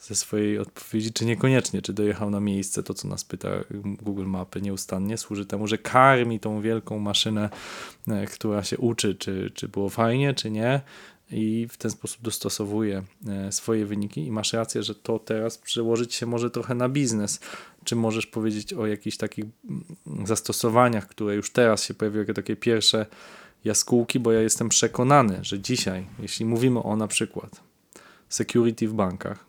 Ze 0.07 0.15
swojej 0.15 0.59
odpowiedzi, 0.59 1.13
czy 1.13 1.25
niekoniecznie, 1.25 1.83
czy 1.83 1.93
dojechał 1.93 2.31
na 2.31 2.41
miejsce, 2.41 2.83
to 2.83 2.95
co 2.95 3.09
nas 3.09 3.25
pyta 3.25 3.49
Google 4.03 4.27
Mapy 4.27 4.63
nieustannie, 4.63 5.19
służy 5.19 5.47
temu, 5.47 5.67
że 5.67 5.79
karmi 5.79 6.41
tą 6.41 6.61
wielką 6.61 6.99
maszynę, 6.99 7.51
e, 8.09 8.27
która 8.27 8.65
się 8.65 8.79
uczy, 8.79 9.15
czy, 9.15 9.51
czy 9.55 9.69
było 9.69 9.89
fajnie, 9.89 10.35
czy 10.35 10.51
nie, 10.51 10.81
i 11.31 11.67
w 11.71 11.77
ten 11.77 11.91
sposób 11.91 12.23
dostosowuje 12.23 13.03
e, 13.29 13.53
swoje 13.53 13.87
wyniki. 13.87 14.27
I 14.27 14.31
masz 14.31 14.53
rację, 14.53 14.83
że 14.83 14.95
to 14.95 15.19
teraz 15.19 15.59
przełożyć 15.59 16.15
się 16.15 16.27
może 16.27 16.51
trochę 16.51 16.75
na 16.75 16.89
biznes. 16.89 17.41
Czy 17.85 17.97
możesz 17.97 18.27
powiedzieć 18.27 18.75
o 18.75 18.87
jakichś 18.87 19.17
takich 19.17 19.45
mm, 19.45 20.27
zastosowaniach, 20.27 21.09
które 21.09 21.35
już 21.35 21.51
teraz 21.51 21.85
się 21.85 21.95
pojawiły, 21.95 22.23
jako 22.23 22.35
takie 22.35 22.57
pierwsze 22.57 23.07
jaskółki, 23.65 24.21
bo 24.21 24.33
ja 24.33 24.41
jestem 24.41 24.69
przekonany, 24.69 25.39
że 25.43 25.61
dzisiaj, 25.61 26.07
jeśli 26.19 26.47
mówimy 26.47 26.83
o 26.83 26.97
na 26.97 27.09
przykład 27.09 27.61
security 28.29 28.89
w 28.89 28.95
bankach, 28.95 29.46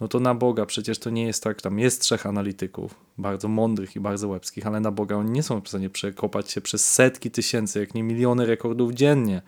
no 0.00 0.08
to 0.08 0.20
na 0.20 0.34
Boga 0.34 0.66
przecież 0.66 0.98
to 0.98 1.10
nie 1.10 1.26
jest 1.26 1.42
tak, 1.42 1.62
tam 1.62 1.78
jest 1.78 2.00
trzech 2.02 2.26
analityków, 2.26 2.94
bardzo 3.18 3.48
mądrych 3.48 3.96
i 3.96 4.00
bardzo 4.00 4.28
łebskich, 4.28 4.66
ale 4.66 4.80
na 4.80 4.90
Boga 4.90 5.16
oni 5.16 5.30
nie 5.30 5.42
są 5.42 5.60
w 5.60 5.68
stanie 5.68 5.90
przekopać 5.90 6.50
się 6.50 6.60
przez 6.60 6.90
setki 6.90 7.30
tysięcy, 7.30 7.80
jak 7.80 7.94
nie 7.94 8.02
miliony 8.02 8.46
rekordów 8.46 8.92
dziennie 8.92 9.42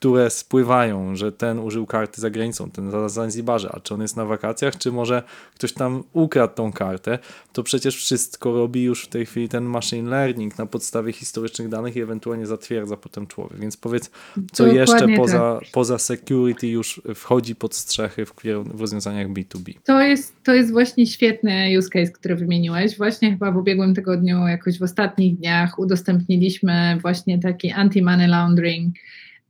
które 0.00 0.30
spływają, 0.30 1.16
że 1.16 1.32
ten 1.32 1.58
użył 1.58 1.86
karty 1.86 2.20
za 2.20 2.30
granicą, 2.30 2.70
ten 2.70 2.90
za 2.90 3.08
Zanzibarze, 3.08 3.70
a 3.72 3.80
czy 3.80 3.94
on 3.94 4.02
jest 4.02 4.16
na 4.16 4.24
wakacjach, 4.24 4.78
czy 4.78 4.92
może 4.92 5.22
ktoś 5.54 5.72
tam 5.72 6.02
ukradł 6.12 6.54
tą 6.54 6.72
kartę, 6.72 7.18
to 7.52 7.62
przecież 7.62 7.96
wszystko 7.96 8.52
robi 8.52 8.82
już 8.82 9.04
w 9.04 9.08
tej 9.08 9.26
chwili 9.26 9.48
ten 9.48 9.64
machine 9.64 10.10
learning 10.10 10.58
na 10.58 10.66
podstawie 10.66 11.12
historycznych 11.12 11.68
danych 11.68 11.96
i 11.96 12.00
ewentualnie 12.00 12.46
zatwierdza 12.46 12.96
potem 12.96 13.26
człowiek. 13.26 13.60
Więc 13.60 13.76
powiedz, 13.76 14.10
co 14.52 14.64
Dokładnie 14.64 14.80
jeszcze 14.80 15.08
poza, 15.16 15.58
tak. 15.60 15.70
poza 15.72 15.98
security 15.98 16.68
już 16.68 17.02
wchodzi 17.14 17.54
pod 17.54 17.74
strzechy 17.74 18.26
w, 18.26 18.34
w 18.74 18.80
rozwiązaniach 18.80 19.28
B2B? 19.28 19.74
To 19.84 20.00
jest, 20.00 20.34
to 20.44 20.54
jest 20.54 20.72
właśnie 20.72 21.06
świetny 21.06 21.78
use 21.78 21.88
case, 21.88 22.12
który 22.12 22.36
wymieniłeś. 22.36 22.96
Właśnie 22.96 23.30
chyba 23.30 23.52
w 23.52 23.56
ubiegłym 23.56 23.94
tygodniu, 23.94 24.46
jakoś 24.46 24.78
w 24.78 24.82
ostatnich 24.82 25.36
dniach 25.36 25.78
udostępniliśmy 25.78 26.98
właśnie 27.02 27.38
taki 27.38 27.72
anti-money 27.72 28.28
laundering 28.28 28.94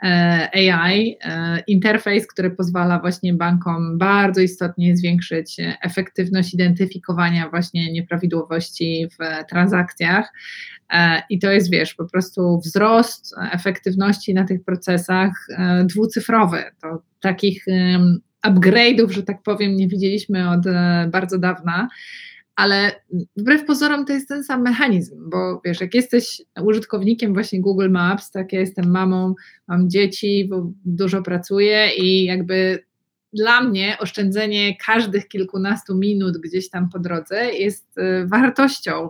AI, 0.03 1.17
e, 1.23 1.61
interfejs, 1.67 2.27
który 2.27 2.51
pozwala 2.51 2.99
właśnie 2.99 3.35
bankom 3.35 3.99
bardzo 3.99 4.41
istotnie 4.41 4.97
zwiększyć 4.97 5.57
efektywność 5.83 6.55
identyfikowania 6.55 7.49
właśnie 7.49 7.93
nieprawidłowości 7.93 9.09
w 9.11 9.49
transakcjach. 9.49 10.33
E, 10.93 11.23
I 11.31 11.39
to 11.39 11.51
jest, 11.51 11.71
wiesz, 11.71 11.95
po 11.95 12.05
prostu 12.05 12.61
wzrost 12.65 13.35
efektywności 13.53 14.35
na 14.35 14.45
tych 14.45 14.65
procesach 14.65 15.33
dwucyfrowy. 15.85 16.63
To 16.83 17.03
takich 17.21 17.65
upgrade'ów, 18.47 19.11
że 19.11 19.23
tak 19.23 19.43
powiem, 19.43 19.77
nie 19.77 19.89
widzieliśmy 19.89 20.51
od 20.51 20.61
bardzo 21.11 21.39
dawna 21.39 21.89
ale 22.57 22.93
wbrew 23.37 23.65
pozorom 23.65 24.05
to 24.05 24.13
jest 24.13 24.29
ten 24.29 24.45
sam 24.45 24.63
mechanizm, 24.63 25.31
bo 25.31 25.61
wiesz, 25.65 25.81
jak 25.81 25.95
jesteś 25.95 26.43
użytkownikiem 26.63 27.35
właśnie 27.35 27.61
Google 27.61 27.91
Maps, 27.91 28.31
tak 28.31 28.53
ja 28.53 28.61
jestem 28.61 28.91
mamą, 28.91 29.35
mam 29.69 29.91
dzieci, 29.91 30.47
bo 30.51 30.73
dużo 30.85 31.23
pracuję 31.23 31.89
i 31.97 32.25
jakby 32.25 32.85
dla 33.33 33.61
mnie 33.61 33.97
oszczędzenie 33.99 34.77
każdych 34.77 35.29
kilkunastu 35.29 35.95
minut 35.95 36.39
gdzieś 36.39 36.71
tam 36.71 36.89
po 36.89 36.99
drodze 36.99 37.53
jest 37.53 37.99
y, 37.99 38.27
wartością. 38.27 39.09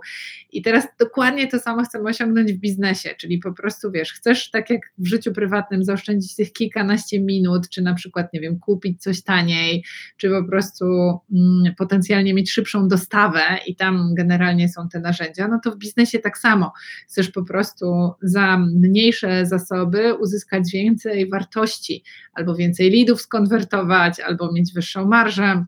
I 0.53 0.62
teraz 0.62 0.87
dokładnie 0.99 1.49
to 1.49 1.59
samo 1.59 1.83
chcemy 1.83 2.09
osiągnąć 2.09 2.53
w 2.53 2.57
biznesie, 2.57 3.14
czyli 3.18 3.39
po 3.39 3.53
prostu 3.53 3.91
wiesz, 3.91 4.12
chcesz 4.12 4.51
tak 4.51 4.71
jak 4.71 4.81
w 4.99 5.07
życiu 5.07 5.33
prywatnym 5.33 5.85
zaoszczędzić 5.85 6.37
tych 6.37 6.53
kilkanaście 6.53 7.21
minut, 7.21 7.68
czy 7.68 7.83
na 7.83 7.95
przykład, 7.95 8.33
nie 8.33 8.41
wiem, 8.41 8.59
kupić 8.59 9.03
coś 9.03 9.23
taniej, 9.23 9.85
czy 10.16 10.31
po 10.31 10.45
prostu 10.45 10.85
mm, 10.85 11.75
potencjalnie 11.79 12.35
mieć 12.35 12.51
szybszą 12.51 12.89
dostawę 12.89 13.43
i 13.66 13.77
tam 13.77 14.14
generalnie 14.14 14.68
są 14.68 14.89
te 14.89 15.01
narzędzia, 15.01 15.49
no 15.49 15.61
to 15.64 15.71
w 15.71 15.77
biznesie 15.77 16.18
tak 16.18 16.39
samo. 16.39 16.73
Chcesz 17.09 17.31
po 17.31 17.45
prostu 17.45 18.11
za 18.23 18.59
mniejsze 18.59 19.47
zasoby 19.47 20.14
uzyskać 20.14 20.71
więcej 20.73 21.31
wartości, 21.31 22.05
albo 22.33 22.55
więcej 22.55 22.91
lidów 22.91 23.21
skonwertować, 23.21 24.10
albo 24.21 24.53
mieć 24.53 24.73
wyższą 24.73 25.07
marżę 25.07 25.65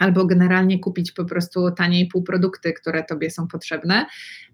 albo 0.00 0.26
generalnie 0.26 0.78
kupić 0.78 1.12
po 1.12 1.24
prostu 1.24 1.70
taniej 1.70 2.06
półprodukty, 2.08 2.72
które 2.72 3.04
Tobie 3.04 3.30
są 3.30 3.46
potrzebne. 3.46 4.06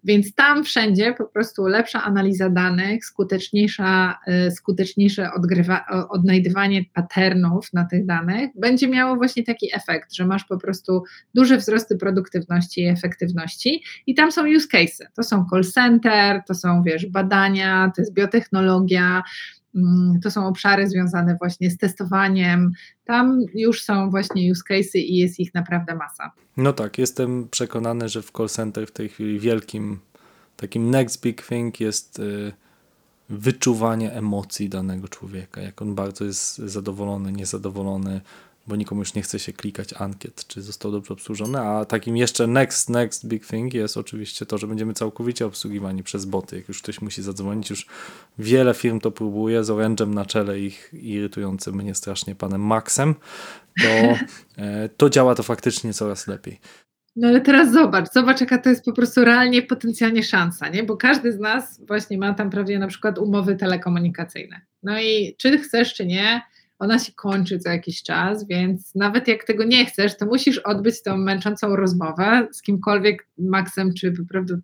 Więc 0.04 0.34
tam 0.34 0.64
wszędzie 0.64 1.14
po 1.18 1.24
prostu 1.24 1.66
lepsza 1.66 2.02
analiza 2.02 2.50
danych, 2.50 3.04
skuteczniejsza, 3.04 4.18
y, 4.46 4.50
skuteczniejsze 4.50 5.32
odgrywa, 5.32 5.86
odnajdywanie 6.10 6.84
patternów 6.92 7.72
na 7.72 7.84
tych 7.84 8.06
danych 8.06 8.50
będzie 8.54 8.88
miało 8.88 9.16
właśnie 9.16 9.44
taki 9.44 9.74
efekt, 9.74 10.14
że 10.14 10.26
masz 10.26 10.44
po 10.44 10.58
prostu 10.58 11.02
duże 11.34 11.56
wzrosty 11.56 11.96
produktywności 11.96 12.82
i 12.82 12.86
efektywności 12.86 13.82
i 14.06 14.14
tam 14.14 14.32
są 14.32 14.54
use 14.56 14.68
cases. 14.68 15.08
To 15.14 15.22
są 15.22 15.46
call 15.50 15.64
center, 15.64 16.42
to 16.46 16.54
są 16.54 16.82
wiesz, 16.82 17.06
badania, 17.06 17.92
to 17.96 18.02
jest 18.02 18.14
biotechnologia, 18.14 19.22
to 20.22 20.30
są 20.30 20.46
obszary 20.46 20.88
związane 20.88 21.36
właśnie 21.40 21.70
z 21.70 21.76
testowaniem. 21.76 22.72
Tam 23.04 23.40
już 23.54 23.82
są 23.82 24.10
właśnie 24.10 24.52
use 24.52 24.62
cases 24.68 24.94
i 24.94 25.16
jest 25.16 25.40
ich 25.40 25.54
naprawdę 25.54 25.94
masa. 25.94 26.32
No 26.56 26.72
tak, 26.72 26.98
jestem 26.98 27.48
przekonany, 27.48 28.08
że 28.08 28.22
w 28.22 28.30
call 28.30 28.48
center 28.48 28.86
w 28.86 28.92
tej 28.92 29.08
chwili 29.08 29.40
wielkim 29.40 29.98
takim 30.56 30.90
next 30.90 31.22
big 31.22 31.46
thing 31.46 31.80
jest 31.80 32.18
y, 32.18 32.52
wyczuwanie 33.28 34.12
emocji 34.12 34.68
danego 34.68 35.08
człowieka, 35.08 35.60
jak 35.60 35.82
on 35.82 35.94
bardzo 35.94 36.24
jest 36.24 36.58
zadowolony, 36.58 37.32
niezadowolony, 37.32 38.20
bo 38.66 38.76
nikomu 38.76 39.00
już 39.00 39.14
nie 39.14 39.22
chce 39.22 39.38
się 39.38 39.52
klikać 39.52 39.92
ankiet, 39.92 40.46
czy 40.46 40.62
został 40.62 40.92
dobrze 40.92 41.14
obsłużony, 41.14 41.60
a 41.60 41.84
takim 41.84 42.16
jeszcze 42.16 42.46
next, 42.46 42.90
next 42.90 43.28
big 43.28 43.46
thing 43.46 43.74
jest 43.74 43.96
oczywiście 43.96 44.46
to, 44.46 44.58
że 44.58 44.66
będziemy 44.66 44.94
całkowicie 44.94 45.46
obsługiwani 45.46 46.02
przez 46.02 46.24
boty, 46.24 46.56
jak 46.56 46.68
już 46.68 46.82
ktoś 46.82 47.00
musi 47.00 47.22
zadzwonić, 47.22 47.70
już 47.70 47.86
wiele 48.38 48.74
firm 48.74 49.00
to 49.00 49.10
próbuje, 49.10 49.64
z 49.64 49.70
Orange'em 49.70 50.08
na 50.08 50.24
czele 50.24 50.60
ich 50.60 50.90
irytującym 50.92 51.74
mnie 51.74 51.94
strasznie 51.94 52.34
panem 52.34 52.60
Maxem, 52.60 53.14
to, 53.82 53.88
e, 54.62 54.88
to 54.88 55.10
działa 55.10 55.34
to 55.34 55.42
faktycznie 55.42 55.92
coraz 55.92 56.26
lepiej. 56.26 56.60
No 57.16 57.28
ale 57.28 57.40
teraz 57.40 57.72
zobacz, 57.72 58.12
zobacz 58.12 58.40
jaka 58.40 58.58
to 58.58 58.70
jest 58.70 58.84
po 58.84 58.92
prostu 58.92 59.24
realnie 59.24 59.62
potencjalnie 59.62 60.22
szansa, 60.22 60.68
nie? 60.68 60.82
Bo 60.82 60.96
każdy 60.96 61.32
z 61.32 61.38
nas 61.38 61.80
właśnie 61.86 62.18
ma 62.18 62.34
tam 62.34 62.50
prawie 62.50 62.78
na 62.78 62.86
przykład 62.86 63.18
umowy 63.18 63.56
telekomunikacyjne. 63.56 64.60
No 64.82 65.00
i 65.00 65.36
czy 65.38 65.58
chcesz, 65.58 65.94
czy 65.94 66.06
nie, 66.06 66.42
ona 66.78 66.98
się 66.98 67.12
kończy 67.12 67.58
co 67.58 67.68
jakiś 67.68 68.02
czas, 68.02 68.46
więc 68.46 68.94
nawet 68.94 69.28
jak 69.28 69.44
tego 69.44 69.64
nie 69.64 69.86
chcesz, 69.86 70.16
to 70.16 70.26
musisz 70.26 70.58
odbyć 70.58 71.02
tą 71.02 71.16
męczącą 71.16 71.76
rozmowę 71.76 72.48
z 72.52 72.62
kimkolwiek, 72.62 73.28
Maxem 73.38 73.94
czy 73.94 74.12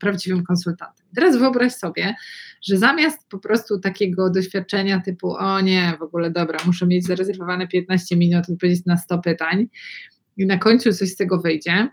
prawdziwym 0.00 0.44
konsultantem. 0.44 1.06
Teraz 1.14 1.36
wyobraź 1.36 1.72
sobie, 1.72 2.14
że 2.62 2.78
zamiast 2.78 3.28
po 3.28 3.38
prostu 3.38 3.80
takiego 3.80 4.30
doświadczenia 4.30 5.00
typu 5.00 5.36
o 5.36 5.60
nie, 5.60 5.96
w 5.98 6.02
ogóle 6.02 6.30
dobra, 6.30 6.58
muszę 6.66 6.86
mieć 6.86 7.06
zarezerwowane 7.06 7.68
15 7.68 8.16
minut, 8.16 8.50
odpowiedzieć 8.50 8.86
na 8.86 8.96
100 8.96 9.18
pytań 9.18 9.66
i 10.36 10.46
na 10.46 10.58
końcu 10.58 10.92
coś 10.92 11.08
z 11.08 11.16
tego 11.16 11.40
wyjdzie, 11.40 11.88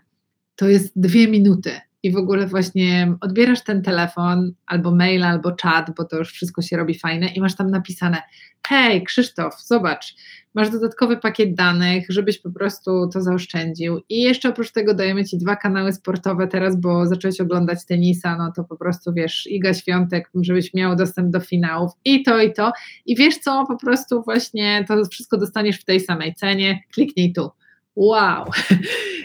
to 0.56 0.68
jest 0.68 0.92
dwie 0.96 1.28
minuty 1.28 1.80
i 2.02 2.10
w 2.10 2.16
ogóle 2.16 2.46
właśnie 2.46 3.16
odbierasz 3.20 3.64
ten 3.64 3.82
telefon, 3.82 4.52
albo 4.66 4.94
mail, 4.94 5.24
albo 5.24 5.52
czat, 5.52 5.90
bo 5.96 6.04
to 6.04 6.18
już 6.18 6.32
wszystko 6.32 6.62
się 6.62 6.76
robi 6.76 6.98
fajne 6.98 7.26
i 7.26 7.40
masz 7.40 7.56
tam 7.56 7.70
napisane: 7.70 8.22
Hej, 8.68 9.04
Krzysztof, 9.04 9.62
zobacz, 9.62 10.14
masz 10.54 10.70
dodatkowy 10.70 11.16
pakiet 11.16 11.54
danych, 11.54 12.06
żebyś 12.08 12.38
po 12.38 12.50
prostu 12.50 13.08
to 13.12 13.22
zaoszczędził. 13.22 14.00
I 14.08 14.20
jeszcze 14.20 14.48
oprócz 14.48 14.72
tego 14.72 14.94
dajemy 14.94 15.24
ci 15.24 15.38
dwa 15.38 15.56
kanały 15.56 15.92
sportowe 15.92 16.48
teraz, 16.48 16.80
bo 16.80 17.06
zacząłeś 17.06 17.40
oglądać 17.40 17.86
tenisa, 17.86 18.36
no 18.36 18.52
to 18.56 18.64
po 18.64 18.76
prostu 18.76 19.12
wiesz, 19.12 19.46
Iga 19.46 19.74
Świątek, 19.74 20.30
żebyś 20.34 20.74
miał 20.74 20.96
dostęp 20.96 21.30
do 21.30 21.40
finałów 21.40 21.92
i 22.04 22.22
to, 22.22 22.40
i 22.40 22.52
to. 22.52 22.72
I 23.06 23.16
wiesz 23.16 23.38
co, 23.38 23.64
po 23.68 23.76
prostu 23.76 24.22
właśnie 24.22 24.84
to 24.88 25.04
wszystko 25.04 25.38
dostaniesz 25.38 25.80
w 25.80 25.84
tej 25.84 26.00
samej 26.00 26.34
cenie, 26.34 26.80
kliknij 26.92 27.32
tu. 27.32 27.50
Wow. 27.96 28.44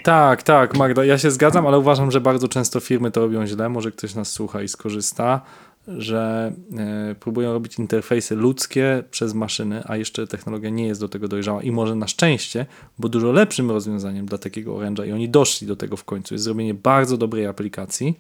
Tak, 0.04 0.44
tak, 0.44 0.78
Magda, 0.78 1.06
ja 1.06 1.18
się 1.18 1.32
zgadzam, 1.32 1.68
ale 1.68 1.80
uważam, 1.80 2.12
że 2.12 2.22
bardzo 2.22 2.48
często 2.48 2.80
firmy 2.80 3.12
to 3.12 3.22
robią 3.22 3.48
źle. 3.48 3.70
Może 3.70 3.92
ktoś 3.92 4.16
nas 4.16 4.32
słucha 4.32 4.62
i 4.62 4.68
skorzysta, 4.68 5.42
że 5.88 6.54
e, 6.78 7.16
próbują 7.16 7.54
robić 7.54 7.80
interfejsy 7.80 8.36
ludzkie 8.36 9.04
przez 9.12 9.34
maszyny, 9.34 9.84
a 9.86 9.98
jeszcze 9.98 10.28
technologia 10.28 10.70
nie 10.70 10.88
jest 10.88 11.02
do 11.02 11.10
tego 11.10 11.28
dojrzała 11.28 11.64
i 11.64 11.72
może 11.72 11.96
na 11.96 12.08
szczęście, 12.08 12.66
bo 13.00 13.10
dużo 13.10 13.32
lepszym 13.32 13.72
rozwiązaniem 13.72 14.26
dla 14.26 14.38
takiego 14.38 14.74
Orange'a 14.74 15.08
i 15.08 15.12
oni 15.12 15.30
doszli 15.30 15.68
do 15.68 15.76
tego 15.76 15.98
w 15.98 16.04
końcu, 16.04 16.34
jest 16.34 16.44
zrobienie 16.44 16.74
bardzo 16.74 17.18
dobrej 17.18 17.46
aplikacji, 17.46 18.20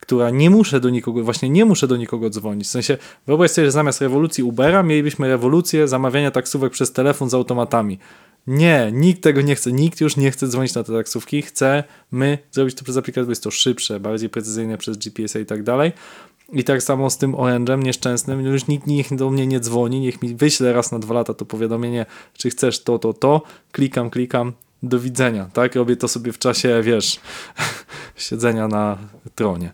która 0.00 0.30
nie 0.30 0.50
muszę 0.50 0.80
do 0.80 0.90
nikogo, 0.90 1.22
właśnie 1.22 1.50
nie 1.50 1.64
muszę 1.64 1.88
do 1.88 1.96
nikogo 1.96 2.30
dzwonić. 2.30 2.66
W 2.66 2.70
sensie, 2.70 2.98
wyobraź 3.26 3.50
sobie, 3.50 3.64
że 3.64 3.72
zamiast 3.72 4.00
rewolucji 4.00 4.44
Ubera 4.44 4.82
mielibyśmy 4.82 5.28
rewolucję 5.28 5.88
zamawiania 5.88 6.30
taksówek 6.30 6.72
przez 6.72 6.92
telefon 6.92 7.30
z 7.30 7.34
automatami. 7.34 7.98
Nie, 8.46 8.90
nikt 8.92 9.22
tego 9.22 9.40
nie 9.40 9.54
chce. 9.54 9.72
Nikt 9.72 10.00
już 10.00 10.16
nie 10.16 10.30
chce 10.30 10.48
dzwonić 10.48 10.74
na 10.74 10.84
te 10.84 10.92
taksówki. 10.92 11.42
Chcemy 11.42 12.38
zrobić 12.52 12.74
to 12.74 12.84
przez 12.84 12.96
aplikację, 12.96 13.24
bo 13.24 13.30
jest 13.30 13.42
to 13.42 13.50
szybsze, 13.50 14.00
bardziej 14.00 14.28
precyzyjne 14.28 14.78
przez 14.78 14.96
GPS-a 14.96 15.38
i 15.38 15.46
tak 15.46 15.62
dalej. 15.62 15.92
I 16.52 16.64
tak 16.64 16.82
samo 16.82 17.10
z 17.10 17.18
tym 17.18 17.32
Orange'em 17.32 17.84
nieszczęsnym. 17.84 18.40
Już 18.40 18.66
nikt 18.66 18.86
niech 18.86 19.14
do 19.16 19.30
mnie 19.30 19.46
nie 19.46 19.60
dzwoni, 19.60 20.00
niech 20.00 20.22
mi 20.22 20.34
wyśle 20.34 20.72
raz 20.72 20.92
na 20.92 20.98
dwa 20.98 21.14
lata 21.14 21.34
to 21.34 21.44
powiadomienie, 21.44 22.06
czy 22.32 22.50
chcesz 22.50 22.82
to, 22.84 22.98
to, 22.98 23.12
to. 23.12 23.42
Klikam, 23.72 24.10
klikam, 24.10 24.52
do 24.82 25.00
widzenia, 25.00 25.50
tak? 25.52 25.74
Robię 25.74 25.96
to 25.96 26.08
sobie 26.08 26.32
w 26.32 26.38
czasie, 26.38 26.82
wiesz, 26.82 27.20
siedzenia 28.16 28.68
na 28.68 28.98
tronie. 29.34 29.72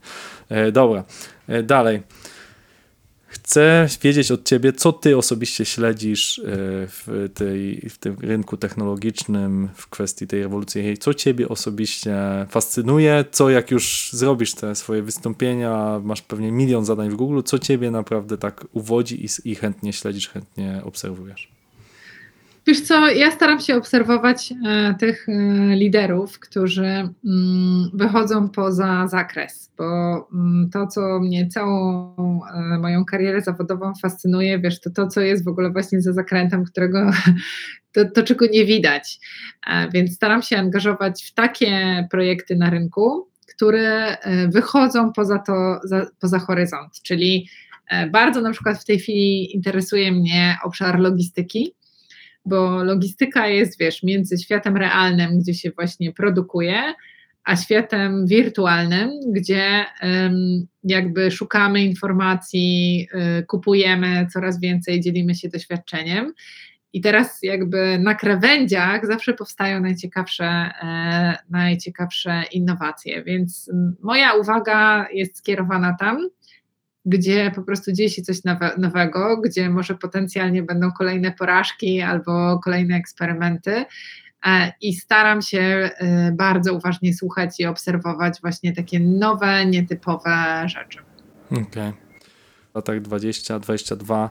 E, 0.48 0.72
dobra, 0.72 1.04
e, 1.48 1.62
dalej. 1.62 2.02
Chcę 3.44 3.88
wiedzieć 4.02 4.30
od 4.30 4.44
ciebie, 4.44 4.72
co 4.72 4.92
ty 4.92 5.16
osobiście 5.16 5.64
śledzisz 5.64 6.38
e, 6.38 6.42
w, 6.88 7.30
tej, 7.34 7.88
w 7.90 7.98
tym 7.98 8.16
rynku 8.20 8.56
technologicznym, 8.56 9.68
w 9.74 9.88
kwestii 9.88 10.26
tej 10.26 10.42
rewolucji. 10.42 10.98
Co 10.98 11.14
ciebie 11.14 11.48
osobiście 11.48 12.16
fascynuje? 12.50 13.24
Co 13.30 13.50
jak 13.50 13.70
już 13.70 14.10
zrobisz 14.12 14.54
te 14.54 14.74
swoje 14.74 15.02
wystąpienia, 15.02 16.00
masz 16.04 16.22
pewnie 16.22 16.52
milion 16.52 16.84
zadań 16.84 17.10
w 17.10 17.14
Google, 17.14 17.40
co 17.44 17.58
ciebie 17.58 17.90
naprawdę 17.90 18.38
tak 18.38 18.66
uwodzi 18.72 19.24
i, 19.24 19.50
i 19.50 19.54
chętnie 19.54 19.92
śledzisz, 19.92 20.28
chętnie 20.28 20.80
obserwujesz? 20.84 21.53
Wiesz 22.66 22.80
co, 22.80 23.08
ja 23.08 23.30
staram 23.30 23.60
się 23.60 23.76
obserwować 23.76 24.54
e, 24.66 24.94
tych 24.98 25.28
e, 25.28 25.32
liderów, 25.76 26.38
którzy 26.38 26.84
mm, 26.84 27.90
wychodzą 27.94 28.48
poza 28.48 29.08
zakres, 29.08 29.72
bo 29.78 29.84
mm, 30.32 30.70
to, 30.72 30.86
co 30.86 31.20
mnie 31.20 31.48
całą 31.48 32.14
e, 32.54 32.78
moją 32.78 33.04
karierę 33.04 33.40
zawodową 33.40 33.92
fascynuje, 34.02 34.58
wiesz, 34.58 34.80
to 34.80 34.90
to, 34.90 35.08
co 35.08 35.20
jest 35.20 35.44
w 35.44 35.48
ogóle 35.48 35.70
właśnie 35.70 36.00
za 36.00 36.12
zakrętem, 36.12 36.64
którego 36.64 37.10
to, 37.92 38.04
to 38.04 38.22
czego 38.22 38.46
nie 38.52 38.64
widać. 38.64 39.20
Więc 39.92 40.14
staram 40.14 40.42
się 40.42 40.58
angażować 40.58 41.24
w 41.24 41.34
takie 41.34 42.06
projekty 42.10 42.56
na 42.56 42.70
rynku, 42.70 43.28
które 43.54 44.16
wychodzą 44.48 45.12
poza 45.12 45.38
to, 45.38 45.80
za, 45.84 46.06
poza 46.20 46.38
horyzont, 46.38 47.02
czyli 47.02 47.48
bardzo 48.12 48.40
na 48.40 48.50
przykład 48.50 48.78
w 48.78 48.84
tej 48.84 48.98
chwili 48.98 49.54
interesuje 49.56 50.12
mnie 50.12 50.58
obszar 50.64 51.00
logistyki 51.00 51.74
bo 52.44 52.84
logistyka 52.84 53.46
jest, 53.46 53.78
wiesz, 53.78 54.02
między 54.02 54.38
światem 54.38 54.76
realnym, 54.76 55.38
gdzie 55.38 55.54
się 55.54 55.70
właśnie 55.70 56.12
produkuje, 56.12 56.94
a 57.44 57.56
światem 57.56 58.26
wirtualnym, 58.26 59.10
gdzie 59.32 59.84
jakby 60.84 61.30
szukamy 61.30 61.84
informacji, 61.84 63.08
y, 63.40 63.46
kupujemy 63.46 64.26
coraz 64.32 64.60
więcej, 64.60 65.00
dzielimy 65.00 65.34
się 65.34 65.48
doświadczeniem. 65.48 66.32
I 66.92 67.00
teraz 67.00 67.38
jakby 67.42 67.98
na 67.98 68.14
krawędziach 68.14 69.06
zawsze 69.06 69.34
powstają 69.34 69.80
najciekawsze, 69.80 70.44
e, 70.44 71.36
najciekawsze 71.50 72.42
innowacje, 72.52 73.24
więc 73.24 73.70
moja 74.02 74.34
uwaga 74.34 75.06
jest 75.12 75.36
skierowana 75.36 75.96
tam, 76.00 76.28
gdzie 77.04 77.52
po 77.54 77.62
prostu 77.62 77.92
dzieje 77.92 78.10
się 78.10 78.22
coś 78.22 78.38
nowego, 78.78 79.40
gdzie 79.40 79.70
może 79.70 79.94
potencjalnie 79.94 80.62
będą 80.62 80.92
kolejne 80.92 81.32
porażki 81.32 82.00
albo 82.00 82.58
kolejne 82.64 82.96
eksperymenty. 82.96 83.84
E, 84.46 84.72
I 84.80 84.94
staram 84.94 85.42
się 85.42 85.58
e, 85.58 86.32
bardzo 86.32 86.74
uważnie 86.74 87.14
słuchać 87.14 87.60
i 87.60 87.66
obserwować 87.66 88.38
właśnie 88.40 88.72
takie 88.72 89.00
nowe, 89.00 89.66
nietypowe 89.66 90.64
rzeczy. 90.68 90.98
Okej. 91.50 91.62
Okay. 91.62 91.92
W 92.72 92.74
latach 92.74 93.00
20-22 93.00 94.28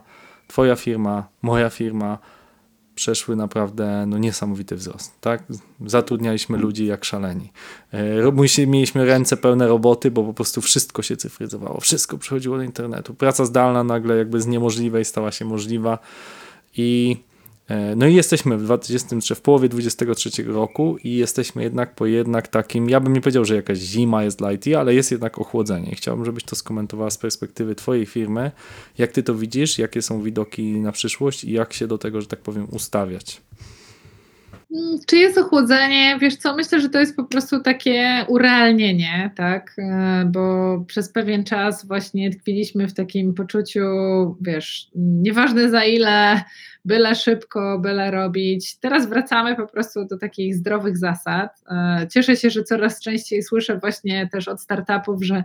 Twoja 0.48 0.76
firma, 0.76 1.28
moja 1.42 1.70
firma, 1.70 2.18
przeszły 2.96 3.36
naprawdę 3.36 4.06
no, 4.08 4.18
niesamowity 4.18 4.76
wzrost. 4.76 5.22
Tak? 5.22 5.44
Zatrudnialiśmy 5.86 6.58
ludzi 6.58 6.86
jak 6.86 7.06
szaleni. 7.06 7.52
E, 7.94 8.68
mieliśmy 8.68 9.06
ręce 9.06 9.38
pełne 9.38 9.68
roboty, 9.68 10.12
bo 10.12 10.24
po 10.24 10.34
prostu 10.34 10.62
wszystko 10.62 11.02
się 11.02 11.18
cyfryzowało, 11.18 11.80
wszystko 11.80 12.18
przechodziło 12.18 12.58
do 12.58 12.64
internetu. 12.64 13.14
Praca 13.14 13.46
zdalna 13.46 13.84
nagle 13.84 14.18
jakby 14.18 14.42
z 14.42 14.48
niemożliwej 14.48 15.06
stała 15.06 15.32
się 15.32 15.46
możliwa 15.46 16.00
i 16.78 17.18
no 17.96 18.08
i 18.08 18.16
jesteśmy 18.16 18.58
w 18.58 18.64
2023, 18.64 19.36
w 19.36 19.42
połowie 19.42 19.70
2023 19.70 20.44
roku 20.44 20.98
i 21.04 21.16
jesteśmy 21.16 21.64
jednak 21.64 21.96
po 21.96 22.06
jednak 22.06 22.48
takim, 22.48 22.90
ja 22.90 23.00
bym 23.00 23.14
nie 23.14 23.22
powiedział, 23.22 23.46
że 23.46 23.56
jakaś 23.56 23.78
zima 23.78 24.24
jest 24.24 24.38
dla 24.38 24.54
IT, 24.54 24.66
ale 24.78 24.96
jest 24.96 25.12
jednak 25.12 25.40
ochłodzenie. 25.40 25.96
Chciałbym, 25.96 26.26
żebyś 26.26 26.44
to 26.44 26.56
skomentowała 26.56 27.10
z 27.10 27.18
perspektywy 27.18 27.76
twojej 27.76 28.06
firmy. 28.06 28.52
Jak 28.98 29.12
ty 29.12 29.24
to 29.24 29.36
widzisz? 29.36 29.80
Jakie 29.80 30.02
są 30.02 30.22
widoki 30.22 30.64
na 30.64 30.92
przyszłość 30.92 31.44
i 31.44 31.52
jak 31.52 31.74
się 31.74 31.88
do 31.88 31.98
tego, 31.98 32.22
że 32.22 32.28
tak 32.28 32.40
powiem, 32.40 32.68
ustawiać? 32.72 33.42
Mm, 34.76 35.00
czy 35.08 35.18
jest 35.18 35.38
ochłodzenie? 35.38 36.18
Wiesz 36.22 36.36
co, 36.36 36.56
myślę, 36.56 36.82
że 36.82 36.90
to 36.90 37.00
jest 37.00 37.16
po 37.16 37.24
prostu 37.24 37.62
takie 37.62 38.26
urealnienie, 38.28 39.32
tak? 39.36 39.76
E, 39.78 40.26
bo 40.32 40.78
przez 40.88 41.10
pewien 41.10 41.44
czas 41.44 41.86
właśnie 41.86 42.32
tkwiliśmy 42.32 42.88
w 42.88 42.94
takim 42.94 43.34
poczuciu, 43.34 43.82
wiesz, 44.42 44.90
nieważne 44.96 45.70
za 45.70 45.84
ile 45.86 46.44
byle 46.86 47.16
szybko, 47.16 47.80
byle 47.80 48.12
robić. 48.12 48.78
Teraz 48.80 49.10
wracamy 49.10 49.56
po 49.56 49.68
prostu 49.68 50.06
do 50.06 50.18
takich 50.18 50.56
zdrowych 50.56 50.98
zasad. 50.98 51.64
E, 51.72 52.08
cieszę 52.12 52.36
się, 52.36 52.50
że 52.50 52.64
coraz 52.64 53.00
częściej 53.00 53.44
słyszę 53.44 53.78
właśnie 53.78 54.30
też 54.32 54.48
od 54.48 54.62
startupów, 54.62 55.24
że 55.24 55.44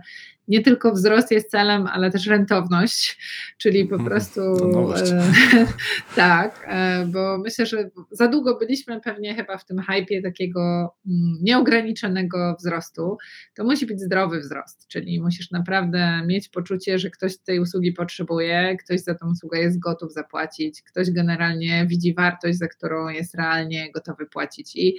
nie 0.49 0.61
tylko 0.61 0.91
wzrost 0.91 1.31
jest 1.31 1.49
celem, 1.51 1.87
ale 1.87 2.11
też 2.11 2.27
rentowność, 2.27 3.17
czyli 3.57 3.85
po 3.85 3.95
mhm. 3.95 4.09
prostu 4.09 4.41
no 4.71 4.97
e, 4.97 5.23
tak, 6.15 6.65
e, 6.67 7.05
bo 7.05 7.37
myślę, 7.37 7.65
że 7.65 7.89
za 8.11 8.27
długo 8.27 8.57
byliśmy 8.57 9.01
pewnie 9.01 9.35
chyba 9.35 9.57
w 9.57 9.65
tym 9.65 9.79
hypie 9.79 10.21
takiego 10.21 10.93
mm, 11.07 11.37
nieograniczonego 11.41 12.55
wzrostu. 12.59 13.17
To 13.55 13.63
musi 13.63 13.85
być 13.85 14.01
zdrowy 14.01 14.39
wzrost, 14.39 14.87
czyli 14.87 15.21
musisz 15.21 15.51
naprawdę 15.51 16.21
mieć 16.25 16.49
poczucie, 16.49 16.99
że 16.99 17.09
ktoś 17.09 17.37
tej 17.37 17.59
usługi 17.59 17.93
potrzebuje, 17.93 18.77
ktoś 18.77 18.99
za 18.99 19.15
tą 19.15 19.31
usługę 19.31 19.59
jest 19.59 19.79
gotów 19.79 20.13
zapłacić, 20.13 20.81
ktoś 20.81 21.11
generalnie 21.11 21.85
widzi 21.87 22.13
wartość, 22.13 22.57
za 22.57 22.67
którą 22.67 23.07
jest 23.07 23.35
realnie 23.35 23.91
gotowy 23.91 24.25
płacić. 24.25 24.75
I 24.75 24.97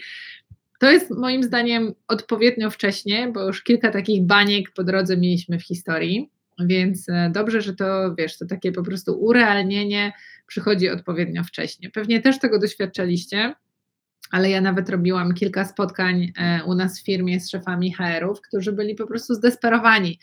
to 0.81 0.91
jest 0.91 1.11
moim 1.11 1.43
zdaniem 1.43 1.95
odpowiednio 2.09 2.71
wcześnie, 2.71 3.29
bo 3.35 3.47
już 3.47 3.63
kilka 3.63 3.91
takich 3.91 4.23
baniek 4.23 4.71
po 4.71 4.85
drodze 4.85 5.17
mieliśmy 5.17 5.59
w 5.59 5.63
historii, 5.63 6.31
więc 6.61 7.09
e, 7.09 7.31
dobrze, 7.35 7.61
że 7.61 7.75
to 7.75 8.15
wiesz, 8.15 8.39
to 8.39 8.47
takie 8.47 8.73
po 8.73 8.83
prostu 8.83 9.21
urealnienie 9.21 10.13
przychodzi 10.47 10.89
odpowiednio 10.89 11.45
wcześnie. 11.45 11.91
Pewnie 11.91 12.21
też 12.21 12.39
tego 12.39 12.59
doświadczaliście, 12.59 13.55
ale 14.31 14.51
ja 14.51 14.61
nawet 14.61 14.89
robiłam 14.89 15.35
kilka 15.35 15.65
spotkań 15.65 16.33
e, 16.37 16.65
u 16.65 16.75
nas 16.75 17.01
w 17.01 17.05
firmie 17.05 17.41
z 17.41 17.51
szefami 17.51 17.95
HR-ów, 17.95 18.41
którzy 18.41 18.73
byli 18.73 18.95
po 18.95 19.07
prostu 19.07 19.35
zdesperowani. 19.35 20.19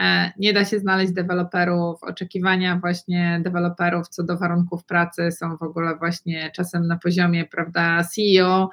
E, 0.00 0.32
nie 0.38 0.52
da 0.52 0.64
się 0.64 0.78
znaleźć 0.78 1.12
deweloperów, 1.12 2.02
oczekiwania 2.02 2.78
właśnie 2.80 3.40
deweloperów 3.44 4.08
co 4.08 4.22
do 4.22 4.36
warunków 4.36 4.84
pracy 4.84 5.32
są 5.32 5.56
w 5.56 5.62
ogóle 5.62 5.96
właśnie 5.96 6.50
czasem 6.56 6.86
na 6.86 6.98
poziomie, 6.98 7.44
prawda, 7.44 8.04
CEO, 8.14 8.70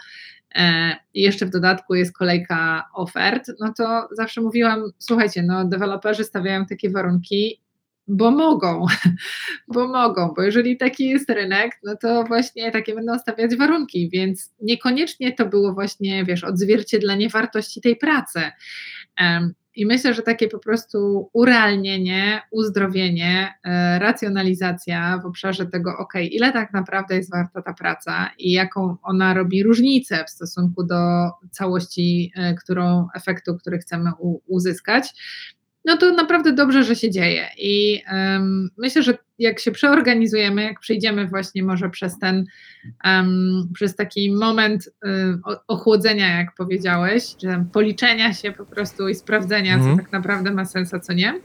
E, 0.56 0.96
i 1.14 1.22
jeszcze 1.22 1.46
w 1.46 1.50
dodatku 1.50 1.96
jest 1.96 2.18
kolejka 2.18 2.90
ofert, 2.94 3.52
no 3.60 3.74
to 3.78 4.08
zawsze 4.12 4.42
mówiłam, 4.42 4.84
słuchajcie, 5.00 5.44
no 5.44 5.66
deweloperzy 5.66 6.24
stawiają 6.24 6.66
takie 6.66 6.90
warunki, 6.90 7.62
bo 8.08 8.32
mogą, 8.32 8.86
bo 9.74 9.88
mogą, 9.88 10.34
bo 10.36 10.42
jeżeli 10.42 10.78
taki 10.78 11.10
jest 11.10 11.30
rynek, 11.30 11.80
no 11.84 11.96
to 11.96 12.24
właśnie 12.24 12.72
takie 12.72 12.96
będą 12.96 13.20
stawiać 13.20 13.56
warunki, 13.56 14.10
więc 14.10 14.54
niekoniecznie 14.62 15.34
to 15.34 15.46
było 15.46 15.74
właśnie, 15.74 16.26
wiesz, 16.26 16.44
odzwierciedlenie 16.44 17.30
wartości 17.30 17.82
tej 17.82 17.96
pracy. 17.96 18.42
I 19.76 19.86
myślę, 19.86 20.14
że 20.14 20.22
takie 20.22 20.48
po 20.48 20.60
prostu 20.60 21.30
urealnienie, 21.34 22.42
uzdrowienie, 22.52 23.54
e, 23.64 24.00
racjonalizacja 24.00 25.20
w 25.24 25.26
obszarze 25.26 25.66
tego, 25.66 25.98
ok, 25.98 26.14
ile 26.32 26.52
tak 26.52 26.74
naprawdę 26.74 27.16
jest 27.16 27.32
warta 27.32 27.62
ta 27.62 27.74
praca 27.74 28.30
i 28.38 28.52
jaką 28.52 28.96
ona 29.04 29.34
robi 29.34 29.64
różnicę 29.64 30.24
w 30.28 30.30
stosunku 30.30 30.84
do 30.84 31.30
całości, 31.52 32.32
e, 32.36 32.56
którą 32.56 33.08
efektu, 33.16 33.58
który 33.58 33.78
chcemy 33.78 34.12
uzyskać, 34.48 35.14
no 35.86 35.98
to 35.98 36.14
naprawdę 36.14 36.54
dobrze, 36.54 36.84
że 36.84 36.96
się 36.96 37.12
dzieje. 37.12 37.48
I 37.58 38.02
um, 38.12 38.70
myślę, 38.78 39.04
że 39.04 39.18
jak 39.40 39.60
się 39.60 39.72
przeorganizujemy, 39.72 40.64
jak 40.64 40.80
przyjdziemy 40.80 41.28
właśnie 41.28 41.64
może 41.64 41.90
przez 41.90 42.20
ten, 42.20 42.46
um, 43.06 43.70
przez 43.74 43.96
taki 43.96 44.32
moment 44.32 44.90
um, 45.04 45.42
ochłodzenia, 45.68 46.38
jak 46.38 46.56
powiedziałeś, 46.56 47.36
czy 47.36 47.48
policzenia 47.74 48.34
się 48.34 48.52
po 48.52 48.66
prostu 48.66 49.08
i 49.08 49.16
sprawdzenia, 49.16 49.74
mhm. 49.76 49.98
co 49.98 50.04
tak 50.04 50.12
naprawdę 50.12 50.52
ma 50.52 50.66
sens, 50.66 50.94
a 50.94 51.00
co 51.00 51.14
nie, 51.14 51.40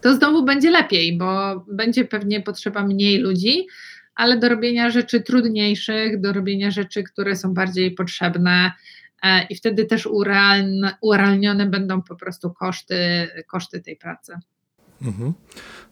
to 0.00 0.14
znowu 0.14 0.44
będzie 0.44 0.70
lepiej, 0.70 1.18
bo 1.18 1.64
będzie 1.68 2.04
pewnie 2.04 2.40
potrzeba 2.40 2.86
mniej 2.86 3.18
ludzi, 3.18 3.66
ale 4.14 4.38
do 4.38 4.48
robienia 4.48 4.90
rzeczy 4.90 5.20
trudniejszych, 5.20 6.20
do 6.20 6.32
robienia 6.32 6.70
rzeczy, 6.70 7.02
które 7.02 7.36
są 7.36 7.54
bardziej 7.54 7.90
potrzebne, 7.90 8.72
i 9.50 9.56
wtedy 9.56 9.84
też 9.84 10.08
urealnione 11.00 11.66
będą 11.66 12.02
po 12.02 12.16
prostu 12.16 12.50
koszty, 12.50 13.28
koszty 13.46 13.80
tej 13.80 13.96
pracy. 13.96 14.32
Mhm. 15.02 15.32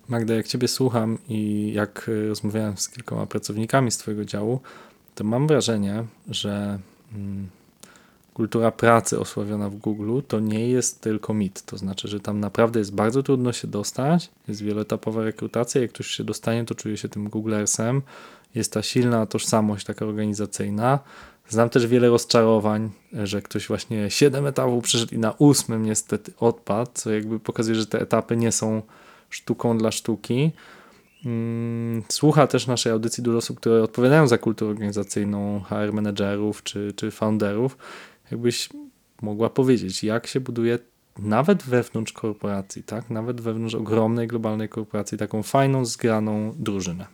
Magda, 0.09 0.35
jak 0.35 0.47
Ciebie 0.47 0.68
słucham 0.68 1.18
i 1.28 1.72
jak 1.72 2.11
rozmawiałem 2.28 2.76
z 2.76 2.89
kilkoma 2.89 3.26
pracownikami 3.26 3.91
z 3.91 3.99
Twojego 3.99 4.24
działu, 4.24 4.61
to 5.14 5.24
mam 5.24 5.47
wrażenie, 5.47 6.05
że 6.28 6.78
mm, 7.14 7.49
kultura 8.35 8.70
pracy 8.70 9.20
osławiona 9.20 9.70
w 9.70 9.76
Google 9.76 10.20
to 10.28 10.41
nie 10.41 10.68
jest 10.68 11.01
tylko 11.01 11.35
mit. 11.35 11.62
To 11.62 11.78
znaczy, 11.78 12.09
że 12.09 12.20
tam 12.20 12.41
naprawdę 12.41 12.78
jest 12.78 12.95
bardzo 12.95 13.22
trudno 13.22 13.53
się 13.53 13.68
dostać, 13.68 14.30
jest 14.49 14.62
wieloetapowa 14.62 15.24
rekrutacja, 15.24 15.80
jak 15.80 15.93
ktoś 15.93 16.07
się 16.07 16.24
dostanie, 16.24 16.64
to 16.64 16.74
czuje 16.74 16.97
się 16.97 17.09
tym 17.09 17.28
Googlersem, 17.28 18.03
jest 18.55 18.72
ta 18.72 18.82
silna 18.82 19.26
tożsamość 19.26 19.87
taka 19.87 20.07
organizacyjna. 20.07 20.99
Znam 21.49 21.71
też 21.71 21.87
wiele 21.87 22.09
rozczarowań, 22.09 22.91
że 23.13 23.43
ktoś 23.43 23.69
właśnie 23.69 24.11
7 24.11 24.47
etapów 24.47 24.85
przeszedł 24.85 25.15
i 25.15 25.19
na 25.19 25.33
ósmym 25.33 25.83
niestety 25.83 26.33
odpadł, 26.41 26.91
co 26.95 27.11
jakby 27.13 27.41
pokazuje, 27.41 27.75
że 27.75 27.87
te 27.87 28.01
etapy 28.01 28.37
nie 28.37 28.53
są 28.53 28.83
sztuką 29.31 29.79
dla 29.79 29.91
sztuki. 29.91 30.53
Mm, 31.25 32.03
słucha 32.09 32.47
też 32.47 32.67
naszej 32.67 32.93
audycji 32.93 33.23
dużo 33.23 33.39
osób, 33.39 33.61
które 33.61 33.83
odpowiadają 33.83 34.27
za 34.27 34.39
kulturę 34.39 34.71
organizacyjną, 34.71 35.61
HR 35.61 35.93
menedżerów 35.93 36.63
czy, 36.63 36.93
czy 36.97 37.11
founderów. 37.11 37.77
Jakbyś 38.31 38.69
mogła 39.23 39.51
powiedzieć, 39.51 40.05
jak 40.05 40.27
się 40.27 40.41
buduje 40.41 40.79
nawet 41.19 41.63
wewnątrz 41.63 42.13
korporacji, 42.13 42.83
tak? 42.83 43.11
Nawet 43.11 43.41
wewnątrz 43.41 43.75
ogromnej 43.75 44.27
globalnej 44.27 44.69
korporacji, 44.69 45.19
taką 45.19 45.43
fajną, 45.43 45.85
zgraną 45.85 46.55
drużynę. 46.59 47.07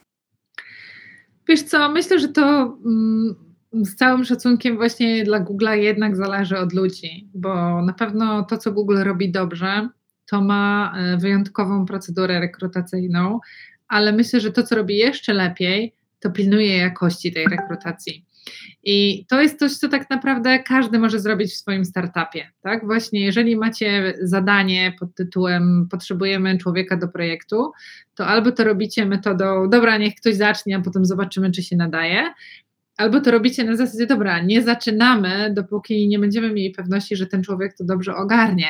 Wiesz 1.49 1.62
co, 1.62 1.89
myślę, 1.89 2.18
że 2.18 2.28
to 2.28 2.43
mm, 2.85 3.35
z 3.72 3.94
całym 3.94 4.24
szacunkiem 4.24 4.76
właśnie 4.76 5.24
dla 5.24 5.40
Google'a 5.40 5.72
jednak 5.72 6.16
zależy 6.16 6.58
od 6.58 6.72
ludzi, 6.72 7.28
bo 7.34 7.82
na 7.82 7.92
pewno 7.92 8.44
to, 8.44 8.58
co 8.58 8.72
Google 8.72 8.98
robi 9.02 9.32
dobrze, 9.32 9.88
to 10.26 10.40
ma 10.40 10.94
e, 10.96 11.16
wyjątkową 11.16 11.86
procedurę 11.86 12.40
rekrutacyjną, 12.40 13.40
ale 13.88 14.12
myślę, 14.12 14.40
że 14.40 14.52
to, 14.52 14.62
co 14.62 14.74
robi 14.74 14.96
jeszcze 14.96 15.32
lepiej, 15.32 15.94
to 16.20 16.30
pilnuje 16.30 16.76
jakości 16.76 17.32
tej 17.32 17.46
rekrutacji. 17.46 18.24
I 18.84 19.26
to 19.28 19.40
jest 19.40 19.58
coś, 19.58 19.72
co 19.72 19.88
tak 19.88 20.10
naprawdę 20.10 20.58
każdy 20.58 20.98
może 20.98 21.20
zrobić 21.20 21.52
w 21.52 21.56
swoim 21.56 21.84
startupie. 21.84 22.50
Tak? 22.62 22.86
Właśnie, 22.86 23.20
jeżeli 23.20 23.56
macie 23.56 24.14
zadanie 24.22 24.94
pod 25.00 25.14
tytułem 25.14 25.88
Potrzebujemy 25.90 26.58
człowieka 26.58 26.96
do 26.96 27.08
projektu, 27.08 27.72
to 28.14 28.26
albo 28.26 28.52
to 28.52 28.64
robicie 28.64 29.06
metodą, 29.06 29.68
dobra, 29.68 29.98
niech 29.98 30.14
ktoś 30.14 30.34
zacznie, 30.34 30.76
a 30.76 30.80
potem 30.80 31.04
zobaczymy, 31.04 31.50
czy 31.50 31.62
się 31.62 31.76
nadaje, 31.76 32.32
albo 33.01 33.20
to 33.20 33.30
robicie 33.30 33.64
na 33.64 33.76
zasadzie, 33.76 34.07
dobra, 34.07 34.40
nie 34.40 34.62
zaczynamy, 34.62 35.53
dopóki 35.57 36.09
nie 36.09 36.18
będziemy 36.18 36.53
mieli 36.53 36.70
pewności, 36.70 37.16
że 37.16 37.26
ten 37.26 37.42
człowiek 37.42 37.76
to 37.76 37.84
dobrze 37.84 38.16
ogarnie. 38.16 38.66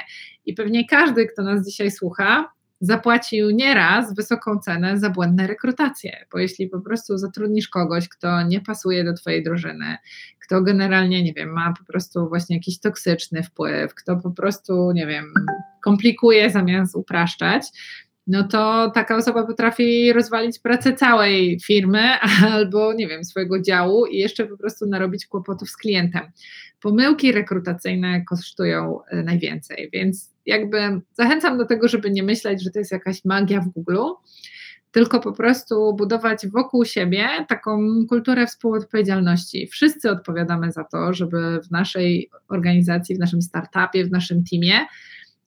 I 0.46 0.54
pewnie 0.54 0.86
każdy, 0.86 1.26
kto 1.26 1.42
nas 1.42 1.66
dzisiaj 1.68 1.90
słucha, 1.90 2.52
zapłacił 2.80 3.50
nieraz 3.50 4.14
wysoką 4.14 4.58
cenę 4.58 4.98
za 4.98 5.10
błędne 5.10 5.46
rekrutacje, 5.46 6.26
bo 6.32 6.38
jeśli 6.38 6.68
po 6.68 6.80
prostu 6.80 7.18
zatrudnisz 7.18 7.68
kogoś, 7.68 8.08
kto 8.08 8.42
nie 8.42 8.60
pasuje 8.60 9.04
do 9.04 9.14
Twojej 9.14 9.42
drużyny, 9.42 9.96
kto 10.38 10.62
generalnie, 10.62 11.22
nie 11.22 11.32
wiem, 11.32 11.52
ma 11.52 11.74
po 11.78 11.84
prostu 11.84 12.28
właśnie 12.28 12.56
jakiś 12.56 12.80
toksyczny 12.80 13.42
wpływ, 13.42 13.94
kto 13.94 14.16
po 14.16 14.30
prostu, 14.30 14.92
nie 14.92 15.06
wiem, 15.06 15.24
komplikuje 15.84 16.50
zamiast 16.50 16.96
upraszczać, 16.96 17.62
no 18.26 18.48
to 18.48 18.90
taka 18.94 19.16
osoba 19.16 19.46
potrafi 19.46 20.12
rozwalić 20.12 20.58
pracę 20.58 20.92
całej 20.92 21.60
firmy 21.60 22.02
albo, 22.52 22.92
nie 22.92 23.08
wiem, 23.08 23.24
swojego 23.24 23.62
działu 23.62 24.06
i 24.06 24.18
jeszcze 24.18 24.46
po 24.46 24.56
prostu 24.56 24.86
narobić 24.86 25.26
kłopotów 25.26 25.70
z 25.70 25.76
klientem. 25.76 26.22
Pomyłki 26.80 27.32
rekrutacyjne 27.32 28.24
kosztują 28.24 28.98
y, 29.12 29.22
najwięcej, 29.22 29.90
więc 29.92 30.30
jakby 30.46 31.00
zachęcam 31.12 31.58
do 31.58 31.66
tego, 31.66 31.88
żeby 31.88 32.10
nie 32.10 32.22
myśleć, 32.22 32.62
że 32.62 32.70
to 32.70 32.78
jest 32.78 32.92
jakaś 32.92 33.24
magia 33.24 33.60
w 33.60 33.68
Google, 33.68 33.98
tylko 34.92 35.20
po 35.20 35.32
prostu 35.32 35.94
budować 35.94 36.46
wokół 36.48 36.84
siebie 36.84 37.28
taką 37.48 37.80
kulturę 38.08 38.46
współodpowiedzialności. 38.46 39.66
Wszyscy 39.66 40.10
odpowiadamy 40.10 40.72
za 40.72 40.84
to, 40.84 41.12
żeby 41.12 41.60
w 41.60 41.70
naszej 41.70 42.30
organizacji, 42.48 43.16
w 43.16 43.18
naszym 43.18 43.42
startupie, 43.42 44.04
w 44.04 44.10
naszym 44.10 44.44
teamie 44.50 44.86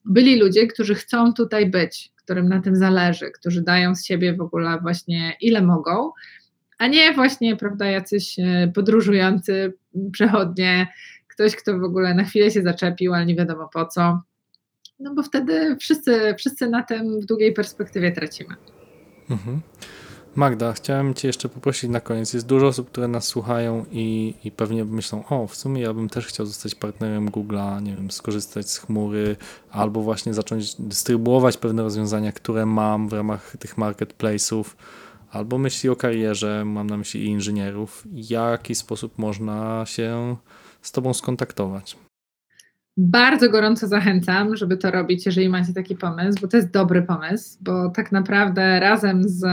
byli 0.06 0.40
ludzie, 0.40 0.68
którzy 0.68 0.96
chcą 0.96 1.34
tutaj 1.34 1.66
być, 1.66 2.13
którym 2.24 2.50
na 2.50 2.62
tym 2.62 2.76
zależy, 2.76 3.32
którzy 3.32 3.62
dają 3.62 3.96
z 3.96 4.06
siebie 4.06 4.34
w 4.34 4.42
ogóle 4.42 4.80
właśnie 4.82 5.38
ile 5.42 5.62
mogą, 5.62 6.12
a 6.78 6.88
nie 6.88 7.14
właśnie, 7.14 7.56
prawda, 7.56 7.86
jacyś 7.86 8.40
e, 8.40 8.72
podróżujący 8.76 9.74
przechodnie, 10.12 10.88
ktoś, 11.28 11.56
kto 11.56 11.80
w 11.80 11.84
ogóle 11.84 12.14
na 12.14 12.24
chwilę 12.24 12.52
się 12.52 12.62
zaczepił, 12.62 13.14
ale 13.14 13.26
nie 13.26 13.36
wiadomo 13.36 13.70
po 13.74 13.86
co. 13.86 14.22
No 15.00 15.14
bo 15.14 15.24
wtedy 15.24 15.78
wszyscy, 15.80 16.36
wszyscy 16.38 16.70
na 16.70 16.84
tym 16.84 17.22
w 17.22 17.26
długiej 17.26 17.54
perspektywie 17.54 18.12
tracimy. 18.12 18.56
Mhm. 19.30 19.62
Magda, 20.36 20.74
chciałem 20.74 21.14
Cię 21.14 21.28
jeszcze 21.28 21.50
poprosić 21.50 21.90
na 21.90 22.00
koniec. 22.00 22.34
Jest 22.34 22.48
dużo 22.48 22.68
osób, 22.68 22.92
które 22.92 23.08
nas 23.08 23.28
słuchają 23.28 23.86
i, 23.92 24.34
i 24.44 24.52
pewnie 24.52 24.86
myślą, 24.86 25.24
o, 25.30 25.48
w 25.48 25.56
sumie 25.56 25.82
ja 25.82 25.94
bym 25.94 26.10
też 26.10 26.28
chciał 26.28 26.46
zostać 26.46 26.76
partnerem 26.76 27.30
Google'a, 27.30 27.82
nie 27.82 27.96
wiem, 27.96 28.12
skorzystać 28.12 28.70
z 28.70 28.78
chmury 28.78 29.36
albo 29.72 30.02
właśnie 30.02 30.34
zacząć 30.34 30.76
dystrybuować 30.76 31.58
pewne 31.58 31.84
rozwiązania, 31.84 32.32
które 32.32 32.66
mam 32.66 33.10
w 33.10 33.14
ramach 33.14 33.58
tych 33.60 33.78
marketplace'ów, 33.78 34.64
albo 35.32 35.58
myśli 35.58 35.90
o 35.90 35.96
karierze, 35.96 36.66
mam 36.66 36.90
na 36.90 36.98
myśli 36.98 37.26
i 37.26 37.28
inżynierów. 37.28 38.04
Jaki 38.14 38.76
sposób 38.76 39.18
można 39.18 39.84
się 39.86 40.36
z 40.82 40.92
Tobą 40.92 41.14
skontaktować? 41.14 41.98
Bardzo 42.98 43.50
gorąco 43.50 43.88
zachęcam, 43.88 44.56
żeby 44.56 44.78
to 44.78 44.92
robić, 44.92 45.26
jeżeli 45.26 45.50
macie 45.50 45.74
taki 45.74 45.96
pomysł, 45.96 46.42
bo 46.42 46.48
to 46.48 46.58
jest 46.58 46.72
dobry 46.72 47.02
pomysł, 47.02 47.58
bo 47.62 47.90
tak 47.90 48.12
naprawdę 48.12 48.80
razem 48.80 49.24
z 49.30 49.46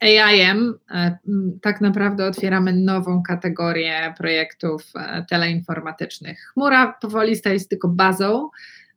AI-em 0.00 0.74
e, 0.90 1.18
tak 1.62 1.80
naprawdę 1.80 2.26
otwieramy 2.26 2.72
nową 2.72 3.22
kategorię 3.22 4.14
projektów 4.18 4.82
e, 4.94 5.24
teleinformatycznych. 5.30 6.40
Chmura 6.52 6.92
powoli 7.00 7.36
staje 7.36 7.60
się 7.60 7.66
tylko 7.66 7.88
bazą, 7.88 8.50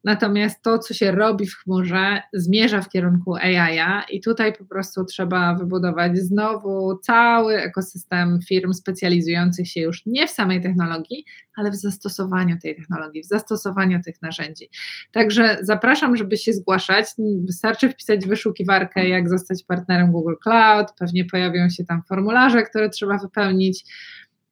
Natomiast 0.03 0.63
to, 0.63 0.79
co 0.79 0.93
się 0.93 1.11
robi 1.11 1.45
w 1.45 1.55
chmurze, 1.55 2.21
zmierza 2.33 2.81
w 2.81 2.89
kierunku 2.89 3.35
AI, 3.35 3.79
i 4.09 4.21
tutaj 4.21 4.53
po 4.53 4.65
prostu 4.65 5.05
trzeba 5.05 5.55
wybudować 5.55 6.17
znowu 6.17 6.97
cały 6.97 7.57
ekosystem 7.57 8.39
firm 8.47 8.73
specjalizujących 8.73 9.67
się 9.67 9.81
już 9.81 10.05
nie 10.05 10.27
w 10.27 10.31
samej 10.31 10.61
technologii, 10.61 11.25
ale 11.55 11.71
w 11.71 11.75
zastosowaniu 11.75 12.57
tej 12.61 12.75
technologii, 12.75 13.23
w 13.23 13.25
zastosowaniu 13.25 13.99
tych 14.05 14.21
narzędzi. 14.21 14.69
Także 15.11 15.57
zapraszam, 15.61 16.17
żeby 16.17 16.37
się 16.37 16.53
zgłaszać. 16.53 17.05
Wystarczy 17.45 17.89
wpisać 17.89 18.27
wyszukiwarkę, 18.27 19.09
jak 19.09 19.29
zostać 19.29 19.63
partnerem 19.63 20.11
Google 20.11 20.35
Cloud. 20.43 20.87
Pewnie 20.99 21.25
pojawią 21.25 21.69
się 21.69 21.85
tam 21.85 22.03
formularze, 22.03 22.63
które 22.63 22.89
trzeba 22.89 23.17
wypełnić. 23.17 23.83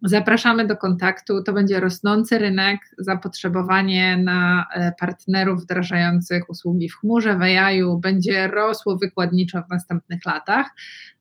Zapraszamy 0.04 0.68
do 0.68 0.78
kontaktu. 0.78 1.44
To 1.44 1.54
będzie 1.54 1.80
rosnący 1.80 2.38
rynek, 2.38 2.80
zapotrzebowanie 2.98 4.18
na 4.18 4.66
e, 4.74 4.92
partnerów 5.00 5.64
wdrażających 5.64 6.50
usługi 6.50 6.90
w 6.90 6.96
chmurze, 6.96 7.38
w 7.38 7.42
AI 7.42 7.82
będzie 8.02 8.48
rosło 8.48 8.98
wykładniczo 8.98 9.62
w 9.62 9.70
następnych 9.70 10.26
latach. 10.26 10.68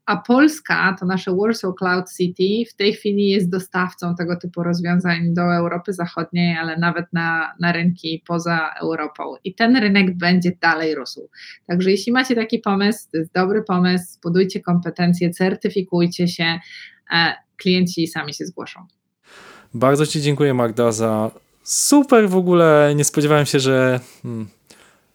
A 0.07 0.17
Polska, 0.17 0.97
to 1.01 1.07
nasze 1.07 1.37
Warsaw 1.37 1.75
Cloud 1.75 2.05
City, 2.17 2.71
w 2.71 2.77
tej 2.77 2.93
chwili 2.93 3.29
jest 3.29 3.51
dostawcą 3.51 4.15
tego 4.15 4.37
typu 4.37 4.63
rozwiązań 4.63 5.35
do 5.35 5.55
Europy 5.55 5.93
Zachodniej, 5.93 6.57
ale 6.57 6.79
nawet 6.79 7.07
na, 7.13 7.55
na 7.61 7.73
rynki 7.73 8.23
poza 8.27 8.71
Europą. 8.81 9.23
I 9.45 9.55
ten 9.55 9.77
rynek 9.77 10.17
będzie 10.17 10.53
dalej 10.61 10.95
rósł. 10.95 11.29
Także 11.67 11.91
jeśli 11.91 12.13
macie 12.13 12.35
taki 12.35 12.59
pomysł, 12.59 13.09
to 13.13 13.19
jest 13.19 13.33
dobry 13.35 13.63
pomysł, 13.63 14.19
budujcie 14.23 14.61
kompetencje, 14.61 15.31
certyfikujcie 15.31 16.29
się 16.29 16.59
e, 17.15 17.46
klienci 17.57 18.07
sami 18.07 18.35
się 18.35 18.47
zgłoszą. 18.47 18.87
Bardzo 19.75 20.07
Ci 20.07 20.23
dziękuję, 20.23 20.55
Magda, 20.55 20.93
za 20.93 21.31
super 21.65 22.29
w 22.29 22.37
ogóle. 22.37 22.93
Nie 22.97 23.05
spodziewałem 23.05 23.47
się, 23.47 23.61
że 23.61 24.01
hmm, 24.23 24.49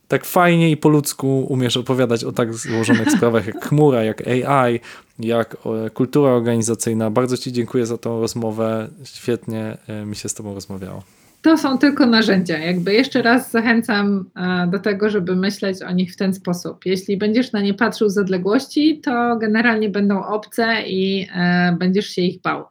tak 0.08 0.26
fajnie 0.26 0.72
i 0.72 0.78
po 0.78 0.90
ludzku 0.90 1.46
umiesz 1.50 1.78
opowiadać 1.78 2.24
o 2.24 2.32
tak 2.32 2.54
złożonych 2.54 3.12
sprawach 3.18 3.48
jak 3.48 3.66
chmura, 3.66 4.04
jak 4.04 4.28
AI, 4.28 4.80
jak 5.20 5.58
kultura 5.94 6.32
organizacyjna. 6.32 7.12
Bardzo 7.12 7.38
Ci 7.38 7.52
dziękuję 7.52 7.86
za 7.86 7.98
tą 7.98 8.22
rozmowę. 8.22 8.90
Świetnie 9.04 9.78
e, 9.88 10.06
mi 10.06 10.16
się 10.16 10.30
z 10.30 10.34
Tobą 10.34 10.54
rozmawiało. 10.54 11.04
To 11.42 11.58
są 11.58 11.78
tylko 11.78 12.06
narzędzia. 12.06 12.58
Jakby 12.58 12.94
jeszcze 12.94 13.22
raz 13.22 13.52
zachęcam 13.52 14.30
e, 14.36 14.68
do 14.68 14.80
tego, 14.80 15.10
żeby 15.10 15.36
myśleć 15.36 15.82
o 15.82 15.92
nich 15.92 16.14
w 16.14 16.16
ten 16.16 16.34
sposób. 16.34 16.86
Jeśli 16.86 17.18
będziesz 17.18 17.52
na 17.52 17.62
nie 17.62 17.74
patrzył 17.74 18.10
z 18.10 18.18
odległości, 18.18 19.02
to 19.02 19.38
generalnie 19.38 19.90
będą 19.90 20.24
obce 20.26 20.84
i 20.88 21.28
e, 21.36 21.76
będziesz 21.80 22.10
się 22.10 22.22
ich 22.22 22.42
bał. 22.42 22.64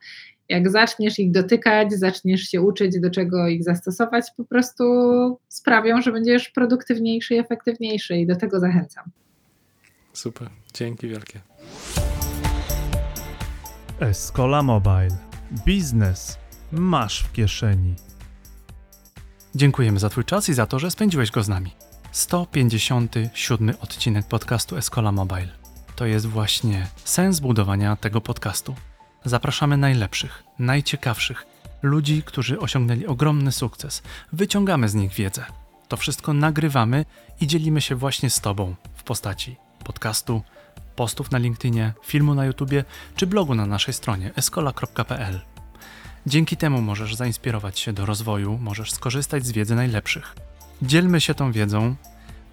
Jak 0.49 0.71
zaczniesz 0.71 1.19
ich 1.19 1.31
dotykać, 1.31 1.93
zaczniesz 1.93 2.41
się 2.41 2.61
uczyć, 2.61 3.01
do 3.01 3.11
czego 3.11 3.49
ich 3.49 3.65
zastosować, 3.65 4.25
po 4.37 4.45
prostu 4.45 4.85
sprawią, 5.49 6.03
że 6.03 6.13
będziesz 6.13 6.49
produktywniejszy 6.49 7.35
i 7.35 7.39
efektywniejszy, 7.39 8.17
i 8.17 8.27
do 8.27 8.37
tego 8.37 8.61
zachęcam. 8.61 9.05
Super, 10.13 10.49
dzięki 10.75 11.09
wielkie. 11.09 11.41
Escola 14.01 14.63
Mobile. 14.63 15.17
Biznes 15.67 16.39
masz 16.73 17.23
w 17.23 17.33
kieszeni. 17.33 17.95
Dziękujemy 19.55 20.01
za 20.01 20.09
Twój 20.09 20.25
czas 20.25 20.49
i 20.49 20.55
za 20.55 20.67
to, 20.67 20.79
że 20.79 20.91
spędziłeś 20.91 21.31
go 21.31 21.43
z 21.43 21.49
nami. 21.49 21.71
157 22.13 23.75
odcinek 23.81 24.27
podcastu 24.27 24.77
Escola 24.77 25.13
Mobile. 25.13 25.49
To 25.97 26.07
jest 26.07 26.27
właśnie 26.27 26.87
sens 27.05 27.41
budowania 27.41 27.97
tego 27.97 28.21
podcastu. 28.21 28.75
Zapraszamy 29.25 29.77
najlepszych, 29.77 30.43
najciekawszych 30.59 31.47
Ludzi, 31.83 32.23
którzy 32.23 32.61
osiągnęli 32.61 33.07
ogromny 33.07 33.53
sukces. 33.53 34.03
Wyciągamy 34.33 34.89
z 34.89 34.95
nich 34.95 35.13
wiedzę. 35.13 35.45
To 35.89 35.97
wszystko 35.97 36.33
nagrywamy 36.33 37.05
i 37.41 37.47
dzielimy 37.47 37.81
się 37.81 37.95
właśnie 37.95 38.31
z 38.31 38.41
Tobą 38.41 38.75
w 38.95 39.03
postaci 39.03 39.57
podcastu, 39.85 40.43
postów 40.97 41.31
na 41.31 41.39
LinkedInie, 41.39 41.93
filmu 42.05 42.35
na 42.35 42.45
YouTubie 42.45 42.85
czy 43.17 43.27
blogu 43.27 43.55
na 43.55 43.67
naszej 43.67 43.95
stronie 43.95 44.31
escola.pl. 44.37 45.41
Dzięki 46.27 46.57
temu 46.57 46.83
możesz 46.83 47.15
zainspirować 47.15 47.79
się 47.79 47.93
do 47.93 48.07
rozwoju, 48.07 48.59
możesz 48.59 48.93
skorzystać 48.93 49.47
z 49.47 49.53
wiedzy 49.53 49.75
najlepszych. 49.75 50.37
Dzielmy 50.83 51.21
się 51.21 51.35
tą 51.35 51.53
wiedzą, 51.53 51.95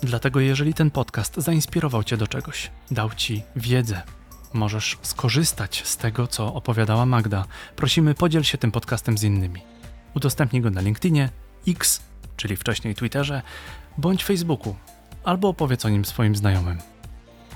dlatego 0.01 0.39
jeżeli 0.39 0.73
ten 0.73 0.91
podcast 0.91 1.35
zainspirował 1.37 2.03
Cię 2.03 2.17
do 2.17 2.27
czegoś, 2.27 2.71
dał 2.91 3.09
Ci 3.09 3.43
wiedzę, 3.55 4.01
możesz 4.53 4.97
skorzystać 5.01 5.83
z 5.85 5.97
tego, 5.97 6.27
co 6.27 6.53
opowiadała 6.53 7.05
Magda. 7.05 7.45
Prosimy, 7.75 8.13
podziel 8.13 8.43
się 8.43 8.57
tym 8.57 8.71
podcastem 8.71 9.17
z 9.17 9.23
innymi. 9.23 9.61
Udostępnij 10.13 10.61
go 10.61 10.69
na 10.69 10.81
LinkedInie, 10.81 11.29
X, 11.67 12.01
czyli 12.37 12.55
wcześniej 12.55 12.95
Twitterze, 12.95 13.41
bądź 13.97 14.23
Facebooku, 14.23 14.75
albo 15.23 15.49
opowiedz 15.49 15.85
o 15.85 15.89
nim 15.89 16.05
swoim 16.05 16.35
znajomym. 16.35 16.77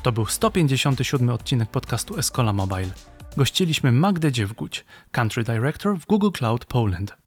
To 0.03 0.12
był 0.12 0.26
157 0.26 1.30
odcinek 1.30 1.70
podcastu 1.70 2.20
Escola 2.20 2.53
Mobile. 2.53 3.11
Gościliśmy 3.38 3.91
Magdę 3.91 4.32
Dziewguć, 4.32 4.86
Country 5.11 5.43
Director 5.43 5.97
w 5.97 6.05
Google 6.05 6.32
Cloud 6.32 6.65
Poland. 6.65 7.17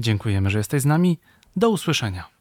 Dziękujemy, 0.00 0.50
że 0.50 0.58
jesteś 0.58 0.82
z 0.82 0.84
nami. 0.84 1.18
Do 1.56 1.70
usłyszenia. 1.70 2.35